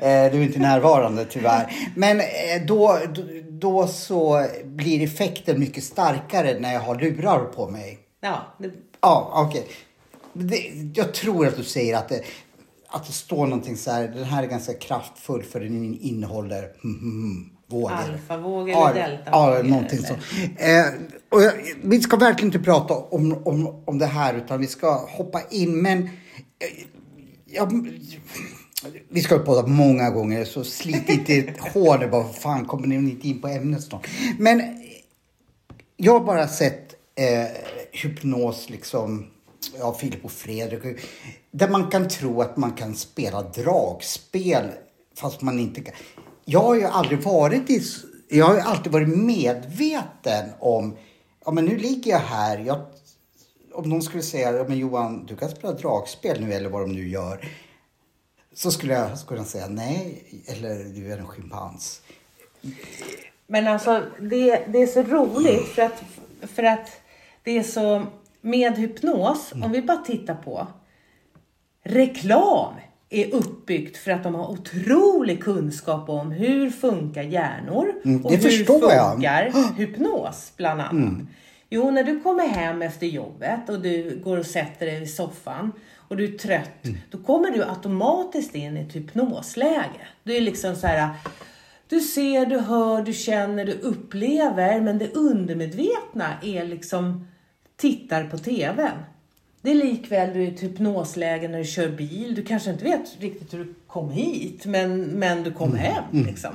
eh, 0.00 0.32
du 0.32 0.38
är 0.38 0.42
inte 0.42 0.58
närvarande 0.58 1.24
tyvärr. 1.24 1.72
Men 1.96 2.20
eh, 2.20 2.26
då, 2.66 2.98
då, 3.14 3.22
då 3.60 3.86
så 3.86 4.46
blir 4.64 5.02
effekten 5.04 5.60
mycket 5.60 5.84
starkare 5.84 6.58
när 6.60 6.72
jag 6.72 6.80
har 6.80 6.94
lurar 7.00 7.44
på 7.44 7.68
mig. 7.68 7.98
Ja, 8.20 8.40
det, 8.58 8.70
Ja, 9.00 9.32
okej. 9.48 9.66
Det- 10.32 10.90
Jag 10.94 11.14
tror 11.14 11.46
att 11.46 11.56
du 11.56 11.64
säger 11.64 11.96
att 11.96 12.08
det, 12.08 12.22
att 12.88 13.06
det 13.06 13.12
står 13.12 13.46
någonting 13.46 13.76
så 13.76 13.90
här, 13.90 14.08
den 14.08 14.24
här 14.24 14.42
är 14.42 14.46
ganska 14.46 14.74
kraftfull 14.74 15.42
för 15.42 15.60
den 15.60 15.98
innehåller 16.00 16.58
mm, 16.84 16.98
mm, 17.00 17.50
vågor. 17.66 17.92
Alfavågor 17.92 18.70
eller 18.70 18.94
deltavågor. 18.94 19.56
Ja, 19.56 19.62
någonting 19.62 19.98
eller- 19.98 20.08
så. 20.08 20.62
Eh, 20.64 21.08
och 21.30 21.42
jag, 21.42 21.52
vi 21.82 22.00
ska 22.00 22.16
verkligen 22.16 22.48
inte 22.54 22.58
prata 22.58 22.94
om, 22.94 23.42
om, 23.44 23.82
om 23.86 23.98
det 23.98 24.06
här 24.06 24.34
utan 24.34 24.60
vi 24.60 24.66
ska 24.66 25.06
hoppa 25.08 25.40
in. 25.50 25.82
Men 25.82 26.02
eh, 26.02 26.08
jag, 27.46 27.88
vi 29.08 29.22
ska 29.22 29.38
podda 29.38 29.66
många 29.66 30.10
gånger 30.10 30.44
så 30.44 30.64
slit 30.64 31.08
inte 31.08 31.34
ert 31.34 31.58
hår 31.58 31.98
nu 31.98 32.08
bara. 32.08 32.28
Fan, 32.28 32.66
kommer 32.66 32.86
ni 32.86 32.94
inte 32.94 33.28
in 33.28 33.40
på 33.40 33.48
ämnet 33.48 33.82
snart? 33.82 34.08
Men 34.38 34.62
jag 35.96 36.12
har 36.12 36.20
bara 36.20 36.48
sett 36.48 36.94
eh, 37.14 37.46
hypnos 37.92 38.70
liksom, 38.70 39.26
ja, 39.78 39.94
Filip 39.94 40.24
och 40.24 40.32
Fredrik, 40.32 41.00
där 41.50 41.68
man 41.68 41.90
kan 41.90 42.08
tro 42.08 42.42
att 42.42 42.56
man 42.56 42.72
kan 42.72 42.94
spela 42.94 43.42
dragspel 43.42 44.70
fast 45.16 45.42
man 45.42 45.58
inte 45.58 45.80
kan. 45.80 45.94
Jag 46.44 46.60
har 46.60 46.74
ju 46.74 46.84
aldrig 46.84 47.22
varit 47.22 47.70
i, 47.70 47.82
jag 48.28 48.46
har 48.46 48.54
ju 48.54 48.60
alltid 48.60 48.92
varit 48.92 49.08
medveten 49.08 50.50
om, 50.58 50.96
ja 51.44 51.50
men 51.50 51.64
nu 51.64 51.76
ligger 51.76 52.10
jag 52.10 52.18
här, 52.18 52.58
jag, 52.58 52.80
om 53.72 53.88
någon 53.88 54.02
skulle 54.02 54.22
säga, 54.22 54.52
ja 54.52 54.64
men 54.68 54.78
Johan, 54.78 55.26
du 55.26 55.36
kan 55.36 55.50
spela 55.50 55.72
dragspel 55.72 56.40
nu 56.40 56.52
eller 56.52 56.68
vad 56.68 56.80
de 56.80 56.92
nu 56.92 57.08
gör. 57.08 57.48
Så 58.54 58.70
skulle 58.70 58.94
jag 58.94 59.18
skulle 59.18 59.40
jag 59.40 59.46
säga 59.46 59.66
nej, 59.68 60.24
eller 60.46 60.84
du 60.94 61.12
är 61.12 61.18
en 61.18 61.26
schimpans. 61.26 62.02
Men 63.46 63.66
alltså 63.66 64.02
det, 64.20 64.64
det 64.68 64.82
är 64.82 64.86
så 64.86 65.02
roligt 65.02 65.68
för 65.68 65.82
att, 65.82 66.02
för 66.54 66.62
att 66.62 67.00
det 67.42 67.58
är 67.58 67.62
så 67.62 68.06
med 68.40 68.78
hypnos, 68.78 69.52
om 69.52 69.72
vi 69.72 69.82
bara 69.82 69.96
tittar 69.98 70.34
på 70.34 70.66
reklam. 71.82 72.74
är 73.10 73.34
uppbyggt 73.34 73.96
för 73.96 74.10
att 74.10 74.22
de 74.22 74.34
har 74.34 74.50
otrolig 74.50 75.42
kunskap 75.42 76.08
om 76.08 76.30
hur 76.30 76.70
funkar 76.70 77.22
hjärnor 77.22 77.92
Mm, 78.04 78.24
och 78.24 78.30
hur 78.30 78.38
förstår 78.38 78.92
jag. 78.92 79.12
funkar 79.12 79.74
hypnos 79.76 80.52
bland 80.56 80.80
annat. 80.80 80.92
Mm. 80.92 81.28
Jo, 81.70 81.90
när 81.90 82.04
du 82.04 82.20
kommer 82.20 82.48
hem 82.48 82.82
efter 82.82 83.06
jobbet 83.06 83.68
och 83.68 83.80
du 83.80 84.20
går 84.24 84.36
och 84.36 84.46
sätter 84.46 84.86
dig 84.86 85.02
i 85.02 85.06
soffan 85.06 85.72
och 86.10 86.16
du 86.16 86.34
är 86.34 86.38
trött, 86.38 86.70
Mm. 86.84 86.98
då 87.10 87.18
kommer 87.18 87.50
du 87.50 87.64
automatiskt 87.64 88.54
in 88.54 88.76
i 88.76 88.80
ett 88.80 88.96
hypnosläge. 88.96 90.06
Du 90.22 90.36
är 90.36 90.40
liksom 90.40 90.76
så 90.76 90.86
här, 90.86 91.08
du 91.88 92.00
ser, 92.00 92.46
du 92.46 92.58
hör, 92.58 93.02
du 93.02 93.12
känner, 93.12 93.64
du 93.64 93.72
upplever, 93.72 94.80
men 94.80 94.98
det 94.98 95.14
undermedvetna 95.14 96.26
är 96.42 96.64
liksom 96.64 97.26
tittar 97.76 98.24
på 98.24 98.38
TVn. 98.38 98.90
Det 99.62 99.70
är 99.70 99.74
likväl 99.74 100.32
du 100.34 100.42
är 100.42 100.44
i 100.50 100.54
ett 100.54 100.62
hypnosläge 100.62 101.48
när 101.48 101.58
du 101.58 101.64
kör 101.64 101.88
bil. 101.88 102.34
Du 102.34 102.42
kanske 102.42 102.70
inte 102.70 102.84
vet 102.84 103.20
riktigt 103.20 103.54
hur 103.54 103.58
du 103.58 103.74
kom 103.86 104.10
hit, 104.10 104.66
men, 104.66 105.00
men 105.02 105.42
du 105.42 105.52
kom 105.52 105.74
hem. 105.76 106.04
Liksom. 106.12 106.50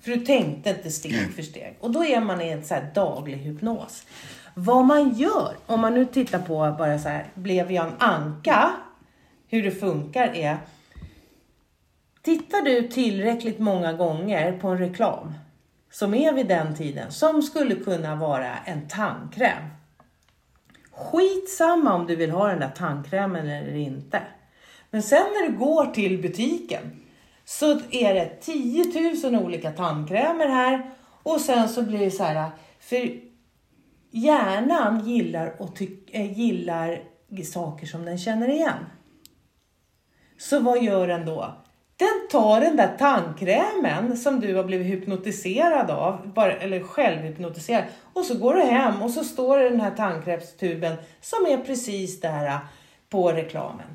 För 0.00 0.10
du 0.10 0.24
tänkte 0.24 0.70
inte 0.70 0.90
steg 0.90 1.32
för 1.34 1.42
steg. 1.42 1.76
Och 1.80 1.90
då 1.90 2.04
är 2.04 2.20
man 2.20 2.40
i 2.40 2.48
en 2.48 2.64
så 2.64 2.74
daglig 2.94 3.36
hypnos. 3.36 4.06
Vad 4.54 4.84
man 4.84 5.14
gör, 5.14 5.54
om 5.66 5.80
man 5.80 5.94
nu 5.94 6.04
tittar 6.04 6.38
på 6.38 6.74
bara 6.78 6.98
så 6.98 7.08
här, 7.08 7.26
blev 7.34 7.72
jag 7.72 7.86
en 7.86 7.92
anka? 7.98 8.70
Hur 9.52 9.62
det 9.62 9.70
funkar 9.70 10.34
är, 10.34 10.58
tittar 12.22 12.62
du 12.62 12.88
tillräckligt 12.88 13.58
många 13.58 13.92
gånger 13.92 14.58
på 14.58 14.68
en 14.68 14.78
reklam 14.78 15.32
som 15.90 16.14
är 16.14 16.32
vid 16.32 16.46
den 16.46 16.74
tiden, 16.76 17.12
som 17.12 17.42
skulle 17.42 17.74
kunna 17.74 18.16
vara 18.16 18.56
en 18.56 18.88
tandkräm. 18.88 19.62
Skitsamma 20.90 21.94
om 21.94 22.06
du 22.06 22.16
vill 22.16 22.30
ha 22.30 22.48
den 22.48 22.60
där 22.60 22.70
tandkrämen 22.70 23.48
eller 23.48 23.74
inte. 23.74 24.22
Men 24.90 25.02
sen 25.02 25.22
när 25.22 25.50
du 25.50 25.58
går 25.58 25.86
till 25.86 26.22
butiken 26.22 27.02
så 27.44 27.80
är 27.90 28.14
det 28.14 28.40
10 28.40 29.30
000 29.30 29.42
olika 29.44 29.70
tandkrämer 29.70 30.48
här 30.48 30.90
och 31.22 31.40
sen 31.40 31.68
så 31.68 31.82
blir 31.82 31.98
det 31.98 32.10
så 32.10 32.24
här, 32.24 32.50
för 32.80 33.20
hjärnan 34.10 35.08
gillar, 35.08 35.62
och 35.62 35.76
ty- 35.76 35.96
äh, 36.12 36.20
eh, 36.20 36.38
gillar 36.38 37.02
saker 37.44 37.86
som 37.86 38.04
den 38.04 38.18
känner 38.18 38.48
igen. 38.48 38.78
Så 40.42 40.60
vad 40.60 40.82
gör 40.82 41.08
den 41.08 41.26
då? 41.26 41.54
Den 41.96 42.28
tar 42.30 42.60
den 42.60 42.76
där 42.76 42.96
tandkrämen 42.98 44.16
som 44.16 44.40
du 44.40 44.54
har 44.54 44.64
blivit 44.64 44.86
hypnotiserad 44.86 45.90
av, 45.90 46.32
bara, 46.34 46.52
eller 46.52 46.80
självhypnotiserad, 46.80 47.84
och 48.12 48.24
så 48.24 48.38
går 48.38 48.54
du 48.54 48.62
hem 48.62 49.02
och 49.02 49.10
så 49.10 49.24
står 49.24 49.58
det 49.58 49.70
den 49.70 49.80
här 49.80 49.90
tandkrämstuben 49.90 50.96
som 51.20 51.46
är 51.46 51.56
precis 51.56 52.20
där 52.20 52.46
äh, 52.46 52.58
på 53.08 53.32
reklamen. 53.32 53.86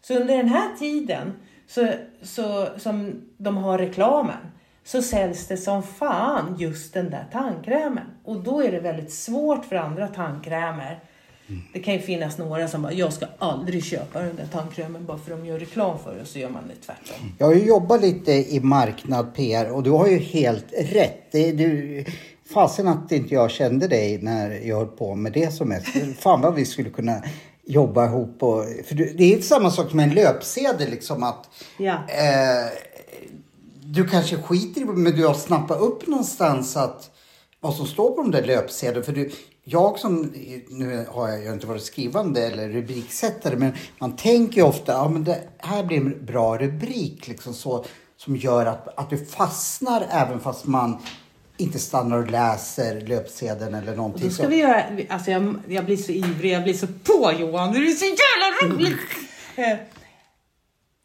Så 0.00 0.14
under 0.14 0.36
den 0.36 0.48
här 0.48 0.76
tiden 0.78 1.32
så, 1.66 1.88
så, 2.22 2.68
som 2.76 3.22
de 3.36 3.56
har 3.56 3.78
reklamen 3.78 4.52
så 4.84 5.02
säljs 5.02 5.48
det 5.48 5.56
som 5.56 5.82
fan 5.82 6.56
just 6.58 6.94
den 6.94 7.10
där 7.10 7.24
tandkrämen. 7.32 8.06
Och 8.24 8.36
då 8.36 8.62
är 8.62 8.72
det 8.72 8.80
väldigt 8.80 9.12
svårt 9.12 9.64
för 9.64 9.76
andra 9.76 10.08
tandkrämer. 10.08 11.00
Det 11.72 11.80
kan 11.80 11.94
ju 11.94 12.00
finnas 12.00 12.38
några 12.38 12.68
som 12.68 12.82
bara, 12.82 12.92
jag 12.92 13.12
ska 13.12 13.26
aldrig 13.38 13.84
köpa 13.84 14.20
den 14.20 14.36
där 14.36 14.46
tandkrämen 14.52 15.06
bara 15.06 15.18
för 15.18 15.32
att 15.32 15.38
de 15.42 15.46
gör 15.46 15.58
reklam 15.58 15.98
för 16.04 16.14
det, 16.16 16.24
så 16.24 16.38
gör 16.38 16.50
man 16.50 16.62
det 16.68 16.86
tvärtom. 16.86 17.32
Jag 17.38 17.46
har 17.46 17.54
ju 17.54 17.64
jobbat 17.64 18.00
lite 18.00 18.32
i 18.32 18.60
marknad, 18.60 19.34
PR 19.34 19.70
och 19.70 19.82
du 19.82 19.90
har 19.90 20.06
ju 20.08 20.18
helt 20.18 20.66
rätt. 20.78 21.32
Det 21.32 21.52
du, 21.52 22.04
fasen 22.54 22.88
att 22.88 23.12
inte 23.12 23.34
jag 23.34 23.50
kände 23.50 23.88
dig 23.88 24.18
när 24.22 24.50
jag 24.50 24.76
höll 24.76 24.86
på 24.86 25.14
med 25.14 25.32
det 25.32 25.50
som 25.54 25.68
mest. 25.68 25.86
Fan 26.18 26.40
vad 26.40 26.54
vi 26.54 26.64
skulle 26.64 26.90
kunna 26.90 27.22
jobba 27.66 28.06
ihop. 28.06 28.42
Och, 28.42 28.64
för 28.84 28.94
det 28.94 29.34
är 29.34 29.40
samma 29.40 29.70
sak 29.70 29.90
som 29.90 30.00
en 30.00 30.10
löpsedel 30.14 30.90
liksom 30.90 31.22
att 31.22 31.48
Ja. 31.78 31.92
eh, 31.92 32.72
du 33.82 34.08
kanske 34.08 34.36
skiter 34.36 34.80
i 34.80 34.84
men 34.84 35.12
du 35.16 35.26
har 35.26 35.34
snappat 35.34 35.80
upp 35.80 36.06
någonstans 36.06 36.76
att 36.76 37.10
vad 37.60 37.74
som 37.74 37.86
står 37.86 38.10
på 38.10 38.22
de 38.22 38.30
där 38.30 38.42
löpsedeln. 38.46 39.04
För 39.04 39.12
du, 39.12 39.30
jag 39.68 39.98
som, 39.98 40.32
nu 40.68 41.06
har 41.10 41.28
jag 41.28 41.42
ju 41.44 41.52
inte 41.52 41.66
varit 41.66 41.82
skrivande 41.82 42.46
eller 42.46 42.68
rubriksättare, 42.68 43.56
men 43.56 43.72
man 43.98 44.16
tänker 44.16 44.56
ju 44.56 44.62
ofta, 44.62 44.92
ja 44.92 45.08
men 45.08 45.24
det 45.24 45.40
här 45.58 45.84
blir 45.84 45.96
en 45.96 46.26
bra 46.26 46.58
rubrik 46.58 47.28
liksom 47.28 47.54
så, 47.54 47.84
som 48.16 48.36
gör 48.36 48.66
att, 48.66 48.98
att 48.98 49.10
du 49.10 49.24
fastnar 49.26 50.06
även 50.10 50.40
fast 50.40 50.66
man 50.66 50.98
inte 51.56 51.78
stannar 51.78 52.18
och 52.18 52.30
läser 52.30 53.00
löpsedeln 53.00 53.74
eller 53.74 53.90
Och 53.92 53.96
någonting. 53.96 54.28
då 54.28 54.34
ska 54.34 54.42
så. 54.42 54.48
vi 54.48 54.56
göra, 54.56 54.84
alltså 55.08 55.30
jag, 55.30 55.54
jag 55.68 55.84
blir 55.84 55.96
så 55.96 56.12
ivrig, 56.12 56.52
jag 56.52 56.62
blir 56.62 56.74
så 56.74 56.86
på 56.86 57.32
Johan, 57.38 57.72
det 57.72 57.78
är 57.78 57.92
så 57.92 58.04
jävla 58.04 58.74
roligt! 58.76 58.98
Eh, 59.56 59.78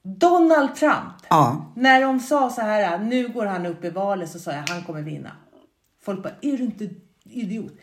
Donald 0.03 0.76
Trump. 0.76 1.14
Ja. 1.30 1.72
När 1.76 2.01
de 2.01 2.20
sa 2.20 2.49
så 2.49 2.62
här, 2.62 2.99
nu 2.99 3.28
går 3.28 3.45
han 3.45 3.66
upp 3.66 3.84
i 3.86 3.89
valet, 3.89 4.30
så 4.32 4.39
sa 4.39 4.51
jag 4.51 4.64
han 4.70 4.84
kommer 4.84 5.01
vinna. 5.01 5.32
Folk 6.05 6.24
bara, 6.24 6.34
är 6.41 6.57
du 6.57 6.64
inte 6.64 6.89
idiot? 7.24 7.74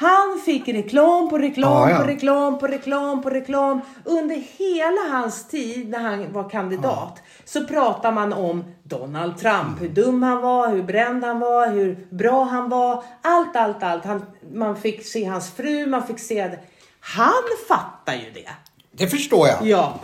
Han 0.00 0.40
fick 0.44 0.68
reklam 0.68 1.28
på 1.28 1.38
reklam 1.38 1.72
Ja, 1.72 1.90
ja. 1.90 1.98
på 1.98 2.04
reklam 2.04 2.58
på 2.58 2.66
reklam 2.66 3.22
på 3.22 3.30
reklam. 3.30 3.80
Under 4.04 4.36
hela 4.58 5.16
hans 5.18 5.48
tid 5.48 5.88
när 5.88 5.98
han 5.98 6.32
var 6.32 6.50
kandidat 6.50 7.22
så 7.44 7.66
pratar 7.66 8.12
man 8.12 8.32
om 8.32 8.64
Donald 8.82 9.38
Trump. 9.38 9.80
Hur 9.80 9.88
dum 9.88 10.22
han 10.22 10.42
var, 10.42 10.68
hur 10.68 10.82
bränd 10.82 11.24
han 11.24 11.40
var, 11.40 11.68
hur 11.70 12.06
bra 12.10 12.44
han 12.44 12.68
var. 12.68 13.04
Allt, 13.22 13.56
allt, 13.56 13.82
allt. 13.82 14.04
Han, 14.04 14.22
man 14.52 14.76
fick 14.76 15.06
se 15.06 15.24
hans 15.24 15.50
fru, 15.50 15.86
man 15.86 16.06
fick 16.06 16.18
se 16.18 16.48
det. 16.48 16.58
Han 17.00 17.42
fattar 17.68 18.14
ju 18.14 18.30
det. 18.30 18.48
Det 18.92 19.06
förstår 19.06 19.48
jag. 19.48 19.66
Ja. 19.66 19.94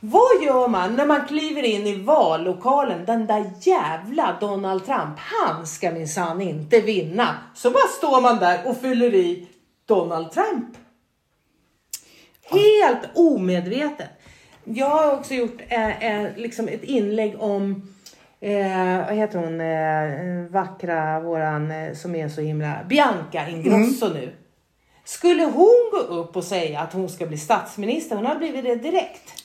Vad 0.00 0.42
gör 0.42 0.68
man 0.68 0.96
när 0.96 1.06
man 1.06 1.26
kliver 1.26 1.62
in 1.62 1.86
i 1.86 2.02
vallokalen? 2.02 3.04
Den 3.04 3.26
där 3.26 3.50
jävla 3.60 4.36
Donald 4.40 4.86
Trump, 4.86 5.18
han 5.18 5.66
ska 5.66 5.90
minsann 5.90 6.40
inte 6.40 6.80
vinna. 6.80 7.36
Så 7.54 7.70
bara 7.70 7.88
står 7.98 8.20
man 8.20 8.38
där 8.38 8.68
och 8.68 8.80
fyller 8.80 9.14
i 9.14 9.48
Donald 9.86 10.32
Trump. 10.32 10.76
Helt 12.50 13.08
omedvetet. 13.14 14.10
Jag 14.64 14.88
har 14.88 15.12
också 15.12 15.34
gjort 15.34 15.60
eh, 15.68 16.04
eh, 16.04 16.36
liksom 16.36 16.68
ett 16.68 16.84
inlägg 16.84 17.42
om 17.42 17.88
Eh, 18.40 19.06
vad 19.06 19.16
heter 19.16 19.38
hon, 19.38 19.60
eh, 19.60 20.50
vackra 20.50 21.20
våran 21.20 21.70
eh, 21.70 21.94
som 21.94 22.14
är 22.14 22.28
så 22.28 22.40
himla, 22.40 22.84
Bianca 22.88 23.48
Ingrosso 23.48 24.08
nu. 24.08 24.34
Skulle 25.04 25.44
hon 25.44 25.90
gå 25.90 25.98
upp 25.98 26.36
och 26.36 26.44
säga 26.44 26.80
att 26.80 26.92
hon 26.92 27.08
ska 27.08 27.26
bli 27.26 27.38
statsminister, 27.38 28.16
hon 28.16 28.26
har 28.26 28.34
blivit 28.34 28.64
det 28.64 28.76
direkt. 28.76 29.37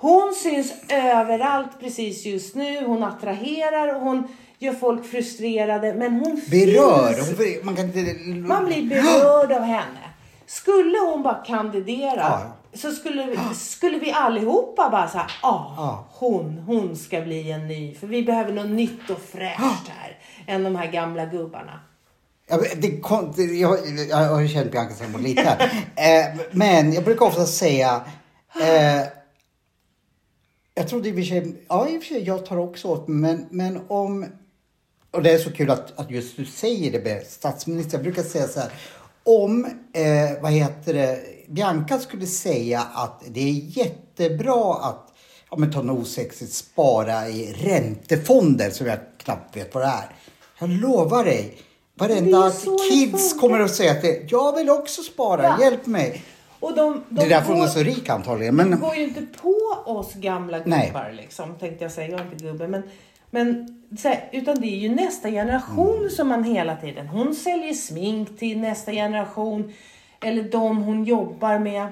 Hon 0.00 0.34
syns 0.42 0.72
överallt 0.88 1.80
precis 1.80 2.24
just 2.26 2.54
nu, 2.54 2.84
hon 2.86 3.02
attraherar 3.02 3.94
och 3.94 4.00
hon 4.00 4.28
gör 4.58 4.72
folk 4.72 5.06
frustrerade 5.10 5.94
men 5.94 6.12
hon 6.12 6.40
Berör. 6.50 7.12
finns. 7.12 7.64
Man 7.64 7.76
kan 7.76 7.84
inte... 7.84 8.14
Man 8.48 8.64
blir 8.66 8.88
berörd 8.88 9.52
av 9.52 9.62
henne. 9.62 10.00
Skulle 10.46 10.98
hon 10.98 11.22
bara 11.22 11.34
kandidera 11.46 12.16
Ja. 12.20 12.42
så 12.74 12.92
skulle 12.92 13.24
vi, 13.26 13.38
skulle 13.54 13.98
vi 13.98 14.12
allihopa 14.12 14.88
bara 14.90 15.08
säga 15.08 15.26
ah, 15.42 15.64
Ja. 15.76 16.08
hon, 16.12 16.58
hon 16.66 16.96
ska 16.96 17.20
bli 17.20 17.50
en 17.52 17.68
ny. 17.68 17.94
För 17.94 18.06
vi 18.06 18.22
behöver 18.22 18.52
något 18.52 18.70
nytt 18.70 19.10
och 19.10 19.20
fräscht 19.32 19.88
här. 19.88 20.18
Än 20.46 20.64
de 20.64 20.76
här 20.76 20.86
gamla 20.86 21.24
gubbarna. 21.26 21.80
Ja, 22.48 22.58
det, 22.76 23.00
kom- 23.00 23.32
det, 23.36 23.42
jag, 23.42 23.78
jag 24.10 24.16
har 24.16 24.40
ju 24.40 24.48
känt 24.48 24.72
Bianca 24.72 24.94
var 25.12 25.20
liten. 25.20 25.46
eh, 25.96 26.36
men 26.52 26.92
jag 26.92 27.04
brukar 27.04 27.26
ofta 27.26 27.46
säga... 27.46 28.00
Eh, 28.60 29.17
jag 30.78 30.88
trodde 30.88 31.08
i 31.08 31.12
och 31.12 31.16
för 31.16 31.22
sig... 31.22 31.54
Ja, 31.68 31.88
i 31.88 31.98
och 31.98 32.02
för 32.02 32.08
sig, 32.08 32.22
jag 32.22 32.46
tar 32.46 32.56
också 32.56 32.88
åt 32.88 33.08
mig, 33.08 33.20
men, 33.20 33.46
men 33.50 33.80
om... 33.88 34.26
Och 35.10 35.22
det 35.22 35.30
är 35.30 35.38
så 35.38 35.52
kul 35.52 35.70
att, 35.70 35.98
att 35.98 36.10
just 36.10 36.36
du 36.36 36.46
säger 36.46 36.92
det 36.92 37.04
med 37.04 37.26
statsminister. 37.26 37.92
Jag 37.98 38.02
brukar 38.02 38.22
säga 38.22 38.48
så 38.48 38.60
här. 38.60 38.72
Om, 39.22 39.64
eh, 39.92 40.42
vad 40.42 40.52
heter 40.52 40.94
det, 40.94 41.20
Bianca 41.48 41.98
skulle 41.98 42.26
säga 42.26 42.80
att 42.94 43.22
det 43.28 43.40
är 43.40 43.52
jättebra 43.78 44.74
att, 44.74 45.12
ja 45.50 45.56
men 45.56 45.72
ta 45.72 45.82
något 45.82 45.98
osexigt, 46.02 46.52
spara 46.52 47.28
i 47.28 47.52
räntefonder 47.52 48.70
som 48.70 48.86
jag 48.86 48.98
knappt 49.18 49.56
vet 49.56 49.74
vad 49.74 49.82
det 49.82 49.86
är. 49.86 50.14
Jag 50.60 50.70
lovar 50.70 51.24
dig, 51.24 51.58
varenda 51.94 52.52
kids 52.90 53.40
kommer 53.40 53.60
att 53.60 53.74
säga 53.74 53.92
att 53.92 54.02
det, 54.02 54.32
jag 54.32 54.56
vill 54.56 54.70
också 54.70 55.02
spara, 55.02 55.42
Ja. 55.42 55.58
hjälp 55.60 55.86
mig. 55.86 56.22
Och 56.60 56.74
de, 56.76 57.02
de 57.08 57.20
Det 57.20 57.26
är 57.26 57.28
därför 57.28 57.52
hon 57.52 57.62
är 57.62 57.66
så 57.66 57.80
rik 57.80 58.08
antagligen. 58.08 58.56
De 58.56 58.64
Men, 58.64 58.80
går 58.80 58.94
ju 58.96 59.02
inte 59.02 59.22
på 59.42 59.54
oss 59.84 60.14
gamla 60.14 60.58
gubbar 60.58 61.12
liksom, 61.16 61.54
tänkte 61.54 61.84
jag 61.84 61.92
säga. 61.92 62.08
Jag 62.08 62.20
är 62.20 62.24
inte 62.24 62.44
gubbe. 62.44 62.68
Men, 62.68 62.82
men, 63.30 63.68
så 63.98 64.08
här, 64.08 64.28
utan 64.32 64.60
det 64.60 64.66
är 64.66 64.78
ju 64.78 64.88
nästa 64.94 65.30
generation 65.30 65.98
Mm. 65.98 66.10
som 66.10 66.28
man 66.28 66.44
hela 66.44 66.76
tiden... 66.76 67.08
Hon 67.08 67.34
säljer 67.34 67.74
smink 67.74 68.38
till 68.38 68.60
nästa 68.60 68.92
generation. 68.92 69.72
Eller 70.20 70.42
de 70.42 70.82
hon 70.82 71.04
jobbar 71.04 71.58
med. 71.58 71.86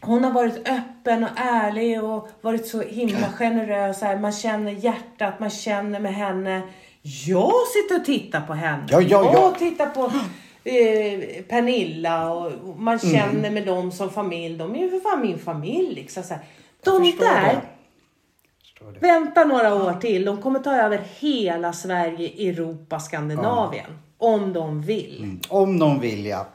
Hon 0.00 0.24
har 0.24 0.30
varit 0.30 0.68
öppen 0.68 1.24
och 1.24 1.30
ärlig 1.36 2.04
och 2.04 2.28
varit 2.40 2.66
så 2.66 2.82
himla 2.82 3.28
generös. 3.28 4.00
Här. 4.00 4.18
Man 4.18 4.32
känner 4.32 4.72
hjärtat, 4.72 5.40
man 5.40 5.50
känner 5.50 6.00
med 6.00 6.14
henne. 6.14 6.62
Jag 7.26 7.52
sitter 7.74 8.00
och 8.00 8.04
tittar 8.04 8.40
på 8.40 8.52
henne. 8.52 8.84
Ja, 8.88 9.00
ja, 9.00 9.30
ja. 9.32 9.32
Jag 9.32 9.58
tittar 9.58 9.86
på 9.86 10.12
eh, 10.66 11.42
Pernilla 11.48 12.30
och 12.32 12.46
och 12.52 12.78
man 12.80 12.98
Mm. 12.98 13.14
känner 13.16 13.50
med 13.50 13.66
dem 13.66 13.92
som 13.92 14.10
familj. 14.10 14.58
De 14.58 14.74
är 14.74 14.78
ju 14.78 14.90
för 14.90 15.00
fan 15.00 15.20
min 15.22 15.38
familj. 15.38 15.94
Liksom, 15.94 16.22
så 16.22 16.34
här. 16.34 16.42
De 16.84 17.12
där. 17.18 17.60
Vänta 19.00 19.44
några 19.44 19.74
år 19.74 19.92
till. 20.00 20.24
De 20.24 20.42
kommer 20.42 20.58
ta 20.58 20.76
över 20.76 21.02
hela 21.18 21.72
Sverige, 21.72 22.50
Europa, 22.50 23.00
Skandinavien. 23.00 23.98
Om 24.18 24.52
de 24.52 24.82
vill. 24.82 25.38
Om 25.48 25.76
någon 25.76 26.00
vill 26.00 26.26
ja. 26.26 26.46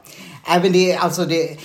Men 0.62 0.72
det 0.72 0.94
alltså 0.96 1.24
det... 1.24 1.58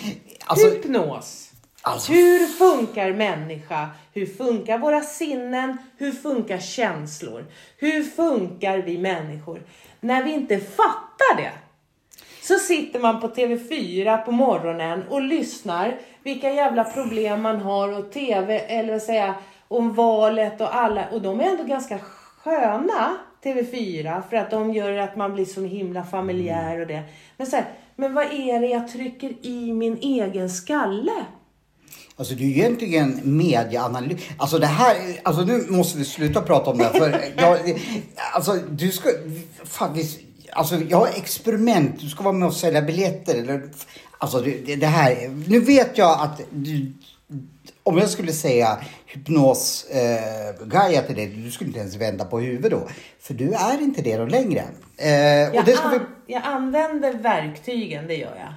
Alltså, 0.45 0.67
Hypnos. 0.69 1.51
Alltså- 1.81 2.11
Hur 2.11 2.47
funkar 2.47 3.13
människa? 3.13 3.89
Hur 4.13 4.25
funkar 4.25 4.77
våra 4.77 5.01
sinnen? 5.01 5.77
Hur 5.97 6.11
funkar 6.11 6.57
känslor? 6.59 7.45
Hur 7.77 8.03
funkar 8.03 8.77
vi 8.77 8.97
människor? 8.97 9.61
När 9.99 10.23
vi 10.23 10.31
inte 10.33 10.57
fattar 10.59 11.37
det 11.37 11.51
så 12.47 12.59
sitter 12.59 12.99
man 12.99 13.21
på 13.21 13.27
TV4 13.27 14.17
på 14.17 14.31
morgonen 14.31 15.03
och 15.09 15.21
lyssnar 15.21 15.99
vilka 16.23 16.53
jävla 16.53 16.83
problem 16.83 17.41
man 17.41 17.61
har 17.61 17.99
och 17.99 18.11
TV, 18.11 18.59
eller 18.59 18.93
vad 18.93 19.01
säga, 19.01 19.35
om 19.67 19.93
valet 19.93 20.61
och 20.61 20.75
alla. 20.75 21.05
Och 21.11 21.21
de 21.21 21.39
är 21.39 21.43
ändå 21.43 21.63
ganska 21.63 21.99
sköna, 22.43 23.17
TV4, 23.43 24.21
för 24.29 24.37
att 24.37 24.51
de 24.51 24.73
gör 24.73 24.97
att 24.97 25.15
man 25.15 25.33
blir 25.33 25.45
så 25.45 25.61
himla 25.61 26.03
familjär 26.03 26.81
och 26.81 26.87
det. 26.87 27.03
Men 27.37 27.47
så 27.47 27.55
här, 27.55 27.65
men 27.95 28.13
vad 28.13 28.25
är 28.25 28.59
det 28.59 28.67
jag 28.67 28.87
trycker 28.87 29.45
i 29.45 29.73
min 29.73 29.97
egen 29.97 30.49
skalle? 30.49 31.25
Alltså 32.15 32.35
du 32.35 32.43
är 32.43 32.47
ju 32.47 32.53
egentligen 32.53 33.19
medieanalys. 33.23 34.21
Alltså 34.37 34.57
det 34.57 34.65
här, 34.65 34.95
alltså 35.23 35.41
nu 35.41 35.65
måste 35.69 35.97
vi 35.97 36.05
sluta 36.05 36.41
prata 36.41 36.71
om 36.71 36.77
det 36.77 36.83
här 36.83 36.91
för 36.91 37.23
jag, 37.37 37.79
alltså 38.33 38.53
du 38.71 38.91
ska, 38.91 39.09
fan, 39.63 39.93
vi, 39.93 40.26
alltså 40.57 40.75
jag 40.75 40.97
har 40.97 41.07
experiment, 41.07 41.99
du 41.99 42.09
ska 42.09 42.23
vara 42.23 42.33
med 42.33 42.47
och 42.47 42.53
sälja 42.53 42.81
biljetter 42.81 43.35
eller, 43.35 43.61
alltså 44.17 44.39
det, 44.41 44.75
det 44.75 44.87
här, 44.87 45.29
nu 45.47 45.59
vet 45.59 45.97
jag 45.97 46.19
att 46.21 46.41
du, 46.49 46.93
om 47.83 47.97
jag 47.97 48.09
skulle 48.09 48.31
säga 48.31 48.77
hypnos 49.05 49.85
eh, 49.85 50.65
Gaia 50.67 51.01
till 51.01 51.15
dig, 51.15 51.27
du 51.27 51.51
skulle 51.51 51.67
inte 51.67 51.79
ens 51.79 51.95
vända 51.95 52.25
på 52.25 52.39
huvudet 52.39 52.71
då. 52.71 52.87
För 53.19 53.33
du 53.33 53.53
är 53.53 53.81
inte 53.81 54.01
det 54.01 54.17
då 54.17 54.25
längre. 54.25 54.63
Eh, 54.97 55.09
Jag, 55.11 55.65
det 55.65 55.73
ska 55.73 55.89
vi 55.89 55.95
an, 55.95 56.05
jag 56.27 56.41
använder 56.45 57.13
verktygen, 57.13 58.07
det 58.07 58.15
gör 58.15 58.35
jag. 58.37 58.53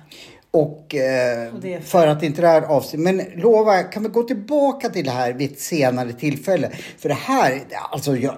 Och, 0.53 0.95
eh, 0.95 1.55
Och 1.55 1.85
för 1.85 2.07
att 2.07 2.23
inte 2.23 2.41
det 2.41 2.49
här 2.49 2.63
avsnittet, 2.63 3.01
men 3.01 3.41
lova, 3.41 3.83
kan 3.83 4.03
vi 4.03 4.09
gå 4.09 4.23
tillbaka 4.23 4.89
till 4.89 5.05
det 5.05 5.11
här 5.11 5.33
vid 5.33 5.53
ett 5.53 5.61
senare 5.61 6.13
tillfälle? 6.13 6.71
För 6.99 7.09
det 7.09 7.15
här, 7.15 7.61
alltså 7.91 8.17
jag, 8.17 8.37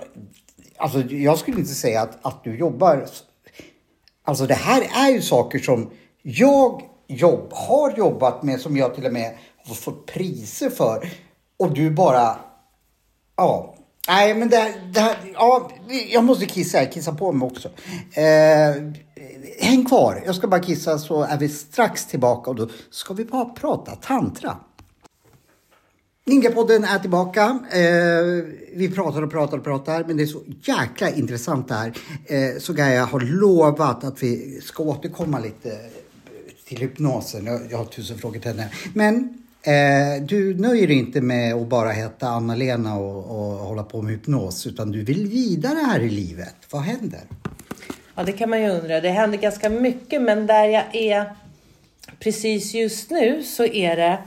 alltså 0.76 1.00
jag 1.00 1.38
skulle 1.38 1.58
inte 1.58 1.74
säga 1.74 2.02
att, 2.02 2.18
att 2.22 2.44
du 2.44 2.56
jobbar, 2.58 3.06
alltså 4.25 4.47
det 4.47 4.55
här 4.55 5.07
är 5.07 5.11
ju 5.11 5.23
saker 5.23 5.59
som 5.59 5.91
jag 6.23 6.83
jobb, 7.07 7.53
har 7.53 7.97
jobbat 7.97 8.43
med, 8.43 8.61
som 8.61 8.77
jag 8.77 8.95
till 8.95 9.07
och 9.07 9.12
med 9.12 9.35
har 9.66 9.75
fått 9.75 10.07
priser 10.07 10.70
för. 10.70 11.11
Och 11.59 11.75
du 11.75 11.91
bara, 11.91 12.37
ja. 13.37 13.75
Nej 14.09 14.35
men 14.35 14.49
det, 14.49 14.75
det 14.95 15.01
här, 15.01 15.16
ja, 15.35 15.70
jag 16.11 16.25
måste 16.25 16.47
kissa, 16.47 16.79
jag 16.79 16.93
kissar 16.93 17.12
på 17.12 17.33
mig 17.33 17.47
också. 17.47 17.68
Eh, 18.12 18.93
häng 19.61 19.85
kvar, 19.85 20.23
jag 20.27 20.35
ska 20.35 20.49
bara 20.49 20.61
kissa 20.61 20.99
så 20.99 21.23
är 21.23 21.39
vi 21.39 21.49
strax 21.49 22.07
tillbaka 22.07 22.51
och 22.51 22.57
då 22.57 22.68
ska 22.91 23.14
vi 23.14 23.25
bara 23.25 23.45
prata 23.45 23.97
tantra. 23.97 24.57
Ninjapodden 26.25 26.85
är 26.85 26.99
tillbaka. 26.99 27.59
Eh, 27.73 28.45
vi 28.75 28.91
pratar 28.95 29.23
och 29.23 29.31
pratar 29.31 29.59
och 29.59 29.64
pratar 29.64 30.05
men 30.05 30.16
det 30.16 30.23
är 30.23 30.27
så 30.27 30.43
jäkla 30.62 31.11
intressant 31.11 31.68
det 31.68 31.75
här. 31.75 31.93
Eh, 32.27 32.59
så 32.59 32.73
Gaia 32.73 33.05
har 33.05 33.20
lovat 33.20 34.05
att 34.05 34.23
vi 34.23 34.61
ska 34.61 34.83
återkomma 34.83 35.39
lite 35.39 35.70
eh, 35.70 35.79
till 36.68 36.79
hypnosen. 36.79 37.47
Jag, 37.47 37.61
jag 37.70 37.79
har 37.79 37.85
tusen 37.85 38.18
frågor 38.18 38.41
till 38.41 38.51
henne. 38.51 38.70
Men 38.95 39.43
eh, 39.62 40.23
du 40.23 40.55
nöjer 40.55 40.87
dig 40.87 40.99
inte 40.99 41.20
med 41.20 41.55
att 41.55 41.68
bara 41.68 41.91
heta 41.91 42.29
Anna-Lena 42.29 42.99
och, 42.99 43.16
och 43.16 43.59
hålla 43.59 43.83
på 43.83 44.03
med 44.03 44.12
hypnos 44.12 44.66
utan 44.66 44.93
du 44.93 45.05
vill 45.05 45.27
vidare 45.27 45.79
här 45.79 46.01
i 46.01 46.11
livet. 46.11 46.55
Vad 46.70 46.83
händer? 46.83 47.20
Ja, 48.14 48.23
det 48.23 48.33
kan 48.33 48.51
man 48.51 48.62
ju 48.62 48.68
undra. 48.68 49.01
Det 49.01 49.11
händer 49.11 49.39
ganska 49.39 49.70
mycket, 49.70 50.23
men 50.23 50.47
där 50.47 50.64
jag 50.64 50.95
är 50.95 51.37
precis 52.18 52.75
just 52.75 53.11
nu 53.11 53.43
så 53.43 53.64
är 53.64 53.97
det 53.97 54.18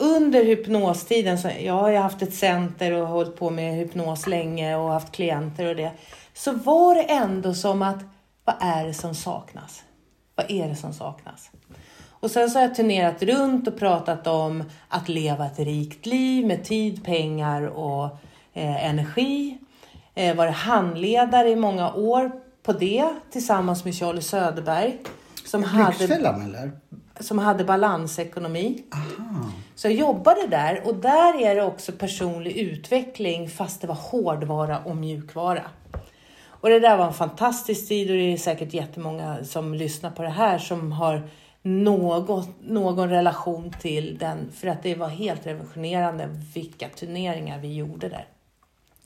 under 0.00 0.44
hypnostiden. 0.44 1.38
Så 1.38 1.50
jag 1.60 1.74
har 1.74 1.90
ju 1.90 1.96
haft 1.96 2.22
ett 2.22 2.34
center 2.34 2.92
och 2.92 3.08
hållit 3.08 3.36
på 3.36 3.50
med 3.50 3.74
hypnos 3.74 4.26
länge 4.26 4.76
och 4.76 4.90
haft 4.90 5.12
klienter 5.12 5.66
och 5.66 5.76
det. 5.76 5.92
Så 6.34 6.52
var 6.52 6.94
det 6.94 7.02
ändå 7.02 7.54
som 7.54 7.82
att, 7.82 7.98
vad 8.44 8.56
är 8.60 8.86
det 8.86 8.94
som 8.94 9.14
saknas? 9.14 9.82
Vad 10.34 10.50
är 10.50 10.68
det 10.68 10.76
som 10.76 10.92
saknas? 10.92 11.50
Och 12.20 12.30
sen 12.30 12.50
så 12.50 12.58
har 12.58 12.62
jag 12.62 12.74
turnerat 12.74 13.22
runt 13.22 13.68
och 13.68 13.78
pratat 13.78 14.26
om 14.26 14.64
att 14.88 15.08
leva 15.08 15.46
ett 15.46 15.58
rikt 15.58 16.06
liv 16.06 16.46
med 16.46 16.64
tid, 16.64 17.04
pengar 17.04 17.62
och 17.62 18.04
eh, 18.52 18.84
energi. 18.88 19.58
Eh, 20.14 20.36
varit 20.36 20.54
handledare 20.54 21.50
i 21.50 21.56
många 21.56 21.92
år 21.92 22.30
på 22.62 22.72
det 22.72 23.08
tillsammans 23.30 23.84
med 23.84 23.94
Charlie 23.94 24.22
Söderberg. 24.22 24.98
Som 25.46 25.64
hade, 25.64 26.06
eller? 26.42 26.72
Som 27.20 27.38
hade 27.38 27.64
balansekonomi. 27.64 28.82
Så 29.74 29.86
jag 29.88 29.94
jobbade 29.94 30.46
där 30.46 30.82
och 30.86 30.94
där 30.94 31.40
är 31.42 31.54
det 31.54 31.62
också 31.62 31.92
personlig 31.92 32.56
utveckling 32.56 33.48
fast 33.48 33.80
det 33.80 33.86
var 33.86 33.94
hårdvara 33.94 34.78
och 34.78 34.96
mjukvara. 34.96 35.62
Och 36.46 36.68
det 36.68 36.80
där 36.80 36.96
var 36.96 37.06
en 37.06 37.12
fantastisk 37.12 37.88
tid 37.88 38.10
och 38.10 38.16
det 38.16 38.32
är 38.32 38.36
säkert 38.36 38.74
jättemånga 38.74 39.44
som 39.44 39.74
lyssnar 39.74 40.10
på 40.10 40.22
det 40.22 40.28
här 40.28 40.58
som 40.58 40.92
har 40.92 41.28
något, 41.62 42.48
någon 42.60 43.08
relation 43.08 43.74
till 43.80 44.18
den. 44.18 44.52
För 44.52 44.68
att 44.68 44.82
det 44.82 44.94
var 44.94 45.08
helt 45.08 45.46
revolutionerande 45.46 46.28
vilka 46.54 46.88
turneringar 46.88 47.58
vi 47.58 47.74
gjorde 47.74 48.08
där. 48.08 48.26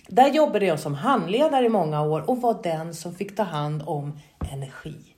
Där 0.08 0.28
jobbade 0.28 0.66
jag 0.66 0.80
som 0.80 0.94
handledare 0.94 1.66
i 1.66 1.68
många 1.68 2.02
år 2.02 2.30
och 2.30 2.40
var 2.40 2.62
den 2.62 2.94
som 2.94 3.14
fick 3.14 3.36
ta 3.36 3.42
hand 3.42 3.82
om 3.86 4.18
energi. 4.52 5.13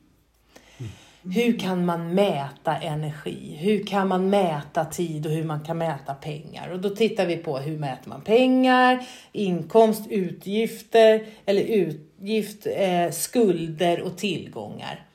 Hur 1.31 1.59
kan 1.59 1.87
man 1.87 2.15
mäta 2.15 2.77
energi? 2.77 3.57
Hur 3.61 3.87
kan 3.87 4.09
man 4.09 4.31
mäta 4.31 4.85
tid 4.85 5.27
och 5.27 5.33
hur 5.33 5.45
man 5.45 5.65
kan 5.65 5.79
mäta 5.79 6.15
pengar? 6.15 6.71
Och 6.71 6.81
då 6.81 6.91
tittar 6.91 7.27
vi 7.27 7.37
på 7.37 7.59
hur 7.59 7.79
mäter 7.79 8.09
man 8.09 8.21
pengar, 8.21 9.07
inkomst, 9.33 10.03
utgifter 10.11 11.27
eller 11.47 11.63
utgift, 11.63 12.67
eh, 12.67 13.11
skulder 13.11 14.03
och 14.03 14.17
tillgångar. 14.17 15.07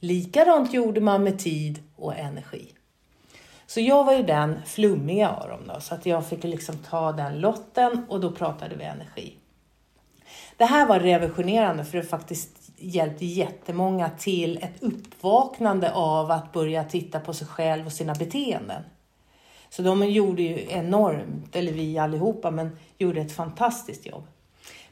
Likadant 0.00 0.74
gjorde 0.74 1.00
man 1.00 1.24
med 1.24 1.38
tid 1.38 1.82
och 1.96 2.16
energi. 2.16 2.68
Så 3.66 3.80
jag 3.80 4.04
var 4.04 4.12
ju 4.14 4.22
den 4.22 4.62
flummiga 4.66 5.30
av 5.30 5.48
dem 5.48 5.60
då, 5.66 5.80
så 5.80 5.94
att 5.94 6.06
jag 6.06 6.26
fick 6.26 6.44
liksom 6.44 6.78
ta 6.78 7.12
den 7.12 7.40
lotten 7.40 8.06
och 8.08 8.20
då 8.20 8.30
pratade 8.30 8.76
vi 8.76 8.84
energi. 8.84 9.34
Det 10.56 10.64
här 10.64 10.86
var 10.86 11.00
revolutionerande 11.00 11.84
för 11.84 11.98
det 11.98 12.04
faktiskt 12.04 12.63
hjälpte 12.88 13.26
jättemånga 13.26 14.10
till 14.18 14.56
ett 14.62 14.82
uppvaknande 14.82 15.92
av 15.92 16.30
att 16.30 16.52
börja 16.52 16.84
titta 16.84 17.20
på 17.20 17.32
sig 17.34 17.46
själv 17.46 17.86
och 17.86 17.92
sina 17.92 18.14
beteenden. 18.14 18.82
Så 19.70 19.82
de 19.82 20.02
gjorde 20.08 20.42
ju 20.42 20.66
enormt, 20.70 21.56
eller 21.56 21.72
vi 21.72 21.98
allihopa, 21.98 22.50
men 22.50 22.78
gjorde 22.98 23.20
ett 23.20 23.32
fantastiskt 23.36 24.06
jobb. 24.06 24.26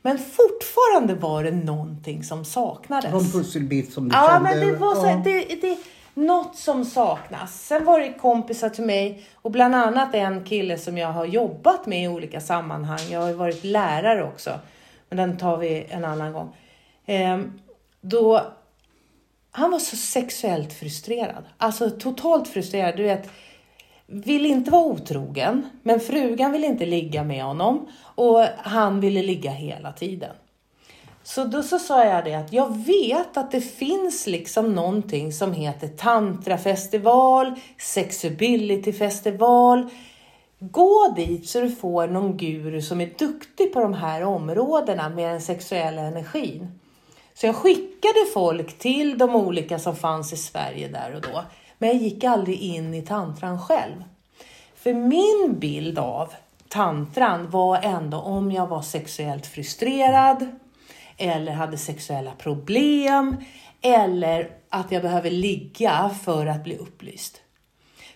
Men 0.03 0.19
fortfarande 0.19 1.15
var 1.15 1.45
det 1.45 1.51
någonting 1.51 2.25
som 2.25 2.45
saknades. 2.45 3.13
Någon 3.13 3.31
pusselbit 3.31 3.93
som 3.93 4.09
du 4.09 4.15
Ja, 4.17 4.29
kände? 4.29 4.51
men 4.51 4.61
det 4.69 4.77
var 4.77 4.95
så, 4.95 5.07
ja. 5.07 5.21
det, 5.25 5.41
det, 5.61 5.79
något 6.15 6.57
som 6.57 6.85
saknas. 6.85 7.67
Sen 7.67 7.85
var 7.85 8.01
det 8.01 8.13
kompisar 8.13 8.69
till 8.69 8.85
mig 8.85 9.27
och 9.35 9.51
bland 9.51 9.75
annat 9.75 10.15
en 10.15 10.45
kille 10.45 10.79
som 10.79 10.99
jag 10.99 11.09
har 11.09 11.25
jobbat 11.25 11.87
med 11.87 12.05
i 12.05 12.09
olika 12.09 12.41
sammanhang. 12.41 13.01
Jag 13.11 13.21
har 13.21 13.29
ju 13.29 13.35
varit 13.35 13.65
lärare 13.65 14.25
också, 14.25 14.51
men 15.09 15.19
den 15.19 15.39
tar 15.39 15.57
vi 15.57 15.87
en 15.91 16.05
annan 16.05 16.33
gång. 16.33 16.53
Då, 18.05 18.53
han 19.51 19.71
var 19.71 19.79
så 19.79 19.97
sexuellt 19.97 20.73
frustrerad, 20.73 21.45
alltså 21.59 21.91
totalt 21.91 22.49
frustrerad. 22.49 22.97
Du 22.97 23.03
vet, 23.03 23.31
vill 24.07 24.47
inte 24.47 24.71
vara 24.71 24.85
otrogen, 24.85 25.67
men 25.83 26.01
frugan 26.01 26.53
vill 26.53 26.65
inte 26.65 26.87
ligga 26.87 27.25
med 27.25 27.45
honom 27.45 27.89
och 28.15 28.45
han 28.57 29.01
ville 29.01 29.23
ligga 29.23 29.51
hela 29.51 29.93
tiden. 29.93 30.37
Så 31.23 31.45
då 31.45 31.63
så 31.63 31.79
sa 31.79 32.05
jag 32.05 32.25
det 32.25 32.35
att 32.35 32.53
jag 32.53 32.87
vet 32.87 33.37
att 33.37 33.51
det 33.51 33.61
finns 33.61 34.27
liksom 34.27 34.75
någonting 34.75 35.33
som 35.33 35.53
heter 35.53 35.89
tantrafestival, 35.89 37.55
sexabilityfestival. 37.79 39.91
Gå 40.59 41.13
dit 41.17 41.49
så 41.49 41.61
du 41.61 41.71
får 41.71 42.07
någon 42.07 42.37
guru 42.37 42.83
som 42.83 43.01
är 43.01 43.11
duktig 43.19 43.73
på 43.73 43.81
de 43.81 43.95
här 43.95 44.23
områdena 44.23 45.09
med 45.09 45.31
den 45.31 45.41
sexuella 45.41 46.03
energin. 46.03 46.79
Så 47.35 47.47
jag 47.47 47.57
skickade 47.57 48.27
folk 48.35 48.79
till 48.79 49.19
de 49.19 49.37
olika 49.37 49.79
som 49.79 49.97
fanns 49.97 50.33
i 50.33 50.37
Sverige 50.37 50.89
där 50.89 51.15
och 51.15 51.21
då. 51.21 51.45
Men 51.79 51.89
jag 51.89 51.99
gick 51.99 52.25
aldrig 52.25 52.61
in 52.61 52.95
i 52.95 53.03
tantran 53.03 53.61
själv. 53.61 54.05
För 54.75 54.95
min 54.95 55.59
bild 55.59 55.99
av 55.99 56.33
tantran 56.69 57.51
var 57.51 57.79
ändå 57.83 58.19
om 58.19 58.53
jag 58.53 58.67
var 58.67 58.83
sexuellt 58.83 59.47
frustrerad 59.47 60.47
eller 61.17 61.53
hade 61.53 61.79
sexuella 61.79 62.33
problem 62.39 63.37
eller 63.83 64.51
att 64.69 64.93
jag 64.93 65.03
behöver 65.03 65.31
ligga 65.31 66.11
för 66.25 66.47
att 66.47 66.65
bli 66.65 66.77
upplyst. 66.77 67.41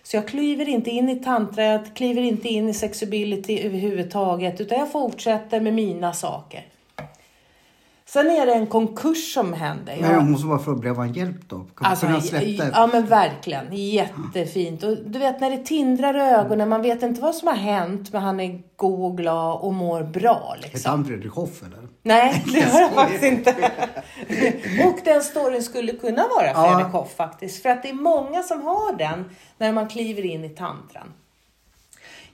Så 0.03 0.17
jag 0.17 0.27
kliver 0.27 0.69
inte 0.69 0.89
in 0.89 1.09
i 1.09 1.15
tantra, 1.15 1.63
jag 1.63 1.95
kliver 1.95 2.21
inte 2.21 2.47
in 2.47 2.69
i 2.69 2.73
sexability 2.73 3.59
överhuvudtaget, 3.59 4.61
utan 4.61 4.79
jag 4.79 4.91
fortsätter 4.91 5.59
med 5.59 5.73
mina 5.73 6.13
saker. 6.13 6.65
Sen 8.09 8.29
är 8.29 8.45
det 8.45 8.53
en 8.53 8.67
konkurs 8.67 9.33
som 9.33 9.53
händer. 9.53 9.97
Jag 10.01 10.23
måste 10.25 10.47
bara 10.47 10.59
förbereda 10.59 10.93
vad 10.95 11.17
hjälp 11.17 11.49
då? 11.49 11.55
Kan 11.55 11.87
Alltså, 11.87 12.21
släppa 12.21 12.63
ja 12.73 12.89
men 12.93 13.05
verkligen. 13.05 13.65
Jättefint. 13.71 14.83
Och 14.83 14.97
du 15.05 15.19
vet 15.19 15.39
när 15.39 15.49
det 15.51 15.57
tindrar 15.65 16.17
i 16.17 16.21
ögonen, 16.21 16.69
man 16.69 16.81
vet 16.81 17.03
inte 17.03 17.21
vad 17.21 17.35
som 17.35 17.47
har 17.47 17.55
hänt, 17.55 18.13
men 18.13 18.21
han 18.21 18.39
är 18.39 18.61
god 18.75 19.11
och 19.11 19.17
glad 19.17 19.59
och 19.61 19.73
mår 19.73 20.03
bra. 20.03 20.53
Hette 20.55 20.67
Liksom. 20.73 20.89
han 20.91 21.05
Fredrik 21.05 21.31
Hoff 21.31 21.63
eller? 21.63 21.87
Nej, 22.03 22.43
det 22.53 22.61
har 22.61 22.81
jag 22.81 22.91
faktiskt 22.91 23.23
inte. 23.23 23.51
och 24.85 24.99
den 25.03 25.21
storyn 25.21 25.63
skulle 25.63 25.91
kunna 25.91 26.23
vara 26.35 26.47
Ja. 26.47 26.65
Fredrik 26.75 26.93
Hoff 26.93 27.15
faktiskt. 27.15 27.61
För 27.63 27.69
att 27.69 27.83
det 27.83 27.89
är 27.89 27.93
många 27.93 28.43
som 28.43 28.61
har 28.61 28.97
den 28.97 29.25
när 29.57 29.71
man 29.71 29.87
kliver 29.87 30.25
in 30.25 30.43
i 30.45 30.49
tantran. 30.49 31.13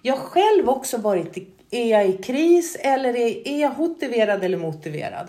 Jag 0.01 0.17
själv 0.17 0.69
också 0.69 0.97
varit 0.97 1.38
i, 1.38 1.47
är 1.71 1.86
jag 1.91 2.07
i 2.07 2.13
kris 2.17 2.78
eller 2.80 3.09
är, 3.15 3.47
är 3.47 3.61
jag 3.61 3.80
motiverad 3.80 4.43
eller 4.43 4.57
motiverad? 4.57 5.28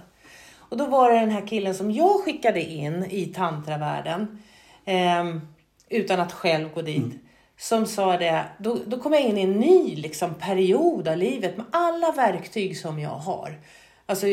Och 0.75 0.79
då 0.79 0.87
var 0.87 1.11
det 1.11 1.18
den 1.18 1.31
här 1.31 1.47
killen 1.47 1.75
som 1.75 1.91
jag 1.91 2.25
skickade 2.25 2.62
in 2.62 3.05
i 3.11 3.27
tantravärlden 3.27 4.43
ehm, 4.85 5.41
utan 5.89 6.20
att 6.20 6.33
själv 6.33 6.72
gå 6.75 6.83
dit. 6.83 7.14
Som 7.59 7.87
sa 7.87 8.16
det, 8.16 8.45
då, 8.59 8.79
då 8.87 8.99
kom 8.99 9.12
jag 9.12 9.22
in 9.22 9.39
i 9.39 9.43
en 9.43 9.53
ny 9.53 9.97
liksom, 9.97 10.35
period 10.35 11.09
av 11.09 11.16
livet 11.16 11.57
med 11.57 11.66
alla 11.70 12.12
verktyg 12.12 12.79
som 12.79 12.99
jag 12.99 13.11
har. 13.11 13.59
Alltså, 14.07 14.27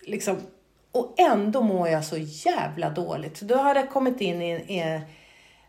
liksom, 0.00 0.36
och 0.92 1.14
ändå 1.16 1.62
mår 1.62 1.88
jag 1.88 2.04
så 2.04 2.16
jävla 2.18 2.90
dåligt. 2.90 3.36
Så 3.36 3.44
då 3.44 3.56
hade 3.56 3.80
jag 3.80 3.90
kommit 3.90 4.20
in 4.20 4.42
i, 4.42 4.52
i 4.52 5.00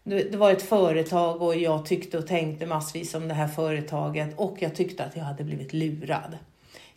det 0.03 0.23
det 0.23 0.37
var 0.37 0.51
ett 0.51 0.69
företag 0.69 1.41
och 1.41 1.55
jag 1.55 1.85
tyckte 1.85 2.17
och 2.17 2.27
tänkte 2.27 2.65
massvis 2.65 3.15
om 3.15 3.27
det 3.27 3.33
här 3.33 3.47
företaget 3.47 4.39
och 4.39 4.57
jag 4.59 4.75
tyckte 4.75 5.03
att 5.03 5.15
jag 5.15 5.23
hade 5.23 5.43
blivit 5.43 5.73
lurad. 5.73 6.37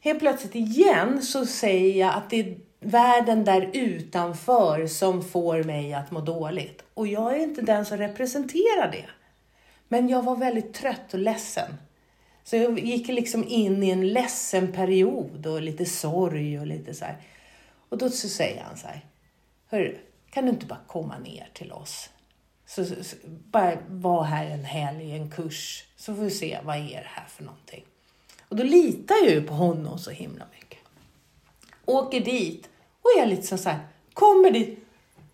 Helt 0.01 0.18
plötsligt 0.18 0.55
igen 0.55 1.23
så 1.23 1.47
säger 1.47 2.01
jag 2.01 2.14
att 2.14 2.31
det 2.31 2.41
är 2.41 2.57
världen 2.83 3.45
där 3.45 3.70
utanför 3.72 4.87
som 4.87 5.24
får 5.24 5.62
mig 5.62 5.95
att 5.95 6.11
må 6.11 6.20
dåligt. 6.20 6.85
Och 6.95 7.07
jag 7.07 7.37
är 7.37 7.43
inte 7.43 7.62
den 7.62 7.87
som 7.87 7.99
representerar 7.99 8.91
det. 8.93 9.07
Men 9.89 10.09
jag 10.09 10.22
var 10.22 10.37
väldigt 10.37 10.74
trött 10.74 11.14
och 11.14 11.20
ledsen. 11.20 11.76
Så 12.45 12.57
jag 12.57 12.78
gick 12.78 13.09
liksom 13.09 13.45
in 13.49 13.83
i 13.83 13.91
en 13.91 14.09
ledsen 14.09 14.72
period 14.72 15.47
och 15.47 15.62
lite 15.62 15.87
sorg 15.87 16.61
och 16.61 16.66
lite 16.66 16.95
så 16.95 17.05
här. 17.05 17.16
Och 17.89 17.99
då 17.99 18.11
så 18.11 18.28
säger 18.28 18.62
han 18.62 18.76
så 18.76 18.87
här. 18.87 19.01
Hörru, 19.66 19.99
kan 20.30 20.45
du 20.45 20.51
inte 20.51 20.66
bara 20.66 20.80
komma 20.87 21.18
ner 21.18 21.49
till 21.53 21.72
oss? 21.72 22.11
Så, 22.66 22.85
så, 22.85 23.05
så, 23.05 23.16
bara 23.26 23.78
vara 23.89 24.24
här 24.24 24.47
en 24.47 24.64
helg, 24.64 25.12
en 25.12 25.30
kurs, 25.30 25.85
så 25.97 26.14
får 26.14 26.22
vi 26.22 26.30
se 26.30 26.59
vad 26.64 26.76
är 26.76 26.80
det 26.80 27.09
här 27.09 27.26
för 27.28 27.45
någonting. 27.45 27.85
Och 28.49 28.57
då 28.57 28.62
litar 28.62 29.14
jag 29.24 29.30
ju 29.30 29.43
på 29.43 29.55
honom 29.55 29.99
så 29.99 30.11
himla 30.11 30.45
mycket. 30.55 30.78
Åker 31.85 32.20
dit 32.20 32.68
och 33.03 33.22
är 33.22 33.26
lite 33.26 33.46
så 33.46 33.59
så 33.59 33.68
här, 33.68 33.78
kommer 34.14 34.50
dit 34.50 34.78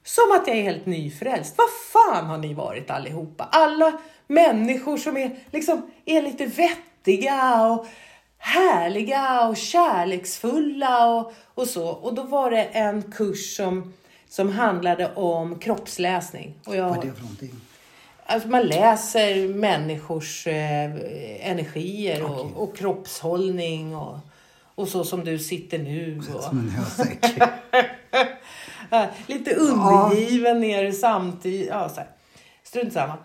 som 0.04 0.32
att 0.32 0.46
jag 0.46 0.56
är 0.56 0.62
helt 0.62 0.86
nyfrälst. 0.86 1.54
Vad 1.58 1.70
fan 1.92 2.26
har 2.26 2.38
ni 2.38 2.54
varit 2.54 2.90
allihopa? 2.90 3.48
Alla 3.52 3.92
människor 4.26 4.96
som 4.96 5.16
är, 5.16 5.36
liksom, 5.50 5.90
är 6.04 6.22
lite 6.22 6.46
vettiga 6.46 7.66
och 7.66 7.86
härliga 8.38 9.48
och 9.48 9.56
kärleksfulla 9.56 11.06
och, 11.14 11.32
och 11.54 11.66
så. 11.66 11.88
Och 11.88 12.14
då 12.14 12.22
var 12.22 12.50
det 12.50 12.64
en 12.64 13.02
kurs 13.02 13.56
som, 13.56 13.94
som 14.28 14.48
handlade 14.48 15.14
om 15.14 15.58
kroppsläsning. 15.58 16.54
Och 16.64 16.76
jag, 16.76 16.88
Vad 16.88 16.98
är 16.98 17.02
det 17.02 17.12
för 17.12 17.22
någonting? 17.22 17.54
Alltså 18.26 18.48
man 18.48 18.62
läser 18.62 19.48
människors 19.48 20.46
eh, 20.46 21.50
energier 21.50 22.24
och, 22.24 22.40
Okej. 22.40 22.52
och 22.56 22.76
kroppshållning 22.76 23.96
och, 23.96 24.18
och 24.78 24.88
så 24.88 25.04
som 25.04 25.24
du 25.24 25.38
sitter 25.38 25.78
nu. 25.78 26.22
Och, 26.34 26.42
Som 26.42 26.58
en 26.58 26.68
hösäck. 26.68 27.24
Ja, 28.90 29.06
lite 29.26 29.54
undergiven 29.54 30.64
är 30.64 30.84
du 30.84 30.92
samtidigt. 30.92 31.68
Ja, 31.68 31.88
så 31.88 31.94
här. 31.94 32.08
Strunt 32.62 32.92
samma. 32.92 33.18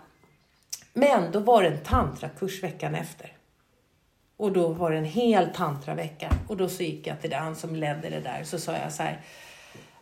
Men 0.92 1.32
då 1.32 1.38
var 1.38 1.62
det 1.62 1.68
en 1.68 1.84
tantrakurs 1.84 2.62
veckan 2.62 2.94
efter. 2.94 3.32
Och 4.36 4.52
då 4.52 4.68
var 4.68 4.90
det 4.90 4.98
en 4.98 5.04
hel 5.04 5.50
tantravecka. 5.54 6.30
Och 6.48 6.56
då 6.56 6.68
så 6.68 6.82
gick 6.82 7.06
jag 7.06 7.20
till 7.20 7.30
den 7.30 7.56
som 7.56 7.76
ledde 7.76 8.10
det 8.10 8.20
där. 8.20 8.44
Så 8.44 8.58
sa 8.58 8.72
jag 8.72 8.92
så 8.92 9.02
här. 9.02 9.20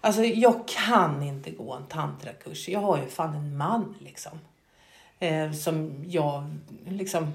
Alltså 0.01 0.25
jag 0.25 0.69
kan 0.69 1.23
inte 1.23 1.51
gå 1.51 1.73
en 1.73 1.87
tantrakurs. 1.87 2.69
Jag 2.69 2.81
har 2.81 2.99
ju 2.99 3.07
fan 3.07 3.35
en 3.35 3.57
man 3.57 3.95
liksom. 3.99 4.39
Eh, 5.19 5.53
som 5.53 6.05
jag 6.07 6.51
liksom 6.87 7.33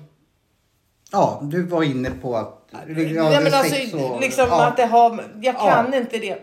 Ja, 1.12 1.40
du 1.44 1.64
var 1.64 1.84
inne 1.84 2.10
på 2.12 2.36
att... 2.36 2.68
Ja, 2.72 2.80
Nej, 2.88 3.14
men 3.44 3.54
alltså, 3.54 3.98
och- 3.98 4.22
liksom 4.22 4.46
ja. 4.50 4.66
att 4.68 4.78
det 4.78 4.86
har, 4.86 5.24
jag 5.42 5.56
Ja. 5.56 5.60
kan 5.70 5.94
inte 5.94 6.18
det. 6.18 6.38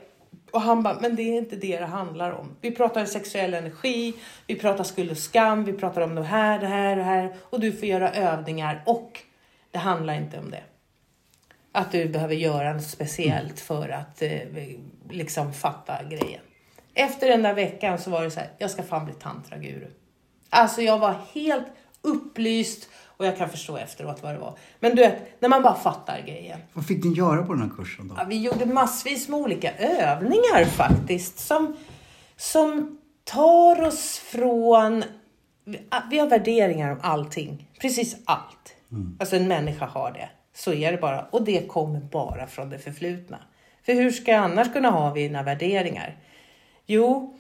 Och 0.53 0.61
han 0.61 0.83
bara, 0.83 0.99
men 1.01 1.17
det 1.17 1.23
är 1.23 1.39
inte 1.39 1.57
det 1.57 1.79
det 1.79 1.87
handlar 1.87 2.31
om. 2.33 2.57
Vi 2.61 2.71
pratar 2.71 3.05
sexuell 3.05 3.55
energi, 3.55 4.15
vi 4.47 4.55
pratar 4.55 4.85
skuld 4.85 5.11
och 5.11 5.19
skam, 5.19 5.65
vi 5.65 5.73
pratar 5.73 6.01
om 6.01 6.15
det 6.15 6.23
här, 6.23 6.59
det 6.59 6.67
här, 6.67 6.97
det 6.97 7.03
här. 7.03 7.35
Och 7.51 7.61
du 7.61 7.73
får 7.73 7.85
göra 7.89 8.13
övningar 8.13 8.83
och 8.87 9.21
det 9.71 9.79
handlar 9.79 10.15
inte 10.15 10.39
om 10.39 10.51
det. 10.51 10.63
Att 11.73 11.93
du 11.93 12.09
behöver 12.09 12.35
göra 12.35 12.73
något 12.73 12.83
speciellt 12.85 13.61
för 13.61 13.89
att 13.89 14.23
eh, 14.23 14.31
liksom 15.11 15.53
fatta 15.53 16.03
grejen. 16.03 16.41
Efter 16.95 17.29
den 17.29 17.43
där 17.43 17.55
veckan 17.55 17.99
så 17.99 18.11
var 18.11 18.23
det 18.23 18.31
så 18.31 18.41
här, 18.41 18.51
jag 18.59 18.71
ska 18.71 18.83
fan 18.83 19.05
bli 19.05 19.15
tantraguru. 19.15 19.87
Alltså 20.51 20.83
jag 20.83 20.99
var 20.99 21.15
helt 21.33 21.67
upplyst 22.03 22.89
och 23.25 23.31
jag 23.31 23.39
kan 23.39 23.49
förstå 23.49 23.77
efteråt 23.77 24.23
vad 24.23 24.35
det 24.35 24.39
var. 24.39 24.55
Men 24.81 24.97
du 24.97 25.03
vet, 25.03 25.41
när 25.41 25.49
man 25.49 25.63
bara 25.63 25.75
fattar 25.75 26.21
grejen. 26.27 26.61
Vad 26.73 26.87
fick 26.87 27.05
ni 27.05 27.13
göra 27.13 27.43
på 27.43 27.53
den 27.53 27.63
här 27.63 27.71
kursen 27.77 28.09
då? 28.09 28.15
Ja, 28.19 28.25
vi 28.29 28.43
gjorde 28.43 28.67
massvis 28.67 29.29
med 29.29 29.41
olika 29.41 29.73
övningar 29.77 30.65
faktiskt. 30.65 31.39
Som, 31.39 31.77
som 32.37 32.99
tar 33.25 33.83
oss 33.83 34.19
från... 34.19 35.05
Vi 36.11 36.19
har 36.19 36.27
värderingar 36.27 36.93
om 36.93 36.99
allting. 37.03 37.71
Precis 37.81 38.17
allt. 38.25 38.77
Alltså 39.19 39.37
en 39.37 39.49
människa 39.49 39.87
har 39.87 40.13
det. 40.13 40.29
Så 40.55 40.73
är 40.73 40.93
det 40.93 40.99
bara. 40.99 41.27
Och 41.31 41.45
det 41.45 41.69
kommer 41.69 42.01
bara 42.01 42.47
från 42.47 42.71
det 42.71 42.79
förflutna. 42.79 43.39
För 43.87 43.93
hur 43.93 44.11
ska 44.11 44.33
jag 44.33 44.41
annars 44.45 44.73
kunna 44.73 44.91
ha 44.91 45.15
dina 45.15 45.43
värderingar? 45.43 46.17
Jo, 46.87 47.39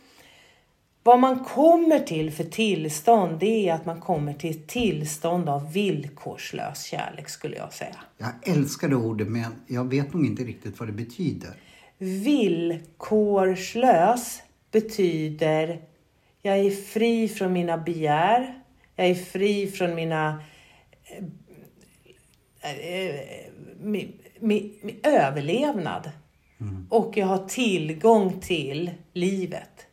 vad 1.05 1.21
man 1.21 1.45
kommer 1.45 1.99
till 1.99 2.33
för 2.33 2.45
tillstånd, 2.45 3.39
det 3.39 3.69
är 3.69 3.75
att 3.75 3.87
man 3.87 4.01
kommer 4.01 4.33
till 4.33 4.51
ett 4.51 4.67
tillstånd 4.67 5.49
av 5.49 5.73
villkorslös 5.73 6.85
kärlek 6.85 7.29
skulle 7.29 7.57
jag 7.57 7.73
säga. 7.73 7.97
Jag 8.19 8.57
älskar 8.57 8.89
det 8.89 8.97
ordet 8.97 9.29
men 9.29 9.53
jag 9.67 9.85
vet 9.85 10.15
nog 10.15 10.27
inte 10.27 10.43
riktigt 10.43 10.81
vad 10.81 10.89
det 10.89 10.93
betyder. 10.93 11.51
Villkorslös 11.99 14.43
betyder 14.71 15.81
jag 16.47 16.59
är 16.59 16.71
fri 16.71 17.29
från 17.29 17.53
mina 17.53 17.79
begär. 17.79 18.63
Jag 18.97 19.07
är 19.07 19.15
fri 19.15 19.67
från 19.67 19.95
mina 19.95 20.43
eh, 22.61 22.71
eh, 22.71 23.21
mi, 23.81 24.15
mi, 24.39 24.79
mi, 24.83 25.01
överlevnad. 25.03 26.11
Och 26.89 27.17
jag 27.17 27.27
har 27.27 27.49
tillgång 27.49 28.41
till 28.41 28.91
livet. 29.13 29.87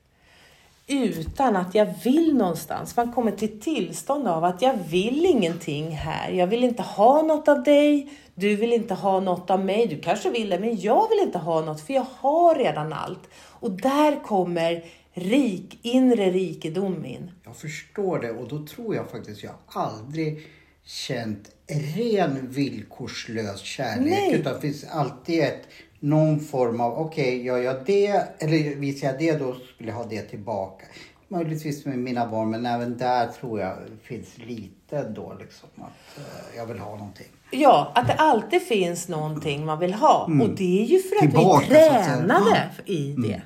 Utan 0.91 1.55
att 1.55 1.75
jag 1.75 1.93
vill 2.03 2.35
någonstans. 2.35 2.97
Man 2.97 3.11
kommer 3.11 3.31
till 3.31 3.59
tillstånd 3.59 4.27
av 4.27 4.43
att 4.43 4.61
jag 4.61 4.73
vill 4.89 5.25
ingenting 5.25 5.91
här. 5.91 6.31
Jag 6.31 6.47
vill 6.47 6.63
inte 6.63 6.83
ha 6.83 7.21
något 7.21 7.47
av 7.47 7.63
dig. 7.63 8.13
Du 8.35 8.55
vill 8.55 8.73
inte 8.73 8.93
ha 8.93 9.19
något 9.19 9.49
av 9.49 9.65
mig. 9.65 9.87
Du 9.87 10.01
kanske 10.01 10.29
vill 10.29 10.49
det, 10.49 10.59
men 10.59 10.81
jag 10.81 11.09
vill 11.09 11.19
inte 11.19 11.37
ha 11.37 11.61
något 11.61 11.81
för 11.81 11.93
jag 11.93 12.05
har 12.19 12.55
redan 12.55 12.93
allt. 12.93 13.29
Och 13.35 13.71
där 13.71 14.23
kommer 14.23 14.83
rik, 15.13 15.79
inre 15.81 16.31
rikedom 16.31 17.05
in. 17.05 17.31
Jag 17.43 17.55
förstår 17.55 18.19
det 18.19 18.31
och 18.31 18.47
då 18.47 18.65
tror 18.65 18.95
jag 18.95 19.09
faktiskt 19.09 19.43
jag 19.43 19.53
aldrig 19.65 20.47
känt 20.83 21.51
ren 21.95 22.51
villkorslös 22.51 23.61
kärlek. 23.61 24.09
Nej. 24.09 24.33
Utan 24.33 24.53
det 24.53 24.61
finns 24.61 24.83
alltid 24.83 25.43
ett, 25.43 25.67
någon 26.03 26.39
form 26.39 26.81
av, 26.81 26.99
okej 26.99 27.41
gör 27.45 27.57
jag 27.57 27.75
det 27.85 28.07
eller 28.39 28.75
visar 28.75 29.07
jag 29.07 29.19
det 29.19 29.31
då 29.45 29.55
skulle 29.75 29.89
jag 29.89 29.95
ha 29.97 30.05
det 30.05 30.21
tillbaka. 30.21 30.85
Möjligtvis 31.27 31.85
med 31.85 31.97
mina 31.99 32.27
barn 32.27 32.49
men 32.49 32.65
även 32.65 32.97
där 32.97 33.27
tror 33.27 33.59
jag 33.59 33.73
finns 34.03 34.37
lite 34.37 35.03
då 35.03 35.33
liksom 35.39 35.69
att 35.75 36.17
eh, 36.17 36.57
jag 36.57 36.65
vill 36.65 36.79
ha 36.79 36.91
någonting. 36.95 37.27
Ja, 37.51 37.91
att 37.95 38.07
det 38.07 38.13
alltid 38.13 38.61
finns 38.61 39.07
någonting 39.07 39.65
man 39.65 39.79
vill 39.79 39.93
ha. 39.93 40.23
Och 40.41 40.49
det 40.49 40.81
är 40.81 40.85
ju 40.85 40.99
för 40.99 41.15
att 41.15 41.21
Tillbaka, 41.21 41.65
vi 41.69 41.75
säga. 41.75 42.05
tränade 42.05 42.69
i 42.85 43.15
det. 43.27 43.41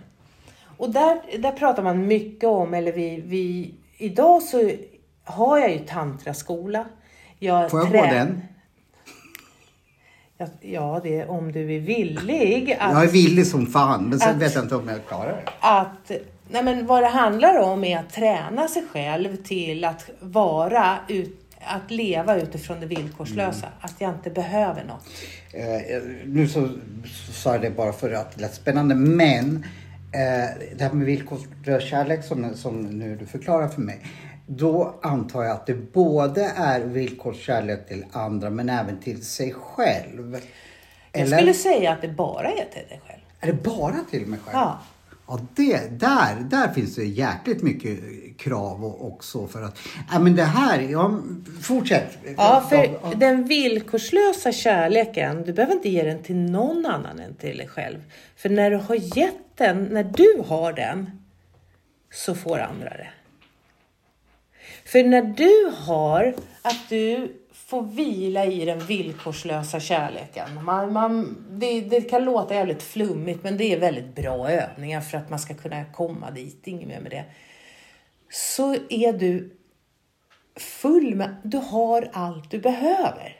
Och 0.78 0.90
där, 0.90 1.22
där 1.40 1.52
pratar 1.52 1.84
man 1.84 2.08
mycket 2.08 2.50
om, 2.50 2.74
eller 2.74 2.92
vi, 2.92 3.22
vi, 3.26 3.74
idag 3.98 4.42
så 4.44 4.72
har 5.24 5.58
jag 5.60 5.72
ju 5.72 5.80
tantraskola. 5.80 6.86
Jag 7.40 7.72
Får 7.72 7.80
jag 7.80 7.92
gå 7.92 7.98
trä- 7.98 8.14
den? 8.14 8.42
Ja, 10.62 11.00
det 11.04 11.20
är 11.20 11.30
om 11.30 11.52
du 11.52 11.76
är 11.76 11.80
villig 11.80 12.78
att... 12.80 12.92
Jag 12.92 13.04
är 13.04 13.12
villig 13.12 13.48
som 13.48 13.68
fan 13.68 14.04
men 14.10 14.20
sen 14.20 14.36
att- 14.36 14.42
vet 14.42 14.56
jag 14.56 14.64
inte 14.64 14.76
om 14.76 14.88
jag 14.88 15.08
klarar 15.08 15.42
det. 15.46 15.52
att 15.60 16.12
nej 16.50 16.64
men 16.64 16.86
vad 16.86 17.04
det 17.04 17.08
handlar 17.08 17.60
om 17.60 17.84
är 17.84 18.00
att 18.00 18.14
träna 18.14 18.68
sig 18.68 18.84
själv 18.92 19.36
till 19.36 19.86
att 19.86 20.10
vara 20.20 20.98
ut, 21.08 21.56
att 21.60 21.92
leva 21.92 22.36
utifrån 22.36 22.80
det 22.80 22.86
villkorslösa. 22.86 23.66
Mm. 23.66 23.78
Att 23.82 23.96
jag 23.98 24.12
inte 24.14 24.30
behöver 24.30 24.84
något. 24.84 25.06
Eh, 25.52 26.02
nu 26.26 26.48
så, 26.48 26.70
så 27.06 27.32
sa 27.32 27.52
jag 27.52 27.62
det 27.62 27.70
bara 27.70 27.94
för 27.94 28.12
att 28.12 28.36
det 28.36 28.42
lät 28.42 28.56
spännande 28.56 28.96
men 28.96 29.66
eh, 30.12 30.76
det 30.78 30.84
här 30.84 30.92
med 30.94 31.06
villkorslös 31.06 31.90
kärlek 31.90 32.24
som, 32.24 32.54
som 32.56 32.82
nu 32.82 33.16
du 33.16 33.26
förklarar 33.26 33.68
för 33.68 33.82
mig. 33.82 34.00
Då 34.48 34.96
antar 35.02 35.44
jag 35.44 35.52
att 35.52 35.66
det 35.66 35.94
både 35.94 36.52
är 36.56 36.80
villkorskärlek 36.82 37.88
till 37.88 38.06
andra 38.12 38.50
men 38.50 38.70
även 38.70 39.00
till 39.00 39.26
sig 39.26 39.54
själv. 39.54 40.38
Jag 41.12 41.28
skulle 41.30 41.54
säga 41.54 41.92
att 41.92 42.02
det 42.02 42.08
bara 42.08 42.48
är 42.52 42.66
till 42.74 42.88
dig 42.90 43.02
själv. 43.08 43.22
Är 43.40 43.48
det 43.48 43.64
bara 43.64 43.96
till 44.12 44.26
mig 44.26 44.40
själv? 44.40 44.54
Ja. 44.58 44.80
Ja, 45.28 45.40
det, 45.56 46.00
där, 46.00 46.36
där 46.50 46.74
finns 46.74 46.96
det 46.96 47.06
jäkligt 47.06 47.64
mycket 47.64 48.00
krav 48.38 48.86
och, 48.86 49.08
också 49.08 49.48
för 49.48 49.64
att... 49.64 49.80
Ja, 50.12 50.20
men 50.20 50.36
det 50.36 50.44
här, 50.44 50.80
ja, 50.80 51.20
fortsätt. 51.62 52.18
Ja, 52.38 52.66
för 52.70 52.76
Ja. 52.76 53.14
den 53.16 53.44
villkorslösa 53.48 54.52
kärleken, 54.52 55.44
du 55.44 55.54
behöver 55.54 55.74
inte 55.74 55.90
ge 55.90 56.04
den 56.04 56.24
till 56.24 56.36
någon 56.36 56.86
annan 56.86 57.20
än 57.20 57.36
till 57.36 57.58
dig 57.58 57.68
själv. 57.68 57.98
För 58.36 58.50
när 58.50 58.72
du 58.72 58.78
har 58.78 59.18
gett 59.18 59.58
den, 59.58 59.84
när 59.84 60.04
du 60.04 60.44
har 60.48 60.74
den, 60.74 61.10
så 62.14 62.36
får 62.36 62.60
andra 62.60 62.90
det. 62.90 63.08
För 64.86 65.04
när 65.04 65.22
du 65.22 65.72
har 65.86 66.36
att 66.62 66.90
du 66.90 67.36
får 67.54 67.82
vila 67.84 68.46
i 68.46 68.66
den 68.66 68.80
villkorslösa 68.80 69.80
kärleken. 69.80 70.64
Man, 70.64 70.94
man, 70.94 71.38
det, 71.50 71.82
det 71.82 72.02
kan 72.02 72.26
låta 72.26 72.56
jävligt 72.56 72.84
flummigt 72.84 73.44
men 73.44 73.58
det 73.58 73.74
är 73.74 73.80
väldigt 73.80 74.16
bra 74.16 74.50
övningar 74.50 75.02
för 75.02 75.18
att 75.18 75.30
man 75.30 75.40
ska 75.40 75.54
kunna 75.54 75.86
komma 75.86 76.32
dit, 76.32 76.68
inget 76.68 76.88
mer 76.88 77.00
med 77.00 77.12
det. 77.12 77.24
Så 78.30 78.76
är 78.90 79.14
du 79.14 79.58
full 80.56 81.16
med, 81.16 81.36
du 81.44 81.58
har 81.58 82.10
allt 82.14 82.52
du 82.52 82.60
behöver. 82.60 83.36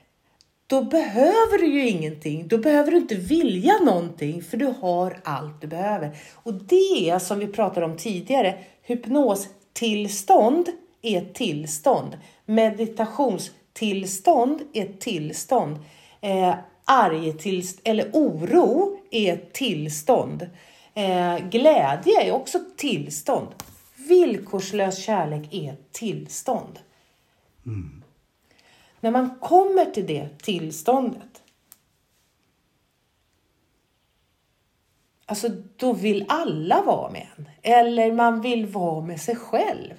Då 0.68 0.82
behöver 0.82 1.58
du 1.58 1.66
ju 1.66 1.88
ingenting. 1.88 2.48
Då 2.48 2.58
behöver 2.58 2.92
du 2.92 2.98
inte 2.98 3.16
vilja 3.16 3.74
någonting 3.78 4.44
för 4.44 4.58
du 4.58 4.74
har 4.82 5.20
allt 5.24 5.62
du 5.62 5.68
behöver. 5.68 6.18
Och 6.34 6.54
det 6.54 7.20
som 7.22 7.40
vi 7.40 7.48
pratade 7.48 7.86
om 7.86 7.98
tidigare, 7.98 8.58
hypnostillstånd 8.82 10.70
är 11.06 11.34
tillstånd. 11.34 12.18
Meditationstillstånd 12.46 14.62
är 14.74 14.94
tillstånd. 15.00 15.80
Eh, 16.22 16.56
argetillst- 16.86 17.82
eller 17.84 18.10
oro 18.14 19.00
är 19.12 19.38
tillstånd. 19.52 20.50
Eh, 20.94 21.38
glädje 21.38 22.22
är 22.22 22.32
också 22.32 22.60
tillstånd. 22.78 23.48
Villkorslös 23.96 25.04
kärlek 25.04 25.54
är 25.54 25.76
tillstånd. 25.92 26.80
När 29.00 29.12
man 29.12 29.40
kommer 29.40 29.86
till 29.86 30.08
det 30.08 30.30
tillståndet, 30.38 31.44
alltså 35.26 35.50
då 35.76 35.94
vill 35.94 36.26
alla 36.30 36.82
vara 36.82 37.12
med 37.12 37.28
en. 37.38 37.50
Eller 37.62 38.12
man 38.12 38.42
vill 38.42 38.66
vara 38.66 39.02
med 39.02 39.22
sig 39.22 39.36
själv. 39.36 39.94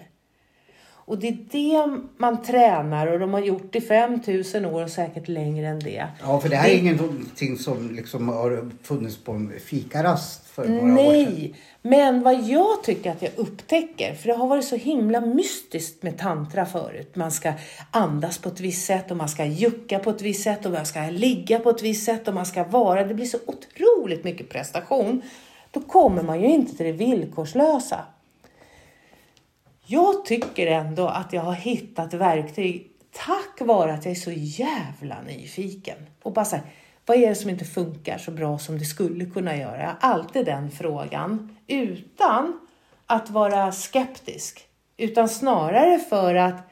Och 1.07 1.19
det 1.19 1.29
är 1.29 1.39
det 1.51 2.01
man 2.17 2.43
tränar 2.43 3.07
och 3.07 3.19
de 3.19 3.33
har 3.33 3.41
gjort 3.41 3.77
i 3.77 3.81
5000 3.81 4.65
år 4.65 4.83
och 4.83 4.91
säkert 4.91 5.29
längre 5.29 5.67
än 5.67 5.79
det. 5.79 6.07
Ja, 6.23 6.41
för 6.41 6.49
det 6.49 6.57
här 6.57 6.71
är 6.71 6.79
ingenting 6.79 7.59
som 7.59 7.91
liksom 7.91 8.29
har 8.29 8.71
funnits 8.83 9.17
på 9.17 9.33
en 9.33 9.53
fikarast 9.65 10.47
för 10.49 10.69
några 10.69 10.85
år 10.85 10.89
sedan. 10.89 10.95
Nej, 10.95 11.55
men 11.83 12.23
vad 12.23 12.43
jag 12.43 12.83
tycker 12.83 13.11
att 13.11 13.23
jag 13.23 13.31
upptäcker, 13.37 14.15
för 14.15 14.29
det 14.29 14.35
har 14.35 14.47
varit 14.47 14.65
så 14.65 14.77
himla 14.77 15.21
mystiskt 15.21 16.03
med 16.03 16.19
tantra 16.19 16.67
förut. 16.67 17.17
Man 17.17 17.33
ska 17.33 17.53
andas 17.91 18.39
på 18.39 18.49
ett 18.49 18.61
visst 18.61 18.87
sätt 18.87 19.11
och 19.11 19.17
man 19.17 19.29
ska 19.29 19.45
jucka 19.45 19.99
på 19.99 20.11
ett 20.11 20.23
visst 20.23 20.43
sätt 20.43 20.67
och 20.67 20.73
man 20.73 20.87
ska 20.87 21.01
ligga 21.01 21.59
på 21.59 21.71
ett 21.71 21.83
visst 21.83 22.05
sätt 22.05 22.29
och 22.29 22.35
man 22.35 22.47
ska 22.47 22.65
vara. 22.65 23.05
Det 23.05 23.15
blir 23.15 23.27
så 23.27 23.39
otroligt 23.47 24.25
mycket 24.25 24.49
prestation. 24.49 25.23
Då 25.71 25.81
kommer 25.81 26.23
man 26.23 26.41
ju 26.41 26.47
inte 26.47 26.77
till 26.77 26.87
det 26.87 26.93
villkorslösa. 26.93 28.01
Jag 29.89 30.25
tycker 30.25 30.67
ändå 30.67 31.09
att 31.09 31.33
jag 31.33 31.43
har 31.43 31.53
hittat 31.53 32.15
verktyg 32.15 32.91
tack 33.13 33.61
vare 33.61 33.95
att 33.95 34.05
jag 34.05 34.13
är 34.13 34.21
så 34.21 34.33
jävla 34.33 35.23
nyfiken. 35.27 35.97
Och 36.23 36.33
bara 36.33 36.45
så 36.45 36.57
här, 36.57 36.65
vad 37.07 37.17
är 37.17 37.29
det 37.29 37.35
som 37.35 37.51
inte 37.51 37.65
funkar 37.65 38.19
så 38.19 38.31
bra 38.31 38.59
som 38.59 38.79
det 38.79 38.85
skulle 38.85 39.27
kunna 39.27 39.57
göra? 39.57 39.81
Jag 39.81 39.89
har 39.89 39.97
alltid 40.01 40.47
den 40.47 40.71
frågan. 40.71 41.57
Utan 41.67 42.61
att 43.07 43.31
vara 43.31 43.73
skeptisk. 43.73 44.69
Utan 44.97 45.29
snarare 45.29 45.99
för 45.99 46.35
att 46.35 46.71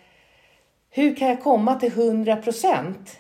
hur 0.91 1.17
kan 1.17 1.29
jag 1.29 1.43
komma 1.43 1.75
till 1.75 1.93
100 1.93 2.37
procent? 2.37 3.17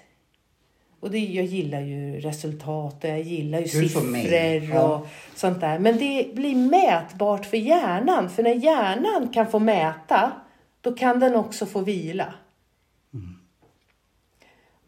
Och 1.04 1.10
det, 1.10 1.18
jag 1.18 1.44
gillar 1.44 1.80
ju 1.80 2.20
resultat 2.20 3.04
och 3.04 3.10
jag 3.10 3.20
gillar 3.20 3.58
ju 3.58 3.64
Du 3.64 3.70
siffror 3.70 4.74
Ja. 4.74 4.82
och 4.82 5.06
sånt 5.34 5.60
där. 5.60 5.78
Men 5.78 5.98
det 5.98 6.34
blir 6.34 6.56
mätbart 6.56 7.46
för 7.46 7.56
hjärnan. 7.56 8.30
För 8.30 8.42
när 8.42 8.54
hjärnan 8.54 9.28
kan 9.28 9.46
få 9.46 9.58
mäta, 9.58 10.32
då 10.80 10.94
kan 10.94 11.20
den 11.20 11.36
också 11.36 11.66
få 11.66 11.80
vila. 11.80 12.34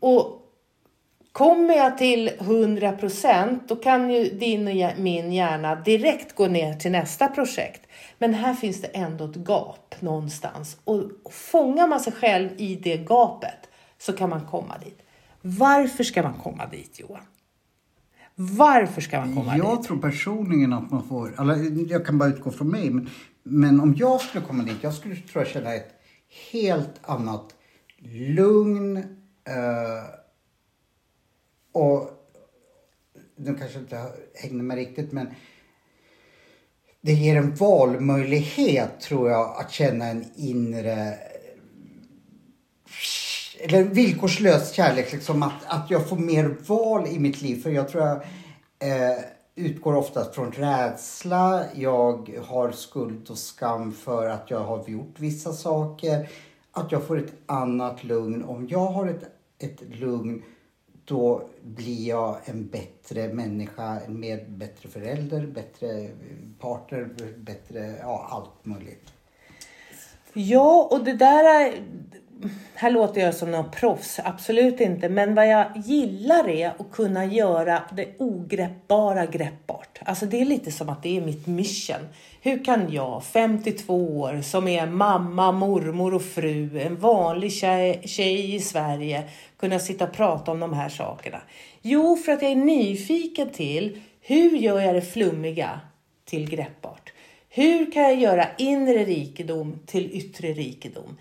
Och 0.00 0.42
kommer 1.32 1.74
jag 1.76 1.98
till 1.98 2.30
100 2.38 2.92
procent, 2.92 3.68
då 3.68 3.76
kan 3.76 4.10
ju 4.10 4.24
din 4.24 4.68
och 4.68 4.98
min 4.98 5.32
hjärna 5.32 5.74
direkt 5.74 6.34
gå 6.34 6.46
ner 6.46 6.74
till 6.74 6.92
nästa 6.92 7.28
projekt. 7.28 7.86
Men 8.18 8.34
här 8.34 8.54
finns 8.54 8.82
det 8.82 8.88
ändå 8.88 9.24
ett 9.24 9.36
gap 9.48 9.94
någonstans. 10.00 10.76
Och 10.84 11.02
och 11.22 11.32
fångar 11.32 11.86
man 11.86 12.00
sig 12.00 12.12
själv 12.12 12.48
i 12.56 12.74
det 12.74 12.96
gapet 12.96 13.68
så 13.98 14.12
kan 14.12 14.30
man 14.30 14.46
komma 14.46 14.78
dit. 14.84 15.02
Varför 15.46 16.04
ska 16.04 16.22
man 16.22 16.34
komma 16.34 16.66
dit 16.66 17.00
Johan? 17.00 17.22
Varför 18.34 19.00
ska 19.00 19.20
man 19.20 19.34
komma 19.34 19.56
Jag 19.56 19.78
dit? 19.78 19.86
tror 19.86 19.98
personligen 19.98 20.72
att 20.72 20.90
man 20.90 21.08
får, 21.08 21.40
eller 21.40 21.90
jag 21.92 22.06
kan 22.06 22.18
bara 22.18 22.28
utgå 22.28 22.50
från 22.50 22.68
mig, 22.68 22.90
men, 22.90 23.10
men 23.42 23.80
om 23.80 23.94
jag 23.98 24.20
skulle 24.20 24.44
komma 24.44 24.62
dit, 24.62 24.76
jag 24.80 24.94
skulle 24.94 25.16
tror 25.16 25.44
jag 25.44 25.52
känna 25.52 25.74
ett 25.74 25.94
helt 26.52 27.00
annat 27.02 27.54
lugn 27.98 28.96
eh, 29.44 30.04
och 31.72 32.10
nu 33.36 33.54
kanske 33.54 33.78
inte 33.78 34.06
hängde 34.34 34.64
med 34.64 34.76
riktigt 34.76 35.12
men 35.12 35.28
det 37.00 37.12
ger 37.12 37.36
en 37.36 37.54
valmöjlighet 37.54 39.00
tror 39.00 39.30
jag 39.30 39.60
att 39.60 39.70
känna 39.70 40.06
en 40.06 40.24
inre 40.36 41.18
eller 43.60 43.82
villkorslös 43.82 44.72
kärlek, 44.72 45.12
liksom 45.12 45.42
att, 45.42 45.64
att 45.66 45.90
jag 45.90 46.08
får 46.08 46.16
mer 46.16 46.56
val 46.66 47.06
i 47.06 47.18
mitt 47.18 47.42
liv. 47.42 47.62
För 47.62 47.70
jag 47.70 47.88
tror 47.88 48.04
jag 48.04 48.16
eh, 48.78 49.18
utgår 49.54 49.94
oftast 49.94 50.34
från 50.34 50.52
rädsla. 50.52 51.64
Jag 51.74 52.38
har 52.46 52.72
skuld 52.72 53.30
och 53.30 53.38
skam 53.38 53.92
för 53.92 54.28
att 54.28 54.50
jag 54.50 54.60
har 54.60 54.88
gjort 54.88 55.14
vissa 55.18 55.52
saker. 55.52 56.28
Att 56.72 56.92
jag 56.92 57.06
får 57.06 57.18
ett 57.18 57.32
annat 57.46 58.04
lugn. 58.04 58.44
Om 58.44 58.68
jag 58.68 58.86
har 58.86 59.06
ett, 59.06 59.24
ett 59.58 59.82
lugn 59.94 60.42
då 61.04 61.48
blir 61.62 62.08
jag 62.08 62.36
en 62.44 62.68
bättre 62.68 63.32
människa, 63.32 64.00
med 64.08 64.50
bättre 64.50 64.88
förälder, 64.88 65.46
bättre 65.46 66.08
partner, 66.60 67.08
bättre, 67.36 67.96
ja 68.00 68.28
allt 68.30 68.66
möjligt. 68.66 69.12
Ja, 70.32 70.88
och 70.90 71.04
det 71.04 71.12
där 71.12 71.44
är... 71.44 71.82
Här 72.74 72.90
låter 72.90 73.20
jag 73.20 73.34
som 73.34 73.50
någon 73.50 73.70
proffs, 73.70 74.20
absolut 74.24 74.80
inte. 74.80 75.08
Men 75.08 75.34
vad 75.34 75.48
jag 75.48 75.66
gillar 75.76 76.48
är 76.48 76.68
att 76.68 76.92
kunna 76.92 77.24
göra 77.24 77.82
det 77.92 78.06
ogreppbara 78.18 79.26
greppbart. 79.26 79.98
Alltså 80.04 80.26
det 80.26 80.40
är 80.40 80.44
lite 80.44 80.72
som 80.72 80.88
att 80.88 81.02
det 81.02 81.16
är 81.16 81.20
mitt 81.20 81.46
mission. 81.46 82.08
Hur 82.40 82.64
kan 82.64 82.92
jag, 82.92 83.24
52 83.24 84.20
år, 84.20 84.42
som 84.42 84.68
är 84.68 84.86
mamma, 84.86 85.52
mormor 85.52 86.14
och 86.14 86.22
fru, 86.22 86.80
en 86.80 86.96
vanlig 86.96 87.52
tjej, 87.52 88.02
tjej 88.04 88.54
i 88.54 88.60
Sverige, 88.60 89.22
kunna 89.56 89.78
sitta 89.78 90.04
och 90.04 90.12
prata 90.12 90.50
om 90.50 90.60
de 90.60 90.72
här 90.72 90.88
sakerna? 90.88 91.40
Jo, 91.82 92.16
för 92.16 92.32
att 92.32 92.42
jag 92.42 92.50
är 92.50 92.56
nyfiken 92.56 93.50
till 93.50 94.02
hur 94.20 94.50
gör 94.50 94.80
jag 94.80 94.94
det 94.94 95.02
flummiga 95.02 95.80
till 96.24 96.50
greppbart? 96.50 97.12
Hur 97.48 97.92
kan 97.92 98.02
jag 98.02 98.16
göra 98.16 98.46
inre 98.58 99.04
rikedom 99.04 99.78
till 99.86 100.10
yttre 100.12 100.52
rikedom? 100.52 101.16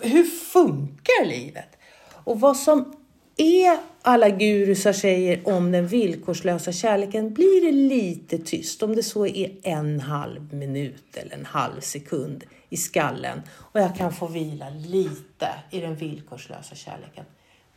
Hur 0.00 0.24
funkar 0.24 1.26
livet? 1.26 1.76
Och 2.24 2.40
vad 2.40 2.56
som 2.56 2.94
är 3.36 3.78
alla 4.02 4.28
gurusar 4.28 4.92
säger 4.92 5.48
om 5.48 5.72
den 5.72 5.86
villkorslösa 5.86 6.72
kärleken 6.72 7.34
blir 7.34 7.66
det 7.66 7.72
lite 7.72 8.38
tyst. 8.38 8.82
Om 8.82 8.96
det 8.96 9.02
så 9.02 9.26
är 9.26 9.56
en 9.62 10.00
halv 10.00 10.54
minut 10.54 11.16
eller 11.16 11.34
en 11.34 11.46
halv 11.46 11.80
sekund 11.80 12.44
i 12.68 12.76
skallen 12.76 13.42
och 13.50 13.80
jag 13.80 13.96
kan 13.96 14.12
få 14.12 14.26
vila 14.26 14.70
lite 14.70 15.48
i 15.70 15.80
den 15.80 15.96
villkorslösa 15.96 16.74
kärleken. 16.74 17.24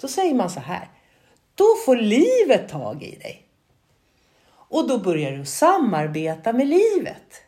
Då 0.01 0.07
säger 0.07 0.33
man 0.33 0.49
så 0.49 0.59
här. 0.59 0.89
Då 1.55 1.65
får 1.85 1.95
livet 1.95 2.69
tag 2.69 3.03
i 3.03 3.15
dig. 3.15 3.47
Och 4.51 4.87
då 4.87 4.97
börjar 4.97 5.31
du 5.31 5.45
samarbeta 5.45 6.53
med 6.53 6.67
livet. 6.67 7.41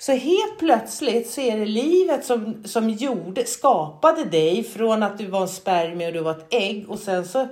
Så 0.00 0.12
helt 0.12 0.58
plötsligt 0.58 1.30
så 1.30 1.40
är 1.40 1.58
det 1.58 1.66
livet 1.66 2.24
som, 2.24 2.62
som 2.64 2.90
gjorde, 2.90 3.44
skapade 3.44 4.24
dig 4.24 4.64
från 4.64 5.02
att 5.02 5.18
du 5.18 5.26
var 5.26 5.42
en 5.42 5.48
spermie 5.48 6.06
och 6.06 6.12
du 6.12 6.20
var 6.20 6.30
ett 6.30 6.54
ägg 6.54 6.90
och 6.90 6.98
sen 6.98 7.28
så 7.28 7.48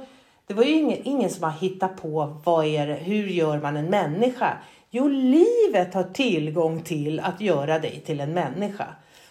det 0.47 0.55
var 0.55 0.65
ju 0.65 0.73
ingen, 0.73 0.99
ingen 1.05 1.31
som 1.31 1.43
har 1.43 1.51
hittat 1.51 2.03
på 2.03 2.41
vad 2.45 2.67
är 2.67 2.87
det, 2.87 2.95
hur 2.95 3.27
gör 3.27 3.59
man 3.59 3.77
en 3.77 3.91
människa? 3.91 4.59
Jo, 4.91 5.09
livet 5.09 5.95
har 5.95 6.03
tillgång 6.03 6.83
till 6.83 7.21
att 7.21 7.41
göra 7.41 7.79
dig 7.79 8.03
till 8.07 8.21
en 8.21 8.33
människa. 8.35 8.87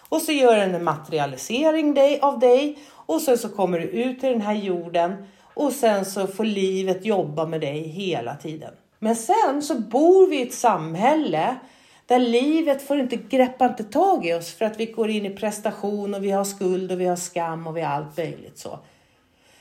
Och 0.08 0.22
så 0.22 0.32
gör 0.32 0.56
den 0.56 0.74
en 0.74 0.84
materialisering 0.84 1.94
dig, 1.94 2.20
av 2.20 2.38
dig 2.38 2.78
och 2.90 3.20
sen 3.20 3.38
så 3.38 3.48
kommer 3.48 3.78
du 3.78 3.86
ut 3.86 4.24
i 4.24 4.28
den 4.28 4.40
här 4.40 4.54
jorden 4.54 5.26
och 5.42 5.72
sen 5.72 6.04
så 6.04 6.26
får 6.26 6.44
livet 6.44 7.04
jobba 7.04 7.46
med 7.46 7.60
dig 7.60 7.88
hela 7.88 8.34
tiden. 8.34 8.72
Men 8.98 9.16
sen 9.16 9.62
så 9.62 9.74
bor 9.74 10.26
vi 10.26 10.38
i 10.38 10.42
ett 10.42 10.54
samhälle 10.54 11.56
där 12.08 12.18
livet 12.18 12.82
får 12.82 13.00
inte 13.00 13.16
greppa 13.16 13.66
inte 13.66 13.84
tag 13.84 14.26
i 14.26 14.34
oss 14.34 14.54
för 14.54 14.64
att 14.64 14.80
vi 14.80 14.86
går 14.86 15.10
in 15.10 15.26
i 15.26 15.30
prestation 15.30 16.14
och 16.14 16.24
vi 16.24 16.30
har 16.30 16.44
skuld 16.44 16.92
och 16.92 17.00
vi 17.00 17.04
har 17.04 17.16
skam 17.16 17.66
och 17.66 17.76
vi 17.76 17.80
har 17.80 17.92
allt 17.94 18.16
möjligt 18.16 18.58
så. 18.58 18.78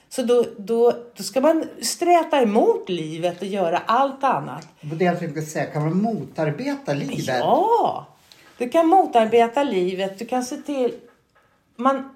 Så 0.10 0.24
då, 0.24 0.46
då, 0.58 0.94
då 1.16 1.24
ska 1.24 1.42
man 1.42 1.64
sträta 1.82 2.42
emot 2.42 2.90
livet 2.90 3.42
och 3.42 3.48
göra 3.48 3.78
allt 3.78 4.24
annat. 4.24 4.68
Det 4.82 5.06
jag 5.06 5.20
tänkte 5.20 5.42
säga, 5.42 5.66
kan 5.66 5.82
man 5.82 6.02
motarbeta 6.02 6.94
livet? 6.94 7.28
Ja! 7.28 8.06
Du 8.58 8.70
kan 8.70 8.88
motarbeta 8.88 9.64
livet. 9.64 10.20
Du 10.20 10.26
kan 10.26 10.44
se 10.44 10.58
till... 10.58 10.94
Man... 11.76 12.16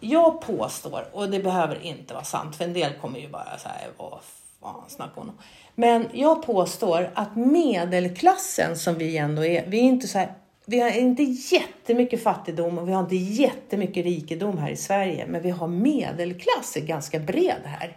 Jag 0.00 0.40
påstår, 0.40 1.04
och 1.12 1.30
det 1.30 1.40
behöver 1.40 1.82
inte 1.82 2.14
vara 2.14 2.24
sant, 2.24 2.56
för 2.56 2.64
en 2.64 2.72
del 2.72 2.92
kommer 2.92 3.18
ju 3.18 3.28
bara 3.28 3.58
så 3.58 3.68
här, 3.68 3.88
vad 3.96 4.18
fan 4.60 4.84
snackar 4.88 5.14
hon 5.14 5.28
om? 5.28 5.38
Men 5.74 6.08
jag 6.12 6.42
påstår 6.42 7.10
att 7.14 7.36
medelklassen 7.36 8.76
som 8.76 8.94
vi 8.94 9.16
ändå 9.16 9.44
är, 9.44 9.66
vi 9.66 9.78
är 9.78 9.82
inte 9.82 10.08
så 10.08 10.18
här 10.18 10.34
vi 10.70 10.80
har 10.80 10.90
inte 10.90 11.22
jättemycket 11.22 12.22
fattigdom 12.22 12.78
och 12.78 12.88
vi 12.88 12.92
har 12.92 13.00
inte 13.00 13.16
jättemycket 13.16 14.04
rikedom 14.04 14.58
här 14.58 14.70
i 14.70 14.76
Sverige. 14.76 15.26
Men 15.26 15.42
vi 15.42 15.50
har 15.50 15.68
medelklass, 15.68 16.74
ganska 16.74 17.18
bred 17.18 17.62
här. 17.64 17.96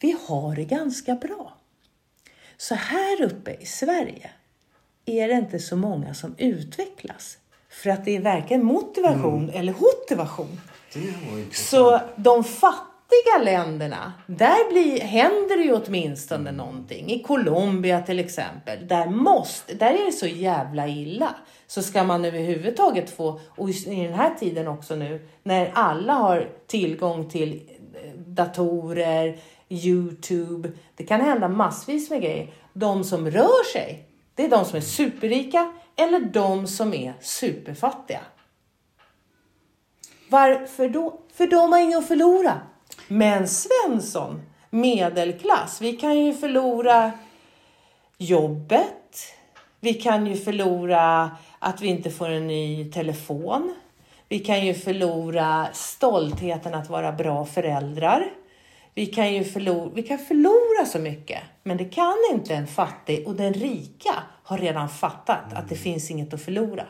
Vi 0.00 0.16
har 0.28 0.56
det 0.56 0.64
ganska 0.64 1.14
bra. 1.14 1.52
Så 2.56 2.74
här 2.74 3.22
uppe 3.22 3.56
i 3.60 3.66
Sverige 3.66 4.30
är 5.06 5.28
det 5.28 5.34
inte 5.34 5.58
så 5.58 5.76
många 5.76 6.14
som 6.14 6.34
utvecklas. 6.38 7.38
För 7.68 7.90
att 7.90 8.04
det 8.04 8.16
är 8.16 8.20
varken 8.20 8.64
motivation 8.64 9.42
mm. 9.42 9.60
eller 9.60 9.72
motivation. 9.72 10.60
Så 11.52 12.00
de 12.16 12.44
fattiga 12.44 12.95
fattiga 13.06 13.44
länderna, 13.44 14.12
där 14.26 14.70
blir, 14.70 15.00
händer 15.00 15.56
det 15.56 15.62
ju 15.62 15.72
åtminstone 15.72 16.52
någonting. 16.52 17.10
I 17.10 17.22
Colombia 17.22 18.02
till 18.02 18.18
exempel, 18.18 18.88
där, 18.88 19.06
måste, 19.06 19.74
där 19.74 19.94
är 19.94 20.06
det 20.06 20.12
så 20.12 20.26
jävla 20.26 20.88
illa. 20.88 21.34
Så 21.66 21.82
ska 21.82 22.04
man 22.04 22.24
överhuvudtaget 22.24 23.10
få, 23.10 23.40
och 23.48 23.70
i 23.70 24.06
den 24.06 24.14
här 24.14 24.34
tiden 24.34 24.68
också 24.68 24.96
nu, 24.96 25.28
när 25.42 25.70
alla 25.74 26.12
har 26.12 26.48
tillgång 26.66 27.30
till 27.30 27.62
eh, 27.94 28.10
datorer, 28.20 29.38
Youtube, 29.68 30.70
det 30.96 31.04
kan 31.04 31.20
hända 31.20 31.48
massvis 31.48 32.10
med 32.10 32.22
grejer. 32.22 32.54
De 32.72 33.04
som 33.04 33.30
rör 33.30 33.72
sig, 33.72 34.08
det 34.34 34.44
är 34.44 34.50
de 34.50 34.64
som 34.64 34.76
är 34.76 34.80
superrika 34.80 35.72
eller 35.96 36.20
de 36.20 36.66
som 36.66 36.94
är 36.94 37.14
superfattiga. 37.20 38.20
Varför 40.28 40.88
då? 40.88 41.20
För 41.34 41.46
de 41.46 41.72
har 41.72 41.78
inget 41.78 41.98
att 41.98 42.08
förlora. 42.08 42.60
Men 43.08 43.48
Svensson, 43.48 44.42
medelklass, 44.70 45.80
vi 45.80 45.92
kan 45.92 46.18
ju 46.18 46.34
förlora 46.34 47.12
jobbet. 48.18 49.32
Vi 49.80 49.94
kan 49.94 50.26
ju 50.26 50.36
förlora 50.36 51.30
att 51.58 51.82
vi 51.82 51.88
inte 51.88 52.10
får 52.10 52.28
en 52.28 52.46
ny 52.46 52.90
telefon. 52.90 53.74
Vi 54.28 54.38
kan 54.38 54.66
ju 54.66 54.74
förlora 54.74 55.68
stoltheten 55.72 56.74
att 56.74 56.90
vara 56.90 57.12
bra 57.12 57.46
föräldrar. 57.46 58.30
Vi 58.94 59.06
kan 59.06 59.34
ju 59.34 59.44
förlora, 59.44 59.90
vi 59.94 60.02
kan 60.02 60.18
förlora 60.18 60.86
så 60.86 60.98
mycket, 60.98 61.42
men 61.62 61.76
det 61.76 61.84
kan 61.84 62.16
inte 62.32 62.54
en 62.54 62.66
fattig 62.66 63.28
och 63.28 63.34
den 63.34 63.54
rika 63.54 64.14
har 64.42 64.58
redan 64.58 64.88
fattat 64.88 65.52
att 65.52 65.68
det 65.68 65.76
finns 65.76 66.10
inget 66.10 66.34
att 66.34 66.42
förlora. 66.42 66.86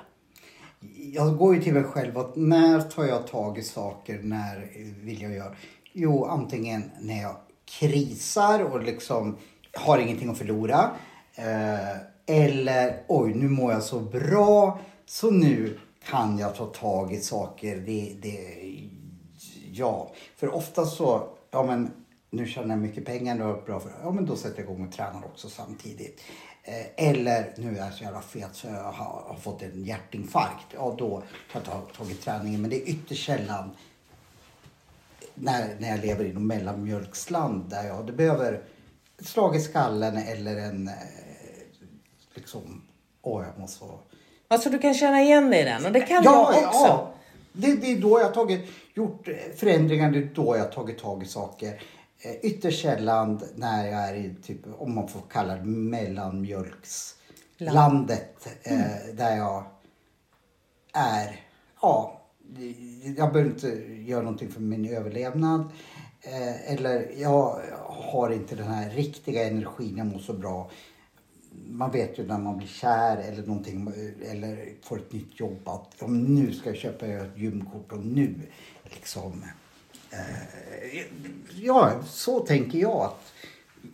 Jag 1.12 1.36
går 1.36 1.54
ju 1.54 1.62
till 1.62 1.72
mig 1.72 1.84
själv 1.84 2.18
att 2.18 2.36
när 2.36 2.80
tar 2.80 3.04
jag 3.04 3.26
tag 3.26 3.58
i 3.58 3.62
saker, 3.62 4.18
när 4.22 4.68
vill 5.04 5.22
jag 5.22 5.32
göra? 5.32 5.54
Jo, 5.98 6.24
antingen 6.24 6.90
när 7.00 7.22
jag 7.22 7.36
krisar 7.64 8.60
och 8.64 8.82
liksom 8.82 9.36
har 9.74 9.98
ingenting 9.98 10.30
att 10.30 10.38
förlora. 10.38 10.90
Eh, 11.34 11.96
eller 12.26 13.04
oj, 13.08 13.34
nu 13.34 13.48
mår 13.48 13.72
jag 13.72 13.82
så 13.82 14.00
bra 14.00 14.78
så 15.06 15.30
nu 15.30 15.78
kan 16.04 16.38
jag 16.38 16.54
ta 16.54 16.66
tag 16.66 17.12
i 17.12 17.20
saker. 17.20 17.76
Det, 17.76 18.16
det, 18.22 18.38
ja, 19.72 20.12
för 20.36 20.54
ofta 20.54 20.86
så, 20.86 21.28
ja 21.50 21.62
men 21.62 21.90
nu 22.30 22.46
tjänar 22.46 22.68
jag 22.68 22.78
mycket 22.78 23.04
pengar, 23.04 23.38
då, 23.38 23.62
bra 23.66 23.80
för, 23.80 23.92
ja 24.02 24.10
men 24.10 24.26
då 24.26 24.36
sätter 24.36 24.62
jag 24.62 24.70
igång 24.70 24.86
och 24.86 24.92
tränar 24.92 25.24
också 25.24 25.48
samtidigt. 25.48 26.20
Eh, 26.62 27.08
eller 27.08 27.54
nu 27.56 27.78
är 27.78 27.84
jag 27.84 27.92
så 27.92 28.04
jävla 28.04 28.20
fet 28.20 28.54
så 28.54 28.66
jag 28.66 28.82
har, 28.82 29.22
har 29.28 29.36
fått 29.40 29.62
en 29.62 29.84
hjärtinfarkt. 29.84 30.66
Ja, 30.74 30.94
då 30.98 31.22
tar 31.52 31.62
jag 31.64 31.94
tag 31.96 32.10
i 32.10 32.14
träningen. 32.14 32.60
Men 32.60 32.70
det 32.70 32.76
är 32.76 32.88
ytterst 32.90 33.26
sällan 33.26 33.70
när, 35.36 35.76
när 35.78 35.88
jag 35.88 36.00
lever 36.00 36.24
i 36.24 36.32
något 36.32 36.42
mellanmjölksland 36.42 37.70
där 37.70 37.86
jag 37.86 38.06
det 38.06 38.12
behöver 38.12 38.62
ett 39.18 39.26
slag 39.26 39.56
i 39.56 39.60
skallen 39.60 40.16
eller 40.16 40.56
en 40.56 40.88
eh, 40.88 40.94
liksom, 42.34 42.82
åh 43.22 43.44
jag 43.44 43.58
måste 43.58 43.78
så... 43.78 44.00
Alltså 44.48 44.70
du 44.70 44.78
kan 44.78 44.94
känna 44.94 45.22
igen 45.22 45.50
dig 45.50 45.60
i 45.60 45.64
den 45.64 45.86
och 45.86 45.92
det 45.92 46.00
kan 46.00 46.24
ja, 46.24 46.54
jag 46.54 46.68
också. 46.68 46.86
Ja. 46.86 47.12
Det, 47.52 47.76
det 47.76 47.92
är 47.92 48.00
då 48.00 48.20
jag 48.20 48.34
tagit, 48.34 48.70
gjort 48.94 49.28
förändringar, 49.56 50.10
det 50.10 50.18
är 50.18 50.30
då 50.34 50.56
jag 50.56 50.72
tagit 50.72 50.98
tag 50.98 51.22
i 51.22 51.26
saker. 51.26 51.82
Eh, 52.18 52.34
ytterst 52.42 52.82
sällan 52.82 53.40
när 53.54 53.86
jag 53.86 54.08
är 54.08 54.14
i, 54.14 54.34
typ, 54.42 54.60
om 54.78 54.94
man 54.94 55.08
får 55.08 55.22
kalla 55.30 55.56
det 55.56 55.64
mellanmjölkslandet. 55.64 58.48
Mm. 58.62 58.80
Eh, 58.80 58.86
där 59.14 59.36
jag 59.36 59.64
är, 60.92 61.40
ja, 61.82 62.15
jag 63.16 63.32
behöver 63.32 63.50
inte 63.50 63.68
göra 64.10 64.22
någonting 64.22 64.50
för 64.50 64.60
min 64.60 64.88
överlevnad. 64.88 65.60
Eh, 66.20 66.72
eller 66.72 67.10
jag 67.16 67.60
har 67.86 68.30
inte 68.30 68.54
den 68.54 68.66
här 68.66 68.90
riktiga 68.90 69.46
energin, 69.46 69.96
jag 69.96 70.06
mår 70.06 70.18
så 70.18 70.32
bra. 70.32 70.70
Man 71.68 71.90
vet 71.90 72.18
ju 72.18 72.26
när 72.26 72.38
man 72.38 72.56
blir 72.56 72.68
kär 72.68 73.16
eller 73.16 73.46
någonting 73.46 73.92
eller 74.30 74.68
får 74.82 74.96
ett 74.96 75.12
nytt 75.12 75.40
jobb 75.40 75.68
att 75.68 76.02
om 76.02 76.34
nu 76.34 76.52
ska 76.52 76.70
jag 76.70 76.76
köpa 76.76 77.06
ett 77.06 77.36
gymkort 77.36 77.92
och 77.92 78.06
nu 78.06 78.34
liksom. 78.84 79.44
Eh, 80.10 81.04
ja, 81.56 82.02
så 82.06 82.40
tänker 82.40 82.78
jag 82.78 83.00
att 83.00 83.32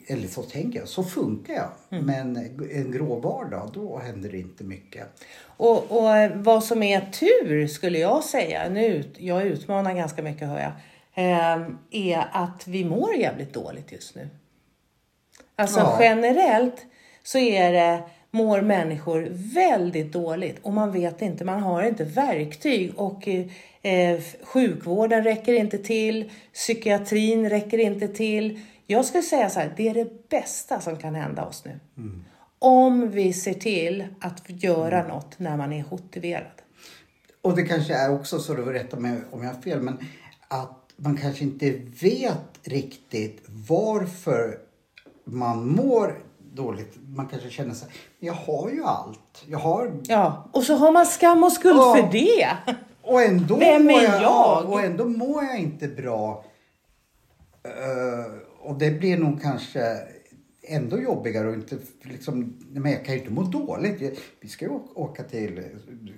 eller 0.06 0.28
så 0.28 0.42
tänker 0.42 0.78
jag, 0.78 0.88
så 0.88 1.04
funkar 1.04 1.54
jag. 1.54 1.68
Mm. 1.90 2.06
Men 2.06 2.36
en 2.72 2.92
grå 2.92 3.20
vardag, 3.20 3.70
då 3.74 3.98
händer 3.98 4.30
det 4.30 4.38
inte 4.38 4.64
mycket. 4.64 5.06
Och, 5.56 5.92
och 5.92 6.30
vad 6.34 6.64
som 6.64 6.82
är 6.82 7.00
tur 7.00 7.66
skulle 7.66 7.98
jag 7.98 8.24
säga, 8.24 8.68
nu, 8.68 9.04
jag 9.18 9.42
utmanar 9.42 9.94
ganska 9.94 10.22
mycket 10.22 10.48
hör 10.48 10.60
jag, 10.60 10.72
eh, 11.14 11.66
är 11.90 12.28
att 12.32 12.66
vi 12.66 12.84
mår 12.84 13.14
jävligt 13.14 13.54
dåligt 13.54 13.92
just 13.92 14.14
nu. 14.14 14.28
Alltså 15.56 15.80
ja. 15.80 15.98
generellt 16.00 16.86
så 17.22 17.38
är 17.38 17.72
det, 17.72 18.02
mår 18.30 18.60
människor 18.60 19.28
väldigt 19.54 20.12
dåligt 20.12 20.58
och 20.62 20.72
man 20.72 20.92
vet 20.92 21.22
inte, 21.22 21.44
man 21.44 21.60
har 21.60 21.82
inte 21.82 22.04
verktyg 22.04 22.92
och 22.96 23.28
eh, 23.82 24.20
sjukvården 24.42 25.24
räcker 25.24 25.52
inte 25.52 25.78
till, 25.78 26.30
psykiatrin 26.54 27.50
räcker 27.50 27.78
inte 27.78 28.08
till. 28.08 28.60
Jag 28.86 29.04
skulle 29.04 29.22
säga 29.22 29.50
så 29.50 29.60
här, 29.60 29.74
det 29.76 29.88
är 29.88 29.94
det 29.94 30.28
bästa 30.28 30.80
som 30.80 30.96
kan 30.96 31.14
hända 31.14 31.44
oss 31.44 31.64
nu. 31.64 31.80
Mm. 31.96 32.24
Om 32.58 33.10
vi 33.10 33.32
ser 33.32 33.54
till 33.54 34.06
att 34.20 34.42
göra 34.46 34.98
mm. 34.98 35.08
något 35.08 35.38
när 35.38 35.56
man 35.56 35.72
är 35.72 35.84
motiverad. 35.90 36.62
Och 37.42 37.56
det 37.56 37.62
kanske 37.62 37.94
är 37.94 38.14
också 38.14 38.38
så, 38.38 38.54
du 38.54 38.62
rätta 38.62 38.96
mig 38.96 39.18
om 39.30 39.42
jag 39.42 39.54
har 39.54 39.60
fel, 39.62 39.80
men 39.80 39.98
att 40.48 40.92
man 40.96 41.16
kanske 41.16 41.44
inte 41.44 41.70
vet 42.02 42.60
riktigt 42.62 43.42
varför 43.68 44.58
man 45.24 45.68
mår 45.68 46.22
dåligt. 46.54 46.98
Man 47.08 47.26
kanske 47.26 47.50
känner 47.50 47.74
sig, 47.74 47.88
jag 48.18 48.32
har 48.32 48.70
ju 48.70 48.84
allt. 48.84 49.44
Jag 49.46 49.58
har... 49.58 50.00
Ja, 50.02 50.48
och 50.52 50.62
så 50.62 50.74
har 50.74 50.92
man 50.92 51.06
skam 51.06 51.44
och 51.44 51.52
skuld 51.52 51.76
ja. 51.76 51.96
för 51.96 52.12
det. 52.12 52.48
Och 53.02 53.22
ändå 53.22 53.56
Vem 53.56 53.90
är 53.90 54.02
jag? 54.02 54.22
jag? 54.22 54.70
Och 54.70 54.80
ändå 54.80 55.04
mår 55.04 55.44
jag 55.44 55.58
inte 55.58 55.88
bra. 55.88 56.44
Uh, 57.66 58.41
och 58.62 58.78
det 58.78 58.90
blir 58.90 59.16
nog 59.16 59.42
kanske 59.42 59.98
ändå 60.62 60.98
jobbigare 61.00 61.48
och 61.48 61.54
inte 61.54 61.78
liksom, 62.02 62.58
men 62.70 62.92
jag 62.92 63.04
kan 63.04 63.14
ju 63.14 63.20
inte 63.20 63.32
må 63.32 63.42
dåligt. 63.42 64.20
Vi 64.40 64.48
ska 64.48 64.64
ju 64.64 64.70
åka 64.94 65.22
till 65.22 65.62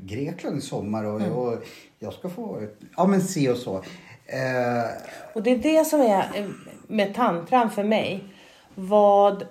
Grekland 0.00 0.58
i 0.58 0.60
sommar 0.60 1.04
och, 1.04 1.20
mm. 1.20 1.32
och 1.32 1.64
jag 1.98 2.12
ska 2.12 2.28
få, 2.28 2.66
ja 2.96 3.06
men 3.06 3.20
se 3.20 3.50
och 3.50 3.56
så. 3.56 3.76
Eh. 4.26 4.84
Och 5.34 5.42
det 5.42 5.50
är 5.50 5.58
det 5.58 5.84
som 5.84 6.00
är 6.00 6.50
med 6.86 7.14
tantran 7.14 7.70
för 7.70 7.84
mig. 7.84 8.24
Vad 8.74 9.46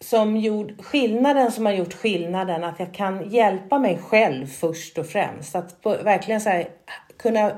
som 0.00 0.36
gjort 0.36 0.84
skillnaden 0.84 1.52
som 1.52 1.66
har 1.66 1.72
gjort 1.72 1.94
skillnaden 1.94 2.64
att 2.64 2.80
jag 2.80 2.94
kan 2.94 3.30
hjälpa 3.30 3.78
mig 3.78 3.98
själv 3.98 4.46
först 4.46 4.98
och 4.98 5.06
främst. 5.06 5.54
Att 5.54 5.82
på, 5.82 5.96
verkligen 6.04 6.40
så 6.40 6.48
här, 6.48 6.68
kunna 7.16 7.52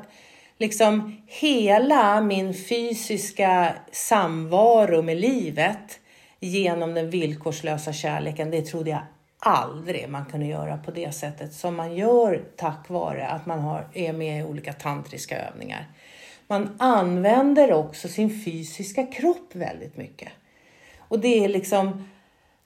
liksom 0.63 1.17
hela 1.27 2.21
min 2.21 2.55
fysiska 2.55 3.75
samvaro 3.93 5.03
med 5.03 5.17
livet 5.17 6.01
genom 6.41 6.95
den 6.95 7.11
villkorslösa 7.11 7.93
kärleken. 7.93 8.51
Det 8.51 8.63
trodde 8.63 8.91
jag 8.91 9.03
aldrig 9.39 10.09
man 10.09 10.27
kunde 10.27 10.47
göra 10.47 10.77
på 10.77 10.91
det 10.91 11.13
sättet 11.13 11.53
som 11.53 11.77
man 11.77 11.97
gör 11.97 12.45
tack 12.57 12.89
vare 12.89 13.27
att 13.27 13.47
man 13.47 13.61
har, 13.61 13.89
är 13.93 14.13
med 14.13 14.41
i 14.41 14.45
olika 14.45 14.73
tantriska 14.73 15.49
övningar. 15.49 15.87
Man 16.47 16.77
använder 16.79 17.73
också 17.73 18.09
sin 18.09 18.45
fysiska 18.45 19.07
kropp 19.07 19.55
väldigt 19.55 19.97
mycket. 19.97 20.29
Och 20.99 21.19
det 21.19 21.45
är 21.45 21.49
liksom 21.49 22.09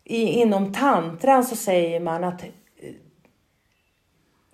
i, 0.04 0.22
inom 0.22 0.72
tantran 0.72 1.44
så 1.44 1.56
säger 1.56 2.00
man 2.00 2.24
att 2.24 2.42
eh, 2.42 2.48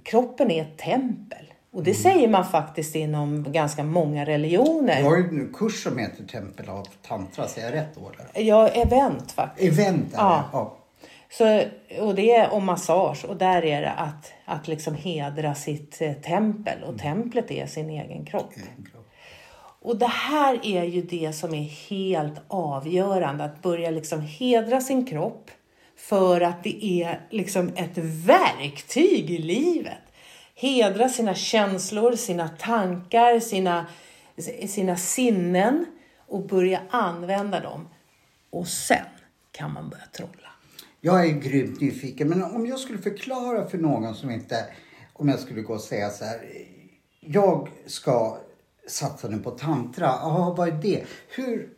kroppen 0.02 0.50
är 0.50 0.62
ett 0.62 0.78
tempel. 0.78 1.51
Och 1.72 1.82
det 1.82 1.90
mm. 1.90 2.02
säger 2.02 2.28
man 2.28 2.44
faktiskt 2.44 2.94
inom 2.94 3.52
ganska 3.52 3.84
många 3.84 4.24
religioner. 4.24 4.96
Du 4.96 5.04
har 5.04 5.16
ju 5.16 5.22
en 5.22 5.52
kurs 5.52 5.82
som 5.82 5.98
heter 5.98 6.24
Tempel 6.24 6.68
av 6.68 6.88
tantra, 7.02 7.48
säger 7.48 7.66
jag 7.66 7.76
rätt 7.76 7.94
då? 7.94 8.10
Eller? 8.10 8.48
Ja, 8.48 8.68
event 8.68 9.32
faktiskt. 9.32 9.78
Event, 9.78 10.12
ja. 10.12 10.44
ja. 10.52 10.78
Så, 11.30 11.62
och 12.00 12.14
det 12.14 12.34
är 12.34 12.52
om 12.52 12.66
massage 12.66 13.24
och 13.24 13.36
där 13.36 13.64
är 13.64 13.80
det 13.80 13.90
att, 13.90 14.32
att 14.44 14.68
liksom 14.68 14.94
hedra 14.94 15.54
sitt 15.54 16.02
eh, 16.02 16.12
tempel 16.12 16.82
och 16.82 16.88
mm. 16.88 16.98
templet 16.98 17.50
är 17.50 17.66
sin 17.66 17.90
egen 17.90 18.24
kropp. 18.24 18.52
egen 18.56 18.86
kropp. 18.92 19.08
Och 19.82 19.96
det 19.96 20.10
här 20.10 20.60
är 20.66 20.84
ju 20.84 21.02
det 21.02 21.32
som 21.32 21.54
är 21.54 21.88
helt 21.90 22.40
avgörande, 22.48 23.44
att 23.44 23.62
börja 23.62 23.90
liksom 23.90 24.20
hedra 24.20 24.80
sin 24.80 25.06
kropp 25.06 25.50
för 25.96 26.40
att 26.40 26.64
det 26.64 26.84
är 26.84 27.20
liksom 27.30 27.70
ett 27.76 27.98
verktyg 28.26 29.30
i 29.30 29.38
livet. 29.38 29.98
Hedra 30.62 31.08
sina 31.08 31.34
känslor, 31.34 32.12
sina 32.16 32.48
tankar, 32.48 33.40
sina, 33.40 33.86
sina 34.66 34.96
sinnen 34.96 35.86
och 36.26 36.46
börja 36.46 36.80
använda 36.90 37.60
dem. 37.60 37.88
Och 38.50 38.68
sen 38.68 39.06
kan 39.52 39.72
man 39.72 39.88
börja 39.88 40.04
trolla. 40.12 40.48
Jag 41.00 41.26
är 41.26 41.30
grymt 41.30 41.80
nyfiken, 41.80 42.28
men 42.28 42.42
om 42.42 42.66
jag 42.66 42.78
skulle 42.78 42.98
förklara 42.98 43.66
för 43.68 43.78
någon 43.78 44.14
som 44.14 44.30
inte, 44.30 44.66
om 45.12 45.28
jag 45.28 45.40
skulle 45.40 45.62
gå 45.62 45.74
och 45.74 45.80
säga 45.80 46.10
så 46.10 46.24
här, 46.24 46.40
jag 47.20 47.68
ska 47.86 48.38
satsa 48.88 49.28
nu 49.28 49.38
på 49.38 49.50
tantra, 49.50 50.06
ja 50.06 50.54
vad 50.58 50.68
är 50.68 50.72
det? 50.72 51.04
Hur 51.28 51.70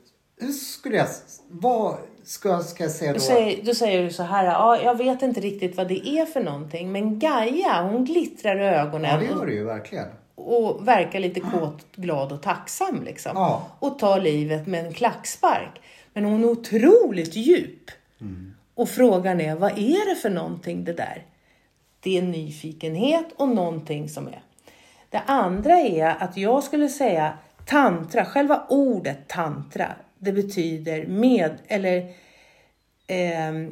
skulle 0.53 0.97
jag, 0.97 1.07
vad 1.49 1.97
ska, 2.25 2.61
ska 2.61 2.83
jag 2.85 2.93
säga 2.93 3.13
då? 3.13 3.19
Då 3.19 3.25
säger, 3.25 3.65
då 3.65 3.75
säger 3.75 4.03
du 4.03 4.11
så 4.11 4.23
här, 4.23 4.45
ja, 4.45 4.81
jag 4.83 4.99
vet 4.99 5.23
inte 5.23 5.41
riktigt 5.41 5.77
vad 5.77 5.89
det 5.89 6.09
är 6.09 6.27
för 6.27 6.41
någonting, 6.41 6.93
men 6.93 7.19
Gaia 7.19 7.83
hon 7.83 8.05
glittrar 8.05 8.61
i 8.61 8.65
ögonen. 8.65 9.11
Ja, 9.11 9.17
det 9.17 9.25
gör 9.25 9.47
det 9.47 9.53
ju 9.53 9.65
verkligen. 9.65 10.09
Och 10.35 10.89
verkar 10.89 11.21
lite 11.21 11.41
kåt, 11.41 11.97
glad 11.97 12.33
och 12.33 12.43
tacksam 12.43 13.03
liksom. 13.05 13.33
Ja. 13.35 13.67
Och 13.79 13.99
tar 13.99 14.21
livet 14.21 14.67
med 14.67 14.87
en 14.87 14.95
klackspark. 14.95 15.81
Men 16.13 16.25
hon 16.25 16.45
är 16.45 16.49
otroligt 16.49 17.37
djup. 17.37 17.91
Mm. 18.21 18.55
Och 18.75 18.89
frågan 18.89 19.41
är, 19.41 19.55
vad 19.55 19.71
är 19.79 20.15
det 20.15 20.21
för 20.21 20.31
någonting 20.31 20.85
det 20.85 20.93
där? 20.93 21.27
Det 22.01 22.19
är 22.19 22.23
nyfikenhet 22.23 23.27
och 23.37 23.49
någonting 23.49 24.09
som 24.09 24.29
är. 24.29 24.43
Det 25.11 25.23
andra 25.27 25.81
är 25.81 26.23
att 26.23 26.37
jag 26.37 26.65
skulle 26.65 26.89
säga 26.89 27.39
tantra, 27.67 28.25
själva 28.25 28.67
ordet 28.69 29.29
tantra, 29.29 29.95
det 30.25 30.33
betyder 30.33 31.07
med 31.07 31.59
eller 31.69 31.97
eh, 33.07 33.71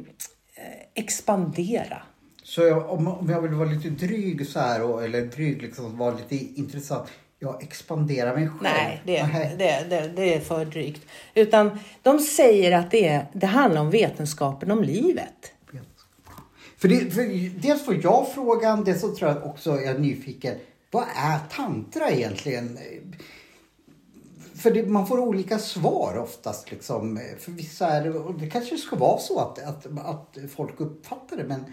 expandera. 0.93 2.01
Så 2.43 2.61
jag, 2.61 2.89
om, 2.89 3.29
jag 3.29 3.41
vill 3.41 3.51
vara 3.51 3.69
lite 3.69 3.89
dryg 3.89 4.47
så 4.47 4.59
här, 4.59 4.83
och, 4.83 5.03
eller 5.03 5.21
dryg 5.21 5.61
liksom, 5.61 5.97
vara 5.97 6.15
lite 6.15 6.59
intressant. 6.59 7.09
Jag 7.39 7.63
expanderar 7.63 8.35
mig 8.35 8.47
själv. 8.47 8.61
Nej, 8.61 9.01
det, 9.05 9.27
Nej. 9.27 9.55
Det, 9.57 9.85
det, 9.89 10.11
det 10.15 10.33
är 10.33 10.39
för 10.39 10.65
drygt. 10.65 11.05
Utan 11.33 11.79
de 12.01 12.19
säger 12.19 12.71
att 12.71 12.91
det, 12.91 13.07
är, 13.07 13.25
det 13.33 13.45
handlar 13.45 13.81
om 13.81 13.89
vetenskapen 13.89 14.71
om 14.71 14.83
livet. 14.83 15.53
För, 16.77 16.87
det, 16.87 17.13
för 17.13 17.49
dels 17.61 17.85
får 17.85 18.03
jag 18.03 18.27
frågan, 18.35 18.83
dels 18.83 19.01
så 19.01 19.15
tror 19.15 19.31
jag 19.31 19.45
också 19.45 19.69
jag 19.69 19.83
är 19.83 19.99
nyfiken. 19.99 20.55
Vad 20.91 21.03
är 21.03 21.39
tantra 21.55 22.09
egentligen? 22.09 22.77
För 24.63 24.71
det, 24.71 24.83
man 24.83 25.07
får 25.07 25.19
olika 25.19 25.59
svar 25.59 26.17
oftast. 26.17 26.71
Liksom. 26.71 27.19
För 27.39 27.51
vissa 27.51 27.87
är 27.87 28.03
det, 28.03 28.09
och 28.09 28.39
det 28.39 28.49
kanske 28.49 28.77
ska 28.77 28.95
vara 28.95 29.17
så 29.17 29.39
att, 29.39 29.63
att, 29.63 29.85
att 30.05 30.37
folk 30.55 30.79
uppfattar 30.79 31.37
det. 31.37 31.43
Men, 31.43 31.65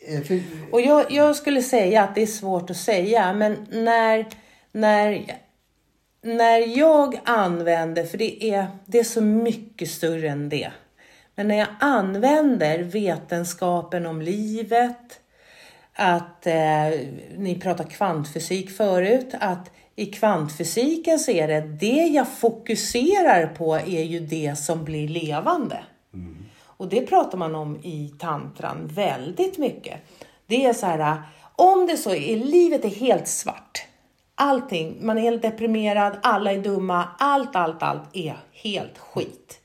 eh, 0.00 0.22
för... 0.22 0.42
Och 0.72 0.80
jag, 0.80 1.10
jag 1.10 1.36
skulle 1.36 1.62
säga 1.62 2.02
att 2.02 2.14
det 2.14 2.22
är 2.22 2.26
svårt 2.26 2.70
att 2.70 2.76
säga, 2.76 3.32
men 3.32 3.66
när, 3.70 4.26
när, 4.72 5.38
när 6.22 6.78
jag 6.78 7.20
använder, 7.24 8.04
för 8.04 8.18
det 8.18 8.50
är, 8.50 8.66
det 8.86 8.98
är 8.98 9.04
så 9.04 9.20
mycket 9.20 9.90
större 9.90 10.28
än 10.28 10.48
det. 10.48 10.70
Men 11.34 11.48
när 11.48 11.58
jag 11.58 11.68
använder 11.80 12.82
vetenskapen 12.82 14.06
om 14.06 14.22
livet, 14.22 15.20
att 15.92 16.46
eh, 16.46 17.00
ni 17.36 17.60
pratade 17.62 17.90
kvantfysik 17.90 18.70
förut, 18.70 19.34
att 19.40 19.70
i 19.98 20.06
kvantfysiken 20.06 21.18
så 21.18 21.30
är 21.30 21.48
det 21.48 21.60
det 21.60 22.06
jag 22.06 22.28
fokuserar 22.28 23.46
på 23.46 23.74
är 23.74 24.02
ju 24.02 24.20
det 24.20 24.58
som 24.58 24.84
blir 24.84 25.08
levande. 25.08 25.78
Mm. 26.14 26.36
Och 26.60 26.88
det 26.88 27.06
pratar 27.06 27.38
man 27.38 27.54
om 27.54 27.76
i 27.76 28.14
tantran 28.18 28.86
väldigt 28.86 29.58
mycket. 29.58 30.00
Det 30.46 30.64
är 30.64 30.72
så 30.72 30.86
här, 30.86 31.22
om 31.56 31.86
det 31.86 31.96
så 31.96 32.14
är, 32.14 32.36
livet 32.36 32.84
är 32.84 32.88
helt 32.88 33.28
svart. 33.28 33.86
Allting, 34.34 34.98
man 35.00 35.18
är 35.18 35.22
helt 35.22 35.42
deprimerad, 35.42 36.18
alla 36.22 36.52
är 36.52 36.58
dumma, 36.58 37.08
allt, 37.18 37.56
allt, 37.56 37.82
allt 37.82 38.16
är 38.16 38.36
helt 38.52 38.98
skit. 38.98 39.60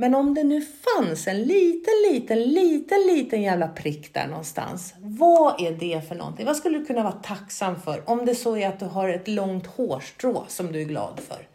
Men 0.00 0.14
om 0.14 0.34
det 0.34 0.44
nu 0.44 0.60
fanns 0.60 1.26
en 1.26 1.42
liten, 1.42 1.94
liten, 2.10 2.42
liten, 2.42 2.98
liten 3.00 3.42
jävla 3.42 3.68
prick 3.68 4.14
där 4.14 4.26
någonstans. 4.26 4.94
Vad 5.00 5.60
är 5.60 5.72
det 5.72 6.08
för 6.08 6.14
någonting? 6.14 6.46
Vad 6.46 6.56
skulle 6.56 6.78
du 6.78 6.84
kunna 6.86 7.02
vara 7.02 7.12
tacksam 7.12 7.80
för? 7.80 8.10
Om 8.10 8.26
det 8.26 8.34
så 8.34 8.56
är 8.56 8.68
att 8.68 8.80
du 8.80 8.84
har 8.86 9.08
ett 9.08 9.28
långt 9.28 9.66
hårstrå 9.66 10.44
som 10.48 10.72
du 10.72 10.80
är 10.80 10.84
glad 10.84 11.20
för. 11.28 11.46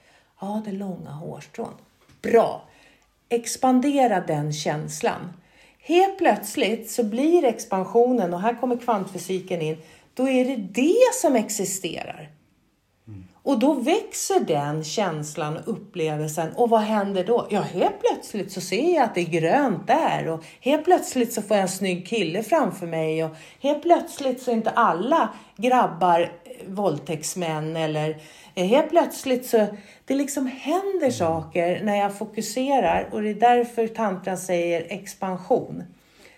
Ja, 0.42 0.62
det 0.66 0.72
långa 0.72 1.10
hårstrån. 1.10 1.74
Bra! 2.22 2.62
Expandera 3.30 4.22
den 4.22 4.54
känslan. 4.54 5.34
Helt 5.80 6.18
plötsligt 6.18 6.92
så 6.92 7.04
blir 7.04 7.44
expansionen, 7.44 8.34
och 8.34 8.42
här 8.42 8.60
kommer 8.60 8.78
kvantfysiken 8.78 9.62
in, 9.62 9.78
då 10.14 10.30
är 10.30 10.46
det 10.46 10.56
det 10.56 11.14
som 11.22 11.36
existerar. 11.36 12.30
Och 13.44 13.60
då 13.60 13.74
växer 13.74 14.40
den 14.40 14.84
känslan 14.84 15.58
och 15.58 15.64
upplevelsen. 15.66 16.54
Och 16.56 16.70
vad 16.70 16.82
händer 16.82 17.24
då? 17.24 17.48
Ja, 17.50 17.62
helt 17.62 18.00
plötsligt 18.00 18.52
så 18.52 18.62
ser 18.62 18.96
jag 18.96 19.04
att 19.04 19.16
det 19.16 19.22
är 19.22 19.40
grönt 19.40 19.88
där. 19.88 20.28
Och 20.28 20.44
helt 20.60 20.84
plötsligt 20.84 21.34
så 21.34 21.42
får 21.42 21.58
jag 21.58 21.62
en 21.62 21.70
snygg 21.70 22.08
kille 22.08 22.44
framför 22.44 22.88
mig. 22.88 23.24
Och 23.24 23.36
helt 23.60 23.82
plötsligt 23.82 24.42
så 24.42 24.52
är 24.52 24.56
inte 24.56 24.70
alla 24.70 25.30
grabbar 25.58 26.20
eh, 26.22 26.68
våldtäktsmän. 26.68 27.76
Eller 27.76 28.22
eh, 28.56 28.66
helt 28.66 28.90
plötsligt 28.90 29.46
så 29.46 29.68
det 30.06 30.16
liksom 30.16 30.48
händer 30.48 31.12
saker 31.12 31.84
när 31.84 31.96
jag 31.96 32.18
fokuserar. 32.18 33.10
Och 33.12 33.22
det 33.22 33.30
är 33.30 33.36
därför 33.36 33.88
tantran 33.88 34.38
säger 34.38 34.86
expansion. 34.90 35.84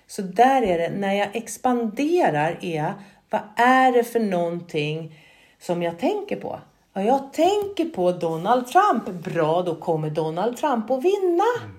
Så 0.07 0.21
där 0.21 0.61
är 0.61 0.77
det, 0.77 0.89
när 0.89 1.13
jag 1.13 1.35
expanderar 1.35 2.59
är 2.61 2.93
vad 3.29 3.41
är 3.55 3.91
det 3.91 4.03
för 4.03 4.19
någonting 4.19 5.19
som 5.59 5.83
jag 5.83 5.99
tänker 5.99 6.35
på? 6.35 6.59
Ja, 6.97 7.03
jag 7.03 7.33
tänker 7.33 7.85
på 7.85 8.11
Donald 8.11 8.67
Trump. 8.67 9.23
Bra, 9.23 9.61
då 9.61 9.75
kommer 9.75 10.09
Donald 10.09 10.57
Trump 10.57 10.91
att 10.91 11.03
vinna. 11.03 11.43
Mm. 11.63 11.75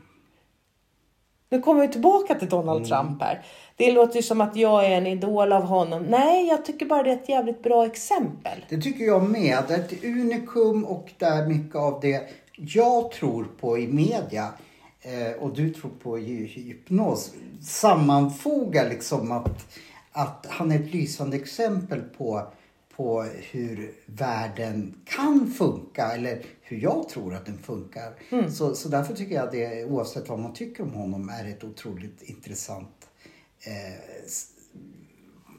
Nu 1.48 1.60
kommer 1.60 1.80
vi 1.80 1.88
tillbaka 1.88 2.34
till 2.34 2.48
Donald 2.48 2.86
mm. 2.86 2.88
Trump 2.88 3.22
här. 3.22 3.42
Det 3.76 3.92
låter 3.92 4.16
ju 4.16 4.22
som 4.22 4.40
att 4.40 4.56
jag 4.56 4.86
är 4.86 4.90
en 4.90 5.06
idol 5.06 5.52
av 5.52 5.62
honom. 5.62 6.02
Nej, 6.02 6.46
jag 6.46 6.64
tycker 6.64 6.86
bara 6.86 7.02
det 7.02 7.10
är 7.10 7.14
ett 7.14 7.28
jävligt 7.28 7.62
bra 7.62 7.86
exempel. 7.86 8.64
Det 8.68 8.80
tycker 8.80 9.04
jag 9.04 9.30
med. 9.30 9.58
Det 9.68 9.74
är 9.74 9.78
ett 9.78 10.04
unikum 10.04 10.84
och 10.84 11.10
det 11.18 11.24
är 11.24 11.46
mycket 11.46 11.76
av 11.76 12.00
det 12.00 12.28
jag 12.56 13.10
tror 13.10 13.44
på 13.60 13.78
i 13.78 13.86
media 13.86 14.48
eh, 15.00 15.42
och 15.42 15.54
du 15.54 15.70
tror 15.70 15.90
på 16.02 16.16
hypnos 16.16 17.32
sammanfogar 17.62 18.88
liksom 18.88 19.32
att, 19.32 19.66
att 20.12 20.46
han 20.48 20.72
är 20.72 20.76
ett 20.76 20.94
lysande 20.94 21.36
exempel 21.36 22.00
på 22.00 22.42
på 22.96 23.22
hur 23.22 23.94
världen 24.06 24.94
kan 25.04 25.50
funka 25.50 26.12
eller 26.12 26.42
hur 26.62 26.76
jag 26.76 27.08
tror 27.08 27.34
att 27.34 27.46
den 27.46 27.58
funkar. 27.58 28.12
Mm. 28.30 28.50
Så, 28.50 28.74
så 28.74 28.88
därför 28.88 29.14
tycker 29.14 29.34
jag 29.34 29.44
att 29.44 29.52
det, 29.52 29.84
oavsett 29.84 30.28
vad 30.28 30.38
man 30.38 30.52
tycker 30.52 30.82
om 30.82 30.92
honom, 30.92 31.28
är 31.28 31.48
ett 31.48 31.64
otroligt 31.64 32.22
intressant 32.22 33.08
eh, 33.66 34.20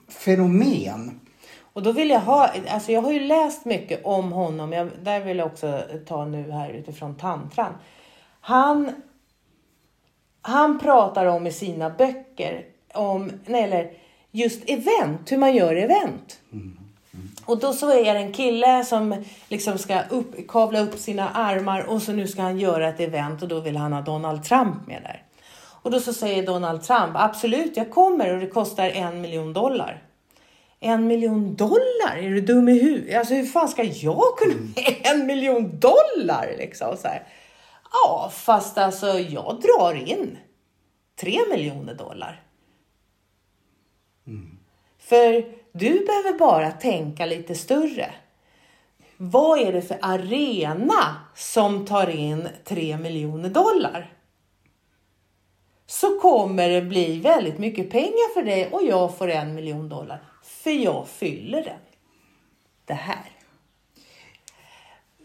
fenomen. 0.07 1.19
Och 1.61 1.83
då 1.83 1.91
vill 1.91 2.09
jag 2.09 2.19
ha, 2.19 2.51
alltså 2.67 2.91
jag 2.91 3.01
har 3.01 3.11
ju 3.11 3.19
läst 3.19 3.65
mycket 3.65 4.05
om 4.05 4.31
honom, 4.31 4.73
jag, 4.73 4.89
där 5.03 5.25
vill 5.25 5.37
jag 5.37 5.47
också 5.47 5.83
ta 6.05 6.25
nu 6.25 6.51
här 6.51 6.69
utifrån 6.69 7.17
tantran. 7.17 7.73
Han 8.39 8.91
han 10.47 10.79
pratar 10.79 11.25
om 11.25 11.47
i 11.47 11.51
sina 11.51 11.89
böcker 11.89 12.65
om, 12.93 13.31
nej, 13.45 13.63
eller 13.63 13.91
just 14.31 14.69
event, 14.69 15.31
hur 15.31 15.37
man 15.37 15.55
gör 15.55 15.75
event. 15.75 16.39
Och 17.47 17.59
då 17.59 17.73
så 17.73 17.91
är 17.91 18.13
det 18.13 18.19
en 18.19 18.33
kille 18.33 18.83
som 18.83 19.23
liksom 19.49 19.77
ska 19.77 20.01
upp, 20.09 20.47
kavla 20.47 20.79
upp 20.79 20.99
sina 20.99 21.29
armar 21.29 21.81
och 21.81 22.01
så 22.01 22.11
nu 22.11 22.27
ska 22.27 22.41
han 22.41 22.59
göra 22.59 22.87
ett 22.87 22.99
event 22.99 23.41
och 23.41 23.47
då 23.47 23.59
vill 23.59 23.77
han 23.77 23.93
ha 23.93 24.01
Donald 24.01 24.43
Trump 24.43 24.87
med 24.87 25.01
där. 25.01 25.23
Och 25.81 25.91
då 25.91 25.99
så 25.99 26.13
säger 26.13 26.45
Donald 26.45 26.83
Trump, 26.83 27.11
absolut 27.13 27.77
jag 27.77 27.91
kommer 27.91 28.33
och 28.33 28.39
det 28.39 28.47
kostar 28.47 28.89
en 28.89 29.21
miljon 29.21 29.53
dollar. 29.53 30.03
En 30.79 31.07
miljon 31.07 31.55
dollar? 31.55 32.17
Är 32.17 32.29
du 32.29 32.41
dum 32.41 32.69
i 32.69 32.79
huvudet? 32.79 33.17
Alltså 33.17 33.33
hur 33.33 33.45
fan 33.45 33.67
ska 33.67 33.83
jag 33.83 34.37
kunna 34.37 34.55
med 34.55 34.95
en 35.03 35.25
miljon 35.25 35.79
dollar 35.79 36.55
liksom? 36.57 36.97
Så 36.97 37.07
här. 37.07 37.27
Ja, 37.91 38.31
fast 38.33 38.77
alltså 38.77 39.07
jag 39.07 39.61
drar 39.61 39.93
in 39.93 40.37
tre 41.19 41.39
miljoner 41.49 41.93
dollar. 41.93 42.43
För 44.99 45.56
du 45.79 46.05
behöver 46.05 46.39
bara 46.39 46.71
tänka 46.71 47.25
lite 47.25 47.55
större. 47.55 48.11
Vad 49.17 49.59
är 49.59 49.73
det 49.73 49.81
för 49.81 49.97
arena 50.01 51.15
som 51.35 51.85
tar 51.85 52.09
in 52.09 52.47
3 52.63 52.97
miljoner 52.97 53.49
dollar? 53.49 54.13
Så 55.85 56.19
kommer 56.19 56.69
det 56.69 56.81
bli 56.81 57.19
väldigt 57.19 57.57
mycket 57.57 57.91
pengar 57.91 58.33
för 58.33 58.43
dig 58.43 58.69
och 58.71 58.83
jag 58.83 59.17
får 59.17 59.27
en 59.27 59.55
miljon 59.55 59.89
dollar. 59.89 60.23
För 60.43 60.71
jag 60.71 61.07
fyller 61.07 61.63
den. 61.63 61.79
Det 62.85 62.93
här. 62.93 63.31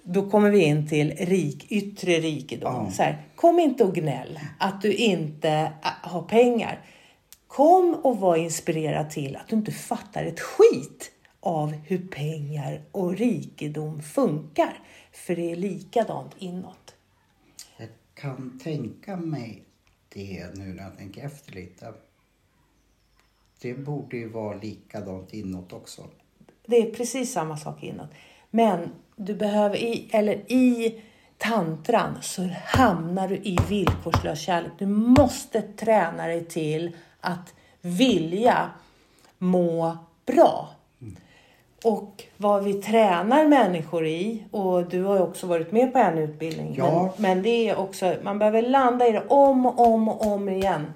Då 0.02 0.30
kommer 0.30 0.50
vi 0.50 0.64
in 0.64 0.88
till 0.88 1.10
rik, 1.10 1.66
yttre 1.68 2.12
rikedom. 2.12 2.84
Ja. 2.84 2.90
Så 2.90 3.02
här, 3.02 3.22
kom 3.36 3.58
inte 3.58 3.84
och 3.84 3.94
gnäll 3.94 4.40
att 4.58 4.82
du 4.82 4.94
inte 4.94 5.50
ä, 5.50 5.72
har 6.02 6.22
pengar. 6.22 6.80
Kom 7.52 7.94
och 7.94 8.20
var 8.20 8.36
inspirerad 8.36 9.10
till 9.10 9.36
att 9.36 9.48
du 9.48 9.56
inte 9.56 9.72
fattar 9.72 10.24
ett 10.24 10.40
skit 10.40 11.10
av 11.40 11.68
hur 11.72 12.08
pengar 12.08 12.82
och 12.92 13.16
rikedom 13.16 14.02
funkar. 14.02 14.80
För 15.12 15.36
det 15.36 15.52
är 15.52 15.56
likadant 15.56 16.32
inåt. 16.38 16.94
Jag 17.76 17.88
kan 18.14 18.60
tänka 18.62 19.16
mig 19.16 19.62
det 20.08 20.46
nu 20.54 20.64
när 20.64 20.82
jag 20.82 20.98
tänker 20.98 21.26
efter 21.26 21.52
lite. 21.52 21.92
Det 23.60 23.74
borde 23.74 24.16
ju 24.16 24.28
vara 24.28 24.56
likadant 24.56 25.34
inåt 25.34 25.72
också. 25.72 26.02
Det 26.66 26.76
är 26.76 26.94
precis 26.94 27.32
samma 27.32 27.56
sak 27.56 27.82
inåt. 27.82 28.10
Men 28.50 28.88
du 29.16 29.34
behöver 29.34 29.76
i, 29.76 30.10
eller 30.12 30.52
i 30.52 31.00
tantran 31.38 32.18
så 32.22 32.48
hamnar 32.64 33.28
du 33.28 33.36
i 33.36 33.58
villkorslös 33.68 34.40
kärlek. 34.40 34.72
Du 34.78 34.86
måste 34.86 35.62
träna 35.62 36.26
dig 36.26 36.44
till 36.44 36.96
att 37.22 37.54
vilja 37.80 38.70
må 39.38 39.96
bra. 40.26 40.68
Och 41.84 42.24
vad 42.36 42.64
vi 42.64 42.74
tränar 42.74 43.48
människor 43.48 44.06
i, 44.06 44.44
och 44.50 44.88
du 44.88 45.02
har 45.02 45.16
ju 45.16 45.22
också 45.22 45.46
varit 45.46 45.72
med 45.72 45.92
på 45.92 45.98
en 45.98 46.18
utbildning, 46.18 46.74
Ja. 46.78 47.14
men, 47.16 47.34
men 47.34 47.42
det 47.42 47.68
är 47.68 47.76
också, 47.76 48.16
man 48.22 48.38
behöver 48.38 48.62
landa 48.62 49.08
i 49.08 49.12
det 49.12 49.24
om 49.28 49.66
och 49.66 49.86
om 49.86 50.08
och 50.08 50.26
om 50.26 50.48
igen. 50.48 50.86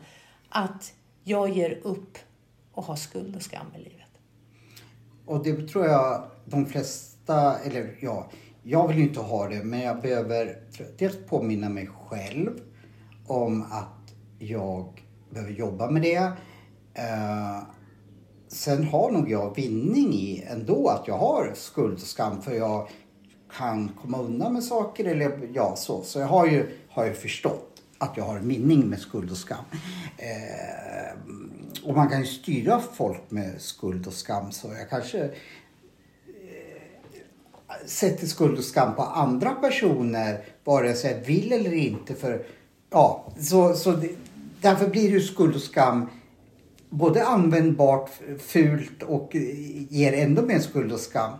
Att 0.49 0.93
jag 1.25 1.49
ger 1.51 1.79
upp 1.83 2.19
och 2.73 2.85
har 2.85 2.97
skuld 2.97 3.37
och 3.37 3.43
skam 3.43 3.67
i 3.75 3.79
livet. 3.79 3.93
Och 5.27 5.45
det 5.45 5.69
tror 5.69 5.87
jag 5.87 6.23
de 6.45 6.67
flesta, 6.67 7.59
eller 7.59 7.95
ja, 8.01 8.27
jag 8.63 8.89
vill 8.89 8.97
ju 8.97 9.03
inte 9.03 9.21
ha 9.21 9.49
det 9.49 9.65
men 9.65 9.81
jag 9.81 10.01
behöver 10.01 10.57
dels 10.99 11.17
påminna 11.29 11.69
mig 11.69 11.89
själv 12.09 12.61
om 13.27 13.63
att 13.63 14.15
jag 14.39 15.06
behöver 15.31 15.53
jobba 15.53 15.91
med 15.91 16.03
det. 16.03 16.33
Eh, 16.95 17.63
sen 18.49 18.85
har 18.85 19.11
nog 19.11 19.31
jag 19.31 19.57
vinning 19.57 20.13
i 20.13 20.45
ändå 20.51 20.89
att 20.89 21.09
jag 21.09 21.19
har 21.19 21.53
skuld 21.55 21.95
och 21.95 22.01
skam 22.01 22.43
för 22.43 22.53
jag 22.53 22.89
kan 23.57 23.89
komma 24.03 24.19
undan 24.19 24.53
med 24.53 24.65
saker 24.65 25.05
eller 25.05 25.49
ja 25.55 25.77
så. 25.77 26.03
Så 26.03 26.19
jag 26.19 26.27
har 26.27 26.47
ju, 26.47 26.79
har 26.89 27.05
ju 27.05 27.15
förstått 27.15 27.83
att 27.99 28.17
jag 28.17 28.25
har 28.25 28.37
en 28.37 28.49
vinning 28.49 28.81
med 28.81 28.99
skuld 28.99 29.31
och 29.31 29.37
skam. 29.37 29.65
Eh, 30.17 31.19
och 31.85 31.95
man 31.97 32.09
kan 32.09 32.21
ju 32.21 32.27
styra 32.27 32.81
folk 32.95 33.31
med 33.31 33.61
skuld 33.61 34.07
och 34.07 34.13
skam 34.13 34.53
så 34.53 34.69
jag 34.69 34.91
kanske 34.91 35.25
eh, 35.25 35.31
sätter 37.87 38.27
skuld 38.27 38.59
och 38.59 38.65
skam 38.65 38.95
på 38.95 39.03
andra 39.03 39.51
personer 39.51 40.45
vare 40.65 40.95
sig 40.95 41.13
jag 41.13 41.21
vill 41.21 41.53
eller 41.53 41.75
inte. 41.75 42.15
För, 42.15 42.47
ja, 42.91 43.33
så, 43.39 43.75
så 43.75 43.93
det, 43.93 44.11
därför 44.67 44.91
blir 44.91 45.11
ju 45.11 45.21
skuld 45.21 45.55
och 45.55 45.63
skam 45.63 46.11
både 46.91 47.27
användbart, 47.27 48.11
fult 48.39 49.03
och 49.03 49.35
ger 49.91 50.13
ändå 50.13 50.43
mer 50.43 50.59
skuld 50.59 50.93
och 50.93 51.01
skam. 51.01 51.33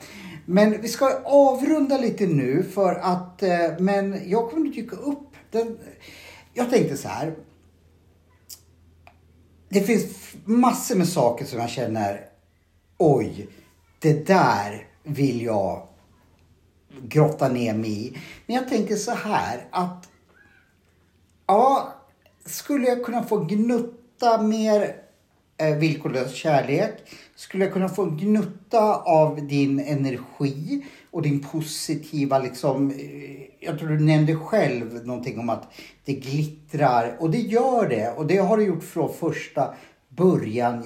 Men 0.45 0.81
vi 0.81 0.89
ska 0.89 1.21
avrunda 1.25 1.99
lite 1.99 2.27
nu 2.27 2.63
för 2.63 2.95
att, 2.95 3.43
eh, 3.43 3.79
men 3.79 4.31
jag 4.31 4.51
kommer 4.51 4.69
att 4.69 4.75
dyka 4.75 4.97
upp. 4.97 5.29
Den, 5.51 5.79
jag 6.55 6.71
tänkte 6.71 6.97
så 6.97 7.09
här. 7.09 7.35
Det 9.69 9.81
finns 9.81 10.35
massor 10.45 10.97
med 10.97 11.09
saker 11.09 11.45
som 11.45 11.61
jag 11.61 11.71
känner, 11.71 12.21
oj, 12.99 13.49
det 13.99 14.27
där 14.27 14.87
vill 15.03 15.43
jag 15.43 15.89
grotta 17.03 17.49
ner 17.49 17.75
mig 17.75 18.07
i. 18.07 18.19
Men 18.47 18.57
jag 18.57 18.69
tänker 18.69 18.97
så 18.97 19.13
här 19.13 19.69
att, 19.71 20.09
ja, 21.47 21.96
skulle 22.47 22.87
jag 22.87 23.05
kunna 23.05 23.23
få 23.23 23.37
gnutta 23.37 24.43
mer 24.43 24.97
eh, 25.57 25.77
villkorlös 25.77 26.35
kärlek? 26.35 26.93
Skulle 27.37 27.65
jag 27.65 27.73
kunna 27.73 27.89
få 27.89 28.03
en 28.03 28.17
gnutta 28.17 28.95
av 28.95 29.47
din 29.47 29.81
energi 29.81 30.85
och 31.11 31.23
din 31.23 31.41
positiva 31.41 32.39
liksom, 32.39 32.91
eh, 32.91 33.67
jag 33.67 33.79
tror 33.79 33.89
du 33.89 34.01
nämnde 34.01 34.37
själv 34.37 35.07
någonting 35.07 35.39
om 35.39 35.49
att 35.49 35.73
det 36.05 36.13
glittrar 36.13 37.17
och 37.21 37.31
det 37.31 37.39
gör 37.39 37.89
det 37.89 38.11
och 38.17 38.27
det 38.27 38.37
har 38.37 38.57
det 38.57 38.65
gjort 38.65 38.85
från 38.85 39.15
första 39.15 39.75
början. 40.09 40.85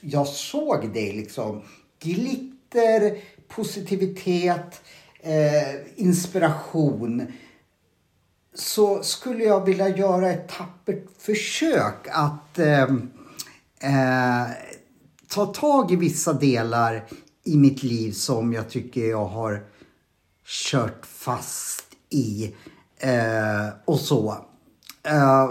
Jag 0.00 0.26
såg 0.26 0.92
dig. 0.92 1.12
liksom. 1.12 1.62
Glitter, 2.02 3.18
positivitet, 3.48 4.82
eh, 5.20 5.74
inspiration 5.96 7.26
så 8.58 9.02
skulle 9.02 9.44
jag 9.44 9.64
vilja 9.64 9.88
göra 9.88 10.30
ett 10.30 10.48
tappert 10.48 11.04
försök 11.18 12.08
att 12.10 12.58
eh, 12.58 12.82
eh, 13.80 14.50
ta 15.28 15.46
tag 15.46 15.92
i 15.92 15.96
vissa 15.96 16.32
delar 16.32 17.04
i 17.44 17.56
mitt 17.56 17.82
liv 17.82 18.12
som 18.12 18.52
jag 18.52 18.70
tycker 18.70 19.00
jag 19.00 19.24
har 19.24 19.64
kört 20.44 21.06
fast 21.06 21.86
i 22.10 22.54
eh, 22.98 23.68
och 23.84 24.00
så. 24.00 24.36
Eh, 25.02 25.44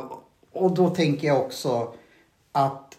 och 0.51 0.73
då 0.75 0.89
tänker 0.89 1.27
jag 1.27 1.41
också 1.41 1.93
att 2.51 2.97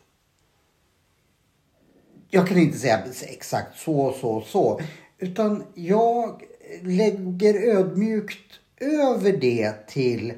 jag 2.30 2.48
kan 2.48 2.58
inte 2.58 2.78
säga 2.78 3.04
exakt 3.22 3.78
så, 3.78 4.14
så, 4.20 4.40
så. 4.40 4.80
Utan 5.18 5.64
jag 5.74 6.42
lägger 6.82 7.76
ödmjukt 7.76 8.60
över 8.80 9.32
det 9.32 9.86
till... 9.86 10.32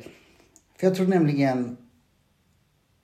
För 0.77 0.87
jag 0.87 0.97
tror 0.97 1.07
nämligen 1.07 1.77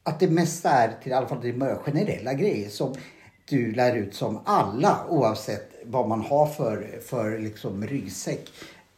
att 0.02 0.20
det 0.20 0.30
mesta 0.30 0.70
är 0.70 0.92
till 1.02 1.12
i 1.12 1.14
alla 1.14 1.28
fall 1.28 1.40
det 1.42 1.76
generella 1.76 2.34
grejer 2.34 2.68
som 2.68 2.94
du 3.48 3.72
lär 3.72 3.96
ut 3.96 4.14
som 4.14 4.40
alla 4.44 5.06
oavsett 5.08 5.70
vad 5.84 6.08
man 6.08 6.20
har 6.20 6.46
för, 6.46 7.00
för 7.06 7.38
liksom 7.38 7.86
ryggsäck 7.86 8.50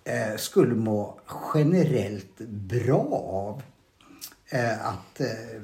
eh, 0.05 0.37
skulle 0.37 0.75
må 0.75 1.21
generellt 1.55 2.39
bra 2.49 3.07
av 3.33 3.63
eh, 4.51 4.87
att 4.87 5.21
eh, 5.21 5.61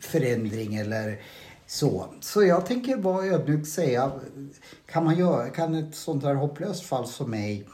förändring 0.00 0.74
eller 0.74 1.20
så. 1.66 2.06
Så 2.20 2.42
jag 2.42 2.66
tänker 2.66 2.96
vara 2.96 3.26
ödmjuk 3.26 3.66
säga, 3.66 4.12
kan 4.86 5.04
man 5.04 5.18
göra, 5.18 5.48
kan 5.48 5.74
ett 5.74 5.94
sånt 5.94 6.24
här 6.24 6.34
hopplöst 6.34 6.86
fall 6.86 7.06
som 7.06 7.30
mig 7.30 7.66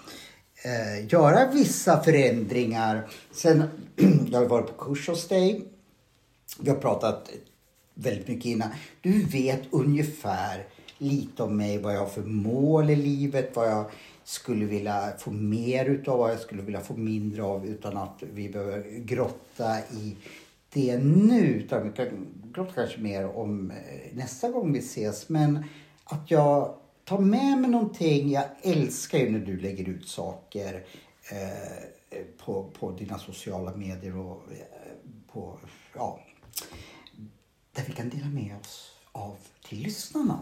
eh, 0.66 1.06
göra 1.08 1.50
vissa 1.52 2.02
förändringar. 2.02 3.08
Sen, 3.30 3.62
jag 4.30 4.38
har 4.38 4.46
varit 4.46 4.66
på 4.66 4.84
kurs 4.84 5.08
hos 5.08 5.28
dig. 5.28 5.64
Vi 6.60 6.70
har 6.70 6.76
pratat 6.76 7.30
väldigt 7.94 8.28
mycket 8.28 8.46
innan. 8.46 8.68
Du 9.00 9.22
vet 9.22 9.62
ungefär 9.70 10.66
lite 10.98 11.42
om 11.42 11.56
mig, 11.56 11.78
vad 11.78 11.94
jag 11.94 12.00
har 12.00 12.06
för 12.06 12.22
mål 12.22 12.90
i 12.90 12.96
livet, 12.96 13.56
vad 13.56 13.70
jag 13.70 13.84
skulle 14.24 14.64
vilja 14.64 15.12
få 15.18 15.30
mer 15.30 15.84
utav, 15.84 16.18
vad 16.18 16.30
jag 16.30 16.40
skulle 16.40 16.62
vilja 16.62 16.80
få 16.80 16.94
mindre 16.94 17.42
av 17.42 17.66
utan 17.66 17.96
att 17.96 18.22
vi 18.32 18.48
behöver 18.48 18.98
grotta 18.98 19.78
i 19.78 20.16
det 20.72 20.98
nu. 20.98 21.46
Utan 21.46 21.82
vi 21.82 21.96
kan 21.96 22.06
grotta 22.52 22.72
kanske 22.74 23.00
mer 23.00 23.36
om 23.36 23.70
eh, 23.70 24.16
nästa 24.16 24.50
gång 24.50 24.72
vi 24.72 24.78
ses. 24.78 25.28
Men 25.28 25.64
att 26.04 26.30
jag 26.30 26.74
tar 27.06 27.18
med 27.18 27.58
mig 27.58 27.70
någonting. 27.70 28.30
Jag 28.30 28.44
älskar 28.62 29.18
ju 29.18 29.30
när 29.30 29.38
du 29.38 29.60
lägger 29.60 29.88
ut 29.88 30.08
saker 30.08 30.84
eh, 31.30 32.18
på, 32.44 32.70
på 32.78 32.90
dina 32.90 33.18
sociala 33.18 33.76
medier 33.76 34.16
och 34.18 34.42
eh, 34.52 34.92
på, 35.32 35.58
ja, 35.94 36.18
där 37.72 37.84
vi 37.86 37.92
kan 37.92 38.08
dela 38.08 38.26
med 38.26 38.56
oss 38.60 38.90
av 39.12 39.36
till 39.68 39.78
lyssnarna. 39.78 40.38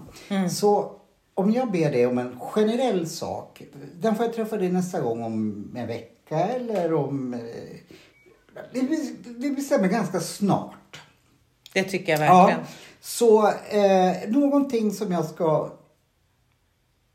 Så 0.51 0.93
om 1.35 1.51
jag 1.51 1.71
ber 1.73 1.91
dig 1.91 2.07
om 2.07 2.19
en 2.19 2.41
generell 2.41 3.09
sak, 3.09 3.63
den 4.01 4.17
får 4.17 4.27
jag 4.27 4.35
träffa 4.35 4.57
dig 4.57 4.73
nästa 4.73 5.01
gång 5.01 5.23
om 5.23 5.71
en 5.77 5.87
vecka 5.87 6.39
eller 6.39 6.95
om... 6.95 7.35
eh, 7.35 7.41
Vi, 8.73 9.17
vi 9.25 9.51
bestämmer 9.51 9.89
ganska 9.89 10.21
snart. 10.21 11.01
Det 11.73 11.85
tycker 11.85 12.13
jag 12.13 12.19
verkligen. 12.19 12.61
Ja, 12.61 12.67
så 13.01 13.49
eh, 13.49 14.29
någonting 14.29 14.93
som 14.93 15.13
jag 15.13 15.25
ska 15.25 15.73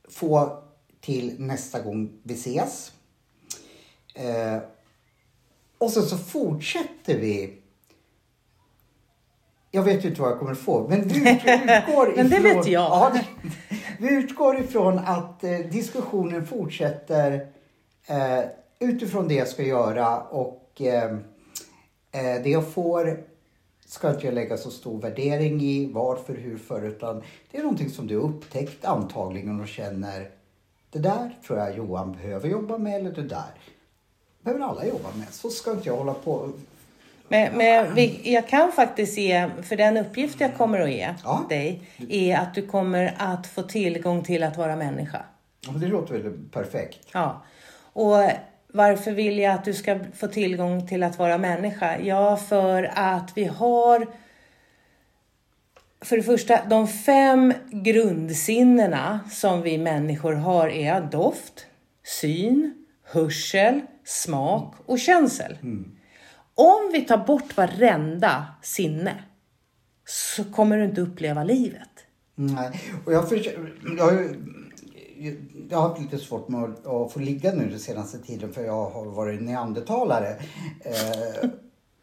få 0.09 0.57
till 1.01 1.35
nästa 1.39 1.81
gång 1.81 2.09
vi 2.23 2.33
ses. 2.33 2.91
Eh, 4.15 4.57
och 5.77 5.91
sen 5.91 6.03
så 6.03 6.17
fortsätter 6.17 7.17
vi. 7.19 7.53
Jag 9.71 9.83
vet 9.83 10.05
ju 10.05 10.09
inte 10.09 10.21
vad 10.21 10.31
jag 10.31 10.39
kommer 10.39 10.55
få, 10.55 10.87
men 10.89 11.07
vi 11.07 11.19
ut- 11.19 11.25
utgår 11.45 12.13
Men 12.15 12.29
det 12.29 12.35
ifrån, 12.37 12.55
vet 12.57 12.67
jag. 12.67 12.83
Ja, 12.83 13.19
vi 13.99 14.13
utgår 14.13 14.59
ifrån 14.59 14.99
att 14.99 15.43
eh, 15.43 15.57
diskussionen 15.59 16.47
fortsätter 16.47 17.47
eh, 18.07 18.39
utifrån 18.79 19.27
det 19.27 19.33
jag 19.35 19.47
ska 19.47 19.63
göra 19.63 20.19
och 20.21 20.81
eh, 20.81 21.03
eh, 22.11 22.41
det 22.43 22.49
jag 22.49 22.73
får 22.73 23.23
ska 23.89 24.09
inte 24.09 24.25
jag 24.25 24.33
lägga 24.33 24.57
så 24.57 24.71
stor 24.71 25.01
värdering 25.01 25.61
i 25.61 25.89
varför, 25.93 26.33
hur, 26.33 26.57
för 26.57 26.81
utan 26.81 27.23
det 27.51 27.57
är 27.57 27.61
någonting 27.61 27.89
som 27.89 28.07
du 28.07 28.15
upptäckt 28.15 28.85
antagligen 28.85 29.61
och 29.61 29.67
känner 29.67 30.29
det 30.91 30.99
där 30.99 31.37
tror 31.47 31.59
jag 31.59 31.77
Johan 31.77 32.11
behöver 32.13 32.49
jobba 32.49 32.77
med 32.77 32.99
eller 32.99 33.11
det 33.11 33.21
där 33.23 33.51
behöver 34.41 34.65
alla 34.65 34.85
jobba 34.85 35.09
med. 35.15 35.27
Så 35.33 35.49
ska 35.49 35.71
inte 35.71 35.89
jag 35.89 35.97
hålla 35.97 36.13
på. 36.13 36.51
Men, 37.27 37.57
men 37.57 37.95
vi, 37.95 38.33
jag 38.33 38.47
kan 38.47 38.71
faktiskt 38.71 39.17
ge, 39.17 39.49
för 39.63 39.75
den 39.75 39.97
uppgift 39.97 40.39
jag 40.39 40.57
kommer 40.57 40.79
att 40.79 40.91
ge 40.91 41.13
Ja. 41.23 41.45
dig, 41.49 41.81
är 42.09 42.37
att 42.37 42.53
du 42.55 42.67
kommer 42.67 43.15
att 43.17 43.47
få 43.47 43.61
tillgång 43.63 44.23
till 44.23 44.43
att 44.43 44.57
vara 44.57 44.75
människa. 44.75 45.21
Ja, 45.67 45.71
Det 45.71 45.87
låter 45.87 46.13
väl 46.19 46.33
perfekt. 46.51 47.07
Ja. 47.13 47.41
Och 47.93 48.15
varför 48.73 49.11
vill 49.11 49.39
jag 49.39 49.53
att 49.53 49.65
du 49.65 49.73
ska 49.73 49.99
få 50.15 50.27
tillgång 50.27 50.87
till 50.87 51.03
att 51.03 51.19
vara 51.19 51.37
människa? 51.37 51.99
Ja, 51.99 52.37
för 52.37 52.91
att 52.95 53.31
vi 53.35 53.43
har 53.43 54.07
för 56.01 56.17
det 56.17 56.23
första, 56.23 56.65
de 56.65 56.87
fem 56.87 57.53
grundsinnena 57.71 59.19
som 59.31 59.61
vi 59.61 59.77
människor 59.77 60.33
har 60.33 60.67
är 60.69 61.01
doft, 61.01 61.65
syn, 62.21 62.85
hörsel, 63.03 63.81
smak 64.03 64.75
och 64.85 64.99
känsel. 64.99 65.57
Om 66.55 66.89
vi 66.93 67.01
tar 67.01 67.17
bort 67.17 67.57
varenda 67.57 68.45
sinne 68.61 69.23
så 70.05 70.43
kommer 70.43 70.77
du 70.77 70.85
inte 70.85 71.01
uppleva 71.01 71.43
livet. 71.43 71.89
Nej, 72.35 72.81
och 73.05 73.13
jag, 73.13 73.29
försöker, 73.29 73.73
jag, 73.97 74.03
har 74.05 74.11
ju- 74.11 74.35
jag 75.69 75.77
har 75.77 75.89
haft 75.89 76.01
lite 76.01 76.17
svårt 76.17 76.47
med 76.47 76.63
att, 76.63 76.87
att 76.87 77.11
få 77.11 77.19
ligga 77.19 77.51
nu 77.53 77.69
den 77.69 77.79
senaste 77.79 78.17
tiden 78.17 78.53
för 78.53 78.63
jag 78.63 78.89
har 78.89 79.05
varit 79.05 79.41
neandertalare. 79.41 80.29
Eh, 80.81 81.49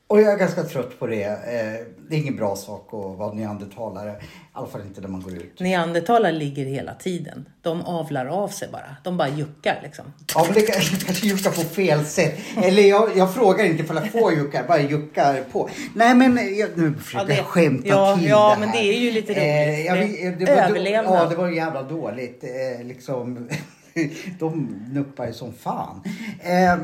Eh, 0.08 0.16
och 0.16 0.20
jag 0.22 0.32
är 0.32 0.36
ganska 0.38 0.62
trött 0.62 0.98
på 0.98 1.06
det. 1.06 1.22
Eh, 1.24 1.86
det 2.08 2.16
är 2.16 2.20
ingen 2.20 2.36
bra 2.36 2.56
sak 2.56 2.86
att 2.88 3.18
vara 3.18 3.32
neandertalare. 3.32 4.10
I 4.10 4.24
alla 4.52 4.66
fall 4.66 4.80
inte 4.80 5.00
när 5.00 5.08
man 5.08 5.20
går 5.22 5.32
ut. 5.36 5.60
Neandertalare 5.60 6.32
ligger 6.32 6.64
hela 6.64 6.94
tiden. 6.94 7.48
De 7.62 7.82
avlar 7.82 8.26
av 8.26 8.48
sig 8.48 8.68
bara. 8.72 8.96
De 9.04 9.16
bara 9.16 9.28
juckar 9.28 9.80
liksom. 9.82 10.04
Ja, 10.34 10.44
men 10.44 10.54
det 10.54 10.60
kan- 10.60 10.80
kanske 11.06 11.26
juckar 11.26 11.50
på 11.50 11.60
fel 11.60 12.04
sätt. 12.04 12.38
Eller 12.62 12.82
jag, 12.82 13.16
jag 13.16 13.34
frågar 13.34 13.64
inte 13.64 13.82
ifall 13.82 13.96
jag 13.96 14.12
får 14.12 14.32
juckar, 14.34 14.64
bara 14.68 14.80
juckar 14.80 15.42
på. 15.52 15.68
Nej 15.94 16.14
men 16.14 16.56
jag, 16.58 16.68
nu 16.74 16.94
försöker 16.94 17.24
Ja, 17.24 17.28
det- 17.28 17.36
jag 17.36 17.44
skämta 17.46 17.88
ja, 17.88 18.16
till 18.16 18.28
ja, 18.28 18.50
det 18.54 18.60
men 18.60 18.68
här. 18.68 18.82
det 18.82 18.88
är 18.96 19.00
ju 19.00 19.10
lite 19.10 19.32
roligt. 19.32 19.86
jag 19.86 19.98
Det- 19.98 20.44
det 20.46 20.52
var 20.54 20.62
överlevnad. 20.62 21.14
Ja, 21.14 21.28
det 21.28 21.36
var 21.36 21.48
jävla 21.48 21.82
dåligt. 21.82 22.44
Eh, 22.44 22.86
liksom. 22.86 23.48
De 24.38 24.76
nuppar 24.92 25.26
ju 25.26 25.32
som 25.32 25.52
fan. 25.52 26.02
Eh, 26.40 26.76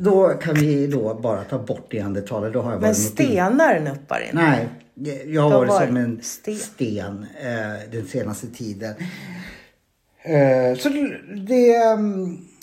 då 0.00 0.28
kan 0.28 0.54
vi 0.54 0.86
då 0.86 1.14
bara 1.14 1.44
ta 1.44 1.58
bort 1.58 1.92
neandertalare. 1.92 2.50
Då 2.50 2.62
har 2.62 2.72
jag 2.72 2.80
Men 2.80 2.88
in- 2.90 2.94
stenar 2.94 3.80
nuppar 3.80 4.20
inte. 4.20 4.36
Nej, 4.36 4.68
jag 5.26 5.42
har 5.42 5.50
varit 5.50 5.68
var 5.70 5.86
som 5.86 5.94
det? 5.94 6.00
en 6.00 6.20
Sten. 6.22 6.56
sten, 6.56 7.26
eh, 7.42 7.90
den 7.92 8.06
senaste 8.06 8.46
tiden. 8.46 8.94
Eh, 10.22 10.78
så 10.78 10.88
det... 10.88 11.78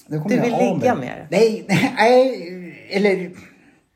det 0.07 0.17
kommer 0.17 0.29
Du 0.35 0.41
vill 0.41 0.51
ligga 0.51 0.95
med 0.95 1.27
det? 1.29 1.37
Nej, 1.37 1.65
nej, 1.67 1.93
nej, 1.97 2.87
eller... 2.89 3.31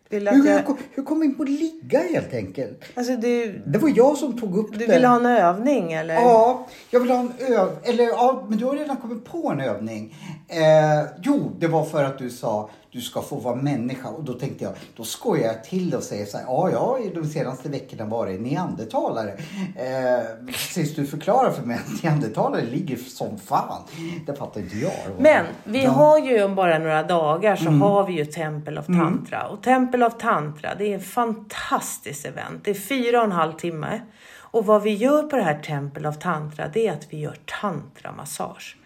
Vill 0.09 0.27
att 0.27 0.33
Hur, 0.35 0.45
jag, 0.49 0.77
hur 0.91 1.03
kom 1.03 1.19
vi 1.19 1.25
in 1.25 1.35
på 1.35 1.43
ligga 1.43 1.99
helt 1.99 2.33
enkelt? 2.33 2.83
alltså 2.95 3.15
du, 3.15 3.61
Det 3.65 3.77
var 3.79 3.91
jag 3.95 4.17
som 4.17 4.39
tog 4.39 4.57
upp 4.57 4.71
du 4.73 4.85
det. 4.85 4.93
vill 4.93 5.05
ha 5.05 5.15
en 5.15 5.25
övning 5.25 5.93
eller? 5.93 6.13
Ja, 6.15 6.67
jag 6.91 6.99
vill 6.99 7.09
ha 7.11 7.19
en 7.19 7.31
övning. 7.39 7.77
Eller 7.83 8.03
ja, 8.03 8.45
men 8.49 8.57
du 8.57 8.65
har 8.65 8.75
redan 8.75 8.97
kommit 8.97 9.25
på 9.25 9.49
en 9.51 9.59
övning. 9.61 10.15
Eh, 10.47 11.05
jo, 11.23 11.51
det 11.59 11.67
var 11.67 11.83
för 11.85 12.03
att 12.03 12.17
du 12.17 12.29
sa 12.29 12.69
du 12.95 13.01
ska 13.01 13.21
få 13.21 13.35
vara 13.35 13.55
människa. 13.55 14.09
Och 14.09 14.23
då 14.23 14.33
tänkte 14.33 14.63
jag, 14.63 14.73
då 14.95 15.03
skojar 15.03 15.47
jag 15.47 15.63
till 15.63 15.89
det 15.89 15.97
och 15.97 16.03
säger 16.03 16.25
så 16.25 16.37
här. 16.37 16.45
Ja, 16.47 16.69
jag 16.71 16.79
har 16.79 16.99
ju 16.99 17.13
de 17.13 17.25
senaste 17.27 17.69
veckorna 17.69 18.05
varit 18.05 18.41
neandertalare. 18.41 19.29
Eh, 19.75 20.45
precis, 20.47 20.95
du 20.95 21.05
förklarar 21.05 21.51
för 21.51 21.63
mig 21.63 21.77
att 21.77 22.03
neandertalare 22.03 22.61
ligger 22.61 22.97
som 22.97 23.37
fan. 23.37 23.81
Det 24.25 24.35
fattar 24.35 24.61
inte 24.61 24.77
jag. 24.77 24.91
Men 25.19 25.45
vi 25.63 25.77
Ja. 25.77 25.83
Mm. 25.83 25.95
har 25.95 26.19
ju 26.19 26.43
om 26.43 26.55
bara 26.55 26.79
några 26.79 27.03
dagar 27.03 27.55
så 27.55 27.69
har 27.69 28.07
vi 28.07 28.13
ju 28.13 28.25
Temple 28.25 28.79
of 28.79 28.85
Tantra. 28.85 29.47
Och 29.47 29.63
Temple 29.63 30.05
of 30.05 30.13
Tantra 30.19 30.75
det 30.75 30.93
är 30.93 30.97
ett 30.97 31.07
fantastiskt 31.07 32.25
event. 32.25 32.63
Det 32.63 32.71
är 32.71 32.75
fyra 32.75 33.17
och 33.19 33.25
en 33.25 33.31
halv 33.31 33.53
timme. 33.53 34.01
Och 34.37 34.65
vad 34.65 34.81
vi 34.83 34.93
gör 34.93 35.23
på 35.23 35.35
det 35.35 35.43
här 35.43 35.59
Temple 35.59 36.09
of 36.09 36.17
Tantra 36.19 36.67
det 36.73 36.87
är 36.87 36.93
att 36.93 37.07
vi 37.13 37.19
gör 37.19 37.35
tantramassage. 37.61 38.77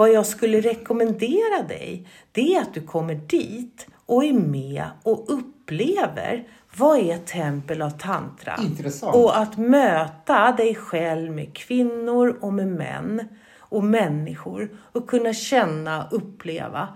Vad 0.00 0.12
jag 0.12 0.26
skulle 0.26 0.60
rekommendera 0.60 1.62
dig 1.68 2.06
det 2.32 2.54
är 2.54 2.60
att 2.60 2.74
du 2.74 2.80
kommer 2.80 3.14
dit 3.14 3.86
och 4.06 4.24
är 4.24 4.32
med 4.32 4.84
och 5.02 5.24
upplever 5.28 6.48
vad 6.76 6.98
är 6.98 7.18
Temple 7.18 7.84
of 7.84 7.92
Tantra? 7.98 8.56
Intressant. 8.62 9.16
Och 9.16 9.38
att 9.38 9.56
möta 9.58 10.52
dig 10.52 10.74
själv 10.74 11.32
med 11.32 11.56
kvinnor 11.56 12.38
och 12.40 12.52
med 12.52 12.68
män 12.68 13.28
och 13.58 13.84
människor 13.84 14.70
och 14.92 15.08
kunna 15.08 15.32
känna 15.32 16.04
och 16.04 16.16
uppleva. 16.16 16.88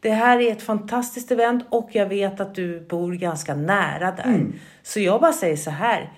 Det 0.00 0.10
här 0.10 0.40
är 0.40 0.52
ett 0.52 0.62
fantastiskt 0.62 1.30
event 1.30 1.64
och 1.70 1.88
jag 1.92 2.06
vet 2.06 2.40
att 2.40 2.54
du 2.54 2.80
bor 2.80 3.12
ganska 3.12 3.54
nära 3.54 4.10
där. 4.10 4.46
Så 4.82 5.00
jag 5.00 5.20
bara 5.20 5.32
säger 5.32 5.56
så 5.56 5.70
här. 5.70 6.12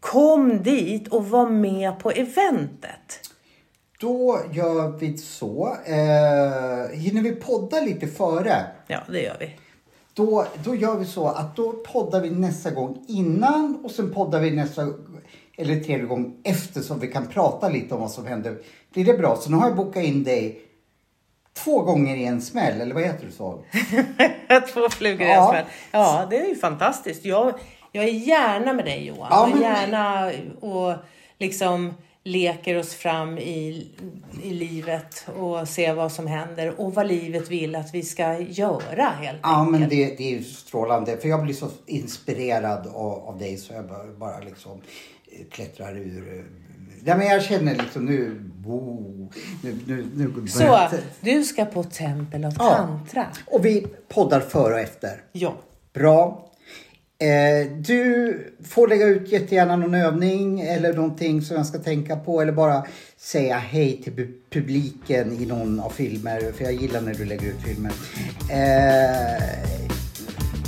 Kom 0.00 0.62
dit 0.62 1.08
och 1.08 1.28
var 1.28 1.46
med 1.46 1.98
på 1.98 2.10
eventet. 2.10 3.29
Då 4.00 4.40
gör 4.52 4.88
vi 4.98 5.18
så. 5.18 5.76
Eh, 5.84 6.98
hinner 6.98 7.22
vi 7.22 7.32
podda 7.34 7.80
lite 7.80 8.06
före? 8.06 8.66
Ja, 8.86 9.00
det 9.08 9.22
gör 9.22 9.36
vi. 9.40 9.50
Då, 10.14 10.46
då 10.64 10.74
gör 10.74 10.96
vi 10.96 11.04
så 11.06 11.26
att 11.28 11.56
då 11.56 11.72
poddar 11.72 12.20
vi 12.20 12.30
nästa 12.30 12.70
gång 12.70 13.04
innan 13.08 13.80
och 13.84 13.90
sen 13.90 14.14
poddar 14.14 14.40
vi 14.40 14.50
nästa 14.50 14.82
eller 15.56 15.80
tredje 15.80 16.06
gång 16.06 16.36
efter 16.44 16.80
så 16.80 16.94
vi 16.94 17.06
kan 17.08 17.26
prata 17.26 17.68
lite 17.68 17.94
om 17.94 18.00
vad 18.00 18.10
som 18.10 18.26
händer. 18.26 18.58
Blir 18.92 19.04
det 19.04 19.18
bra? 19.18 19.36
Så 19.36 19.50
nu 19.50 19.56
har 19.56 19.68
jag 19.68 19.76
bokat 19.76 20.04
in 20.04 20.24
dig 20.24 20.60
två 21.52 21.82
gånger 21.82 22.16
i 22.16 22.24
en 22.24 22.40
smäll, 22.40 22.80
eller 22.80 22.94
vad 22.94 23.02
heter 23.02 23.26
det 23.26 23.32
så? 23.32 23.64
Två 24.72 24.88
flugor 24.88 25.26
i 25.26 25.30
en 25.30 25.48
smäll. 25.48 25.64
Ja, 25.92 26.26
det 26.30 26.38
är 26.40 26.48
ju 26.48 26.56
fantastiskt. 26.56 27.24
Jag, 27.24 27.54
jag 27.92 28.04
är 28.04 28.12
gärna 28.12 28.72
med 28.72 28.84
dig 28.84 29.06
Johan. 29.06 29.28
Ja, 29.30 29.42
och 29.42 29.50
men- 29.50 29.60
gärna 29.62 30.32
och 30.60 30.94
liksom 31.38 31.94
leker 32.24 32.78
oss 32.78 32.94
fram 32.94 33.38
i, 33.38 33.88
i 34.42 34.50
livet 34.50 35.26
och 35.38 35.68
ser 35.68 35.94
vad 35.94 36.12
som 36.12 36.26
händer 36.26 36.80
och 36.80 36.94
vad 36.94 37.06
livet 37.06 37.50
vill 37.50 37.74
att 37.74 37.94
vi 37.94 38.02
ska 38.02 38.38
göra 38.38 39.02
helt 39.04 39.38
Ja, 39.42 39.64
men 39.64 39.74
enkelt. 39.82 39.90
det, 39.90 40.16
det 40.16 40.32
är 40.34 40.38
ju 40.38 40.44
strålande. 40.44 41.16
För 41.16 41.28
jag 41.28 41.42
blir 41.42 41.54
så 41.54 41.68
inspirerad 41.86 42.86
av, 42.86 43.12
av 43.28 43.38
dig 43.38 43.56
så 43.56 43.72
jag 43.72 43.88
bara, 43.88 44.06
bara 44.06 44.38
liksom 44.40 44.80
eh, 45.32 45.46
klättrar 45.50 45.96
ur. 45.96 46.38
eh, 46.38 46.44
Ja, 47.04 47.16
men 47.16 47.26
jag 47.26 47.42
känner 47.42 47.74
liksom 47.74 48.04
nu, 48.04 48.50
wow, 48.64 49.32
nu, 49.62 49.78
nu, 49.86 50.06
nu 50.14 50.48
Så, 50.48 50.88
du 51.20 51.44
ska 51.44 51.64
på 51.64 51.82
Temple 51.82 52.48
of 52.48 52.54
Ja. 52.58 52.74
Tantra. 52.76 53.26
Och 53.46 53.64
vi 53.64 53.86
poddar 54.08 54.40
före 54.40 54.74
och 54.74 54.80
efter. 54.80 55.22
Ja. 55.32 55.54
Bra. 55.92 56.49
Eh, 57.20 57.70
du 57.78 58.52
får 58.68 58.88
lägga 58.88 59.06
ut 59.06 59.32
jättegärna 59.32 59.76
någon 59.76 59.94
övning 59.94 60.60
eller 60.60 60.92
någonting 60.92 61.42
som 61.42 61.56
jag 61.56 61.66
ska 61.66 61.78
tänka 61.78 62.16
på 62.16 62.40
eller 62.42 62.52
bara 62.52 62.84
säga 63.18 63.58
hej 63.58 64.00
till 64.04 64.12
pu- 64.12 64.34
publiken 64.50 65.32
i 65.42 65.46
någon 65.46 65.80
av 65.80 65.90
filmer 65.90 66.52
för 66.56 66.64
jag 66.64 66.72
gillar 66.72 67.00
när 67.00 67.14
du 67.14 67.24
lägger 67.24 67.46
ut 67.46 67.62
filmer. 67.66 67.92
Eh, 68.50 69.42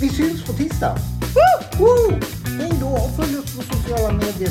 vi 0.01 0.09
syns 0.09 0.45
på 0.47 0.53
tisdag. 0.53 0.97
Woo! 1.35 1.85
Woo! 1.87 2.20
Hej 2.61 2.73
då 2.81 2.87
och 2.87 3.11
följ 3.16 3.39
oss 3.39 3.57
på 3.57 3.62
sociala 3.62 4.12
medier. 4.12 4.51